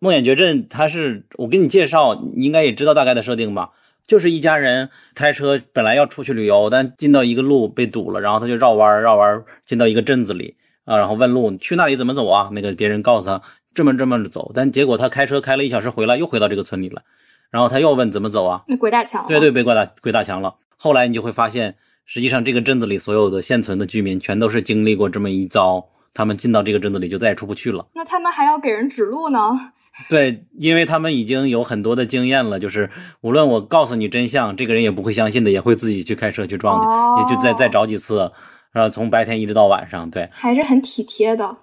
[0.00, 3.70] 梦魇绝阵》，它是我给你介绍，你应该也知道大概的设定吧？
[4.08, 12.50] 就是一家人开车，本来要出去旅游，但进到一个路被堵了，然后他就绕弯绕弯进到一个镇子里啊，然后问路，去那里怎么走啊？
[12.52, 13.40] 那个别人告诉他
[13.72, 17.02] 这么这么走，但结果他开车开了一小时回来，又回到这个村里了，
[17.50, 18.64] 然后他又问怎么走啊？
[18.66, 19.24] 那鬼打墙？
[19.28, 20.56] 对对，被鬼打鬼打墙了。
[20.76, 21.76] 后来你就会发现。
[22.12, 25.80] 实际上，这个镇子里所有的现存的居民全都是经历过这么一遭，
[26.12, 27.86] 他们进到这个镇子里就再也出不去了。
[27.94, 29.70] 那他们还要给人指路呢？
[30.10, 38.32] 对，因为他们已经有很多的经验了，就是无论我告诉你真相，这个人也不会相信的，也会自己去开车去撞你，也就再再找几次，
[38.72, 41.56] 然后从白天一直到晚上，对，还是很体贴的。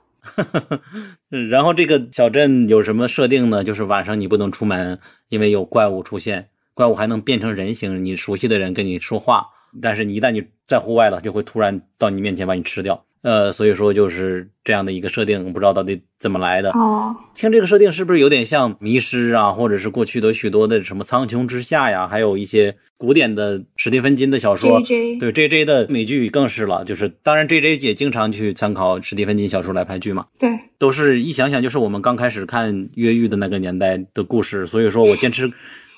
[1.49, 3.65] 然后这个小镇有什么设定呢？
[3.65, 4.97] 就是晚上你不能出门，
[5.27, 9.45] 因为有怪物出现，怪物还能变成人形，你熟悉的人跟你说话。
[9.81, 13.03] 但是你一旦你在户外了，就会突然到你面前把你吃掉。
[13.23, 16.72] 呃，所以说就是这样的一个设定，不知道到底怎么来的。
[16.72, 24.80] 哦，听这个设定是不是有点像《迷失》啊，或者是过去的许多的什么《苍穹之下》呀，还有一些古典的史蒂芬金的小说。
[25.19, 30.27] 对 J J 的美剧更是了，就是当然 J J 也经常去参考史蒂芬金小说来拍剧嘛。
[30.39, 35.52] 对，都是一想想就是我们刚开始看《越狱》的那个年代的故事，所以说我坚持。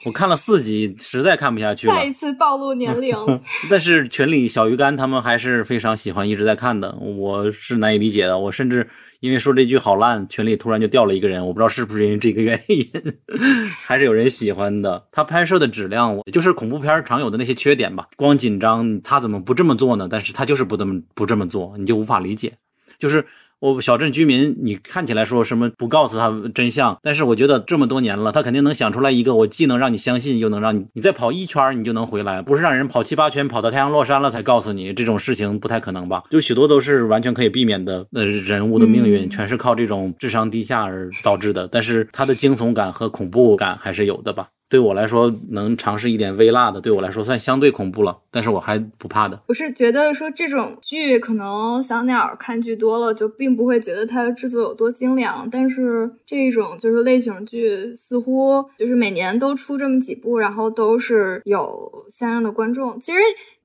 [0.06, 1.94] 我看了四集，实在看不下去了。
[1.94, 3.16] 再一次暴露年龄。
[3.70, 6.96] 但是群里小鱼干他们还是非常喜欢，一直在看的。
[6.96, 8.40] 我是难以理解的。
[8.40, 8.90] 我甚至
[9.20, 11.46] 因为说这句好烂，群里突然就掉了一个人。
[11.46, 12.90] 我不知道是不是因为这个原因，
[13.86, 15.06] 还是有人喜欢的。
[15.12, 18.08] 他拍摄的质量，就是恐怖片常有的那些缺点吧。
[18.16, 20.08] 光紧张，他怎么不这么做呢？
[20.10, 22.54] 但是他就是不这么不这么做，你就无法理解。
[22.98, 23.26] 就是。
[23.60, 36.24] 我小镇居民，你看起来说什么不告诉他真相，但是我觉得这么多年了，他肯定能想出来一个，我既能让你相信，又能让你你再跑一圈你就能回来，不是让人跑七八圈跑到太阳落山了才告诉你这种事情不太可能吧？
[36.30, 44.48] 就许多都是完全可以避免的，呃，人物的命运全是靠这种智商低下而导致的，但是他的惊悚感和恐怖感还是有的吧。
[44.70, 49.42] 对我来说，能尝试一点微辣的，对我来说算相对恐怖了，但是我还不怕的。
[49.48, 55.50] 我是觉得说这种剧，可能小鸟看剧多了，就并不会觉得它的制作有多精良。
[55.50, 63.02] 但是这种就是类型剧，似乎就是每年都出这么几部，然后都是有相应的观众。
[63.02, 63.18] 其实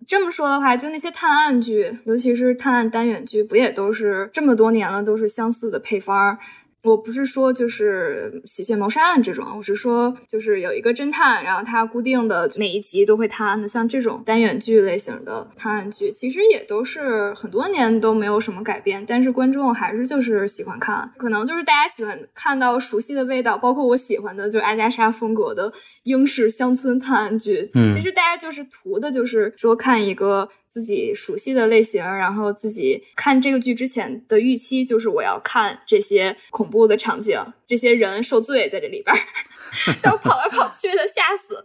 [0.06, 6.38] 这么说的话，就那些探案剧，尤其是探案单元剧，不也都是这么多年了，都是相似的配方。
[6.84, 30.48] 我不是说就是《洗血谋杀案》这种，我是说就是有一个侦探，然后他固定的每一集都会探案的，像这种单元剧类型的探案剧，其实也都是很多年都没有什么改变，但是观众还是就是喜欢看，可能就是大家喜欢看到熟悉的味道，包括我喜欢的就是阿加莎风格的英式乡村探案剧，嗯其实大家就是图的就是说看一个。
[30.74, 39.22] 自己熟悉的类型，然后自己看这个剧之前的预期就是我要看这些恐怖的场景，这些人受罪在这里边儿，
[40.02, 41.64] 都跑来跑去的，吓死。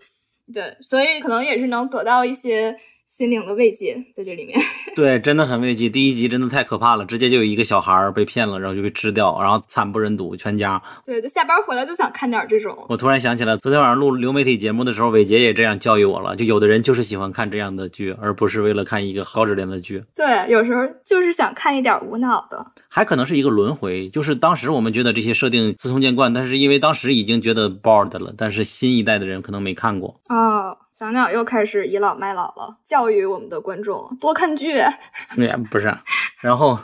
[0.54, 2.78] 对，所以可能也是能得到一些
[3.20, 4.58] 心灵的慰藉在这里面。
[4.96, 5.90] 对，真的很慰藉。
[5.90, 10.82] 第一集真的太可怕了，直接就有一个小孩儿被骗了，然后就被吃掉，然后惨不忍睹，全家。
[11.06, 12.86] 对，就下班回来就想看点这种。
[12.88, 16.34] 我突然想起来，昨天晚上录流媒体节目的时候，伟杰也这样教育我了。
[16.38, 20.02] 就有的人就是喜欢看这样的剧，而不是为了看一个高质量的剧。
[20.16, 22.66] 对，有时候就是想看一点无脑的。
[22.88, 30.22] 还可能是一个轮回，就是当时我们觉得这些设定司空见惯，但是因为当时已经觉得 bored 了，但是新一代的人可能没看过。
[30.30, 34.74] 哦，小鸟又开始倚老卖老了，教育我们的观众多看剧。
[35.38, 35.98] 也不是，
[36.42, 36.78] 然后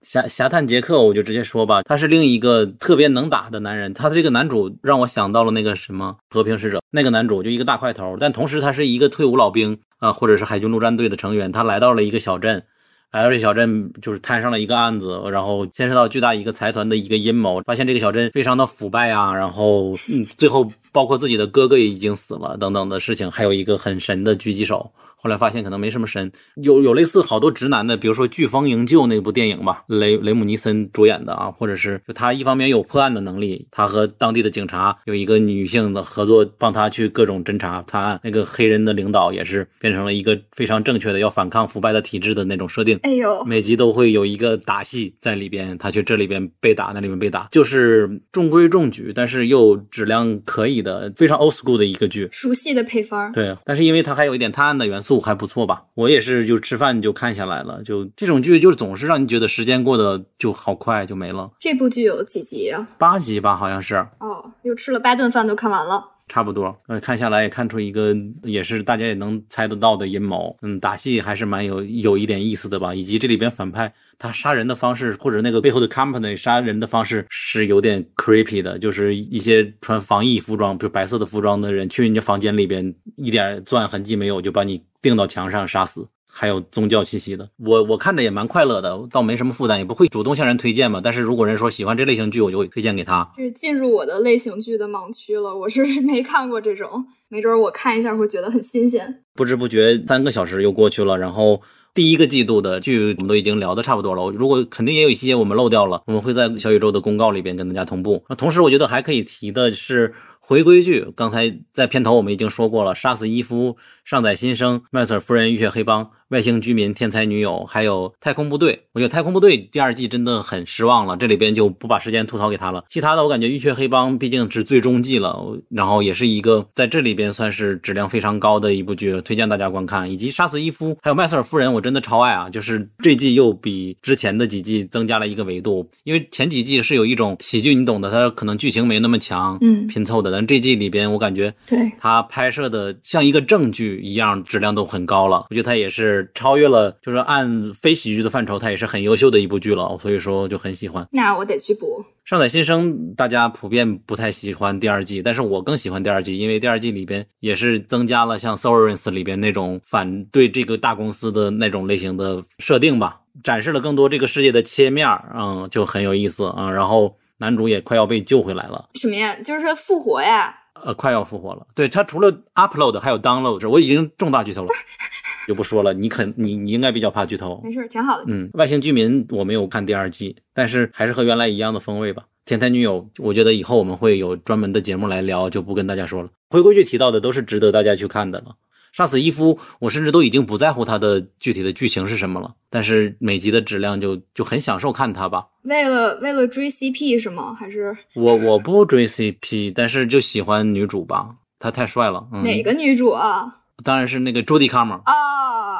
[0.00, 3.94] 侠侠探杰克，我就直接说吧，他是另一个特别能打的男人。
[3.94, 11.52] 他的这个男主让我想到了那个什么和平使者，那个男主就一个大块头，但同时他是一个退伍老兵啊、或者是海军陆战队的成员。
[11.52, 12.64] 他来到了一个小镇，
[13.12, 24.90] 来到这小镇就是摊上了一个案子，然后牵涉到巨大一个财团的一个阴谋，发现这个小镇非常的腐败啊，然后嗯，最后包括自己的哥哥也已经死了等等的事情，还有一个很神的狙击手。
[25.22, 38.18] 后来发现可能没什么神，有有类似好多直男的，比如说《飓风营救》那部电影吧，雷雷姆尼森主演的啊，或者是就他一方面有破案的能力，他和当地的警察有一个女性的合作，帮他去各种侦查探案。
[38.22, 42.98] 那个黑人的领导也是变成了一个非常正确的要反抗腐败的体制的那种设定。
[43.02, 52.28] 哎呦，每集都会有一个打戏在里边，他去这里边被打，那里面被打，就是中规中矩，但是又质量可以的，非常 old school 的一个剧。
[52.30, 53.32] 熟悉的配方。
[53.32, 55.82] 对，但是因为它还有一点探案的元素，还不错吧。
[55.94, 61.50] 我也是就吃饭就看下来了，就这种剧就总是让你觉得时间过得就好快就没了。
[61.58, 62.86] 这部剧有几集啊？
[62.98, 66.04] 八集吧，好像是哦，又吃了八顿饭都看完了。
[66.32, 66.76] 差不多。
[66.86, 68.14] 呃，看下来也看出一个
[68.44, 70.56] 也是大家也能猜得到的阴谋。
[70.62, 86.06] 嗯，打戏还是蛮有有一点意思的吧，以及这里边反派他杀人的方式或者那个背后的 company 杀人的方式是有点 creepy 的，就是一些穿防疫服装，比如白色的服装的人去人家房间里边，一点作案痕迹没有就把你钉到墙上杀死。
[86.32, 91.00] 还有宗教气息的，我我看着也蛮快乐的，倒没什么负担，也不会主动向人推荐嘛。
[91.02, 93.28] 但是如果人说喜欢这类型剧，我就会推荐给他。
[93.36, 99.22] 就是进入我的类型剧的盲区了，我是没看过这种，没准我看一下会觉得很新鲜。
[99.34, 101.60] 不知不觉三个小时又过去了，然后
[101.94, 104.30] 第一个季度的剧我们都已经聊的差不多了。
[104.30, 108.24] 如果肯定也有一些我们漏掉了，我们会在小宇宙的公告里边跟大家同步。
[108.28, 110.14] 那同时，我觉得还可以提的是。
[110.50, 113.68] 回归剧，刚才在片头我们已经说过了，《杀死伊夫》
[114.04, 118.72] 《尚在新生》《麦瑟夫人浴血黑帮》《外星居民》《天才女友》，还有《太空部队》。
[118.92, 122.84] 我觉得《太空部队》第二季真的很失望了，这里边就不把时间吐槽给他了。
[122.88, 130.08] 其他的，我感觉《浴血黑帮》毕竟是最终季了，然后也是一个在这里边算是质量非常高的一部剧，推荐大家观看。
[130.08, 132.48] 以及《杀死伊夫》还有《麦瑟尔夫人》，我真的超爱啊！
[132.48, 140.30] 就是这季又比之前的几季增加了一个维度，因为前几季是有一种喜剧，你懂的，它可能剧情没那么强，嗯拼凑的。
[140.30, 145.46] 但这季里边，我感觉对它拍摄的像一个正剧一样，质量都很高了。
[145.50, 149.98] 我觉得它也是超越了，就是按非喜剧的范畴，它也是很优秀的一部剧了。
[150.00, 151.06] 所以说就很喜欢。
[151.10, 152.04] 那我得去补。
[152.24, 166.70] 上载新生大家普遍不太喜欢第二季，但是我更喜欢第二季，因为第二季里边也是增加了像《Severance》里边那种反对这个大公司的那种类型的设定吧，展示了更多这个世界的切面儿，嗯，就很有意思啊。
[166.70, 168.90] 然后男主也快要被救回来了。
[168.94, 169.34] 什么呀？
[169.44, 170.54] 就是说复活呀？
[170.82, 171.66] 呃，快要复活了。
[171.74, 174.68] 对他除了 upload 还有 download，我已经重大剧透了，
[175.50, 175.92] 就不说了。
[175.92, 177.60] 你肯你你应该比较怕剧透。
[177.64, 178.24] 没事，挺好的。
[178.28, 182.22] 嗯，外星居民我没有看第二季，但是还是和原来一样的风味吧。
[182.44, 186.28] 天才女友，我觉得以后我们会有专门的节目来聊，就不跟大家说了。
[186.50, 188.54] 回归剧提到的都是值得大家去看的了。
[188.92, 195.48] 杀死伊夫，我甚至都已经不在乎它的具体的剧情是什么了，但是每集的质量就就很享受看它吧。
[195.62, 197.54] 为了为了追 CP 是吗？
[197.54, 202.28] 还是我我不追 CP，但是就喜欢女主吧，她太帅了。
[202.32, 203.59] 嗯、哪个女主啊？
[203.84, 205.00] 当然是那个朱迪卡玛。
[205.04, 205.12] 啊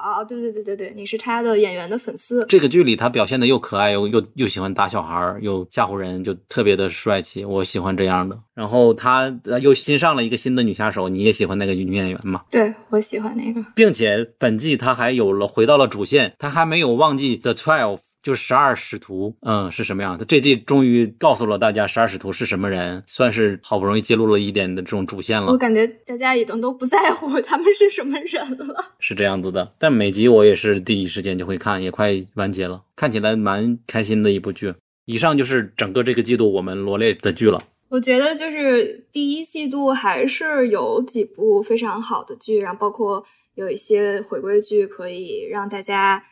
[0.01, 0.25] 啊！
[0.25, 2.45] 对对对对对，你是他的演员的粉丝。
[2.49, 8.39] 这个剧里他表现的又可爱又又又喜欢打小孩又吓唬人，就特别的帅气，我喜欢这样的。
[8.55, 12.43] 然后他又新上了一个新的女杀手，你也喜欢那个女演员吗？
[12.51, 18.01] 对，我喜欢那个，并且本季他还有了回到了主线，他还没有忘记 The Twelve。
[18.23, 20.27] 就十二使徒，嗯，是什么样的？
[20.27, 25.51] 这季终于告诉了大家十二使徒是什么人，算是好不容易揭露了一点的这种主线了。
[25.51, 28.93] 我感觉大家已经都不在乎他们是什么人了。
[28.99, 34.75] 是这样子的，但每集我也是第一时间就会看，也快完结了，看起来蛮开心的一部剧。
[35.07, 37.63] 以上就是整个这个季度我们罗列的剧了。
[37.89, 43.25] 我觉得就是第一季度还是有几部非常好的剧，然后包括
[43.55, 46.23] 有一些回归剧可以让大家。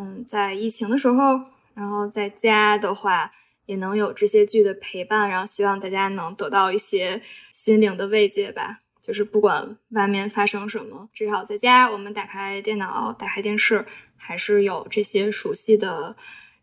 [0.00, 1.40] 嗯，在疫情的时候，
[1.74, 3.32] 然后在家的话，
[3.66, 7.20] 也能有这些剧的陪伴，然后希望大家能得到一些
[7.52, 8.78] 心灵的慰藉吧。
[9.02, 13.84] 就是不管外面发生什么，至少在家，我们打开电脑、打开电视，
[14.16, 16.14] 还是有这些熟悉的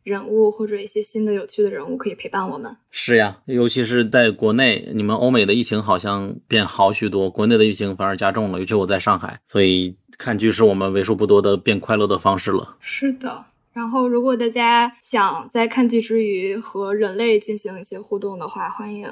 [0.03, 2.78] 人物或者一些新的有趣的人物可以陪伴我们。
[2.90, 8.60] 是呀，尤其是在国内，你们欧美的疫情好像变好许多，国内的疫情反而加重了。
[8.60, 9.98] 尤其我在上海，所以。
[10.18, 12.78] 看剧是我们为数不多的变快乐的方式了。
[12.80, 19.08] 是的，然后如果大家想在看剧之余和人类进行一些互动的话，欢迎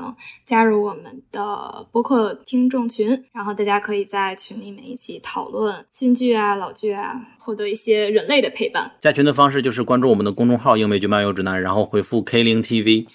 [0.46, 8.92] 加入我们的播客听众群，然后大家可以在群里面一起讨论新剧啊、老剧啊，获得一些人类的陪伴。
[9.02, 13.08] 加群的方式就是关注我们的公众号“英美剧漫游指南”，然后回复 K 零 TV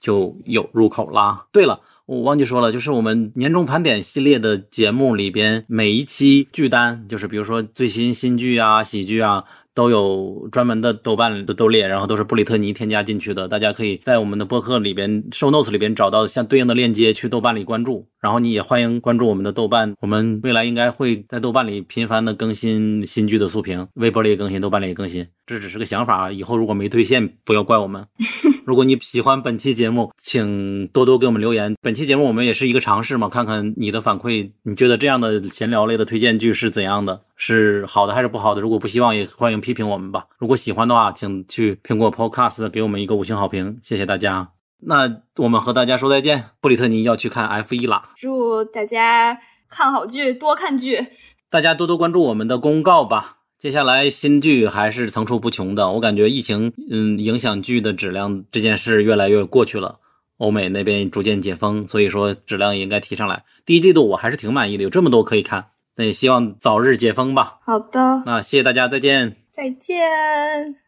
[0.00, 1.46] 就有入口啦。
[1.52, 1.80] 对了。
[2.06, 9.42] 我忘记说了，就是我们年终盘点系列的节目里边，每一期剧单，就是比如说最新新剧啊、喜剧啊，
[9.76, 13.46] 都有专门的豆瓣的豆列，然后都是布里特尼添加进去的。
[13.46, 18.08] 大家可以在我们的播客里边、show notes 里边找到相对应的链接，去豆瓣里关注。
[18.18, 25.28] 然后你也欢迎关注我们的豆瓣，我们未来应该会在豆瓣里频繁的更新新剧的速评，微博里也更新，豆瓣里也更新。
[25.46, 28.04] 这只是个想法，以后如果没兑现，不要怪我们。
[28.64, 31.76] 如果你喜欢本期节目，请多多给我们留言。
[31.82, 37.20] 本期节目我们也是一个尝试嘛，看看你的反馈，你觉得这样的闲聊类的推荐剧是怎样的？
[37.36, 38.60] 是好的还是不好的？
[38.60, 40.26] 如果不希望，也欢迎批评我们吧。
[40.38, 44.48] 如果喜欢的话，请去苹果 Podcast 给我们一个五星好评，谢谢大家。
[44.78, 46.44] 那我们和大家说再见。
[46.60, 49.38] 布里特尼要去看 F 一了，祝大家
[49.68, 51.06] 看好剧，多看剧，
[51.50, 53.36] 大家多多关注我们的公告吧。
[53.58, 59.98] 接下来新剧还是层出不穷的，我感觉疫情嗯影响剧的质量这件事越来越过去了，
[60.36, 63.44] 欧美那边逐渐解封，所以说质量也应该提上来。
[63.64, 67.58] 第一季度我还是挺满意的，有这么多可以看，那也希望早日解封吧。
[67.64, 70.85] 好的，那谢谢大家，再见，再见。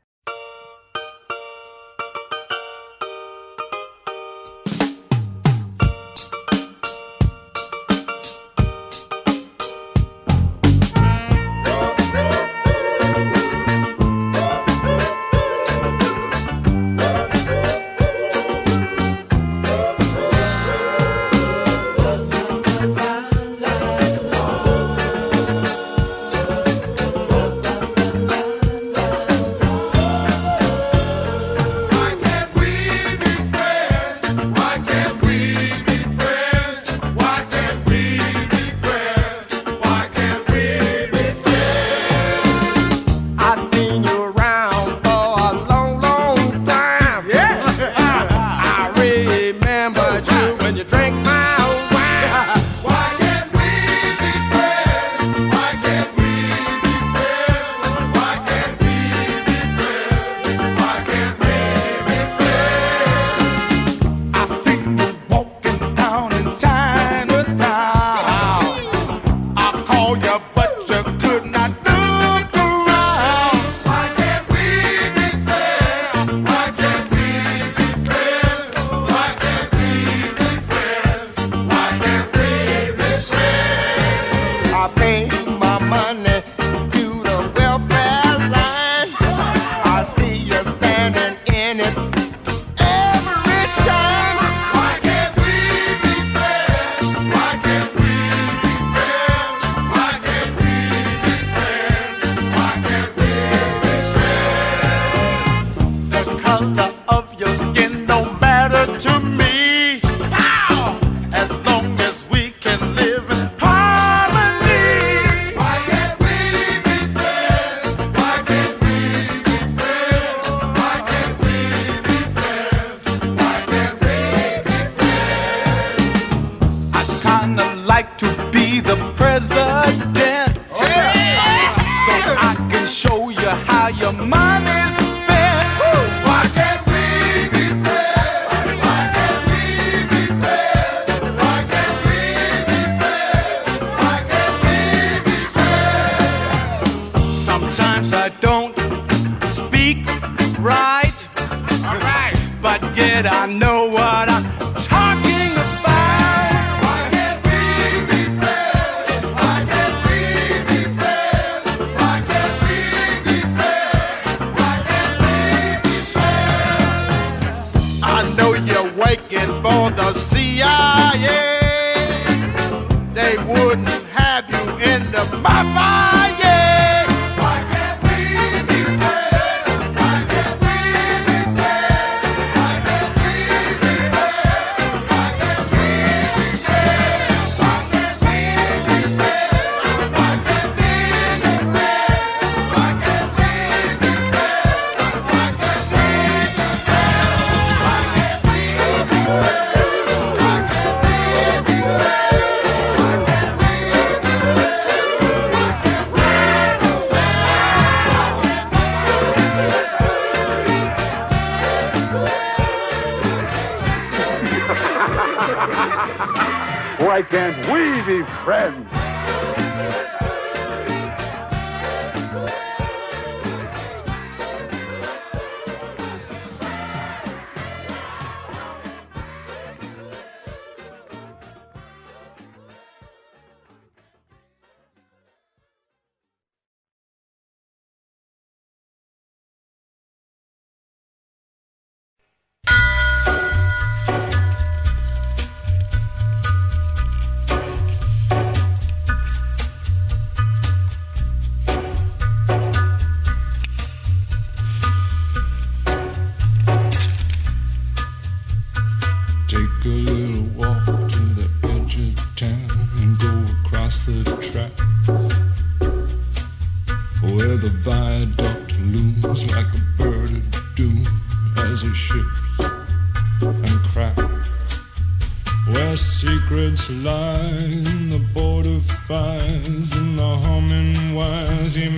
[276.91, 281.77] line, the border fires and the humming wires.
[281.77, 281.91] You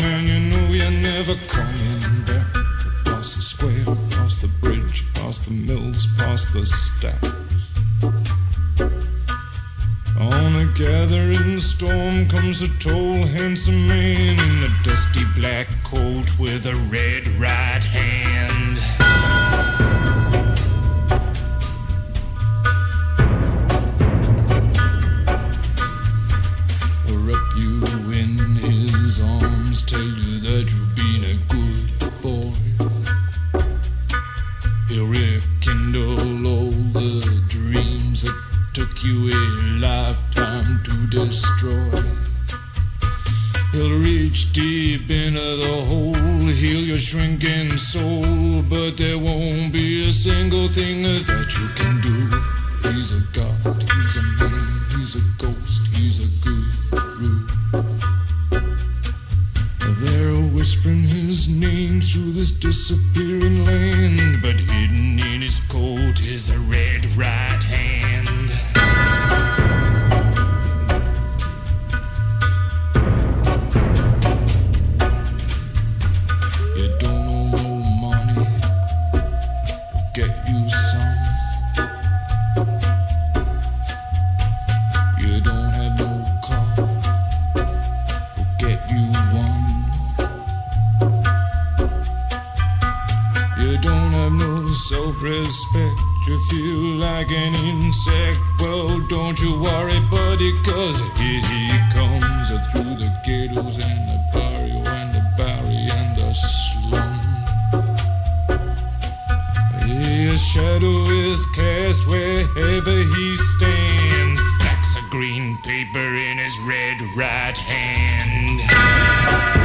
[115.41, 119.60] green paper in his red right hand.